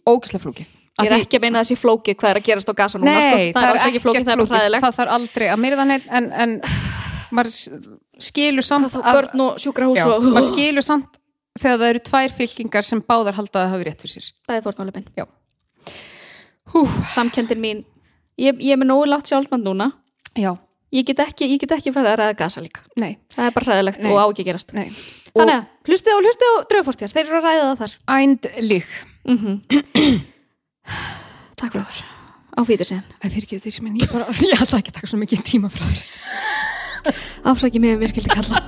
[0.07, 2.99] Ógeðslega flókið Ég er ekki að meina þessi flókið hvað er að gerast á gasa
[3.02, 3.30] núna, sko.
[3.34, 4.84] Nei, það er alls ekki flókið, það er bara hræðilegt.
[4.86, 6.53] Það þarf aldrei að myrða neitt en, en
[7.35, 7.53] maður
[8.23, 11.19] skilur samt þá börn og sjúkrahús já, og maður skilur samt
[11.60, 15.07] þegar það eru tvær fylkingar sem báðar halda að hafi rétt fyrir sér bæði fórnálefin.
[17.14, 17.81] Samkendin mín,
[18.39, 19.91] ég, ég er með nógu látt sjálfmann núna.
[20.38, 20.53] já,
[20.93, 22.84] Ég get ekki, ég get ekki fæðið að ræða gasa líka.
[23.01, 24.11] nei, Það er bara hræðilegt Nei.
[24.14, 24.73] og á ekki að gerast.
[24.77, 24.89] nei
[25.34, 27.95] Þannig að, hlustið á, hlustið á draugafortjar, þeir eru að ræða það þar.
[28.14, 28.91] Ændlík
[29.23, 29.61] Mm
[31.57, 32.03] Takk fyrir.
[32.53, 33.05] Á síðan.
[33.23, 36.05] Fyrir en ég bara ég ætla ekki að taka svo mikið tíma frá þér
[37.50, 38.64] Afsaki mig ef mér skildi kalla.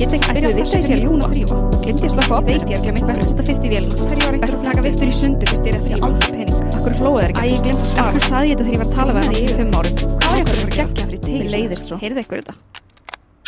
[0.00, 1.56] Get ekki byrjað þetta í sér ljúna þrýfa.
[1.84, 3.70] Glendi að slaka á Veit ég ekki að mitt best að setja fyrst í.
[3.70, 6.30] Þegar ég var ekki að taka viftur í sundur fyrst ég er eftir í aldrei
[6.36, 6.58] pening.
[6.78, 7.40] Akkur hlóða þeir ekki.
[7.40, 8.06] Æ, ég glemt að svara.
[8.10, 9.94] Akkur saði ég þetta þegar ég var að tala við hann í fimm árum.
[10.20, 11.40] Hvað er það að gegja fyrir tegist?
[11.40, 12.00] Mér leiðist svo.
[12.00, 12.54] Heyrðu ykkur þetta?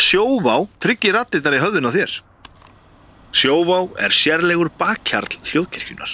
[0.02, 2.18] Sjóvá tryggir rattirnar í höfðun á þér.
[3.32, 6.12] Sjóvá er sérlegur bakkjarl hljóðkirkjunar.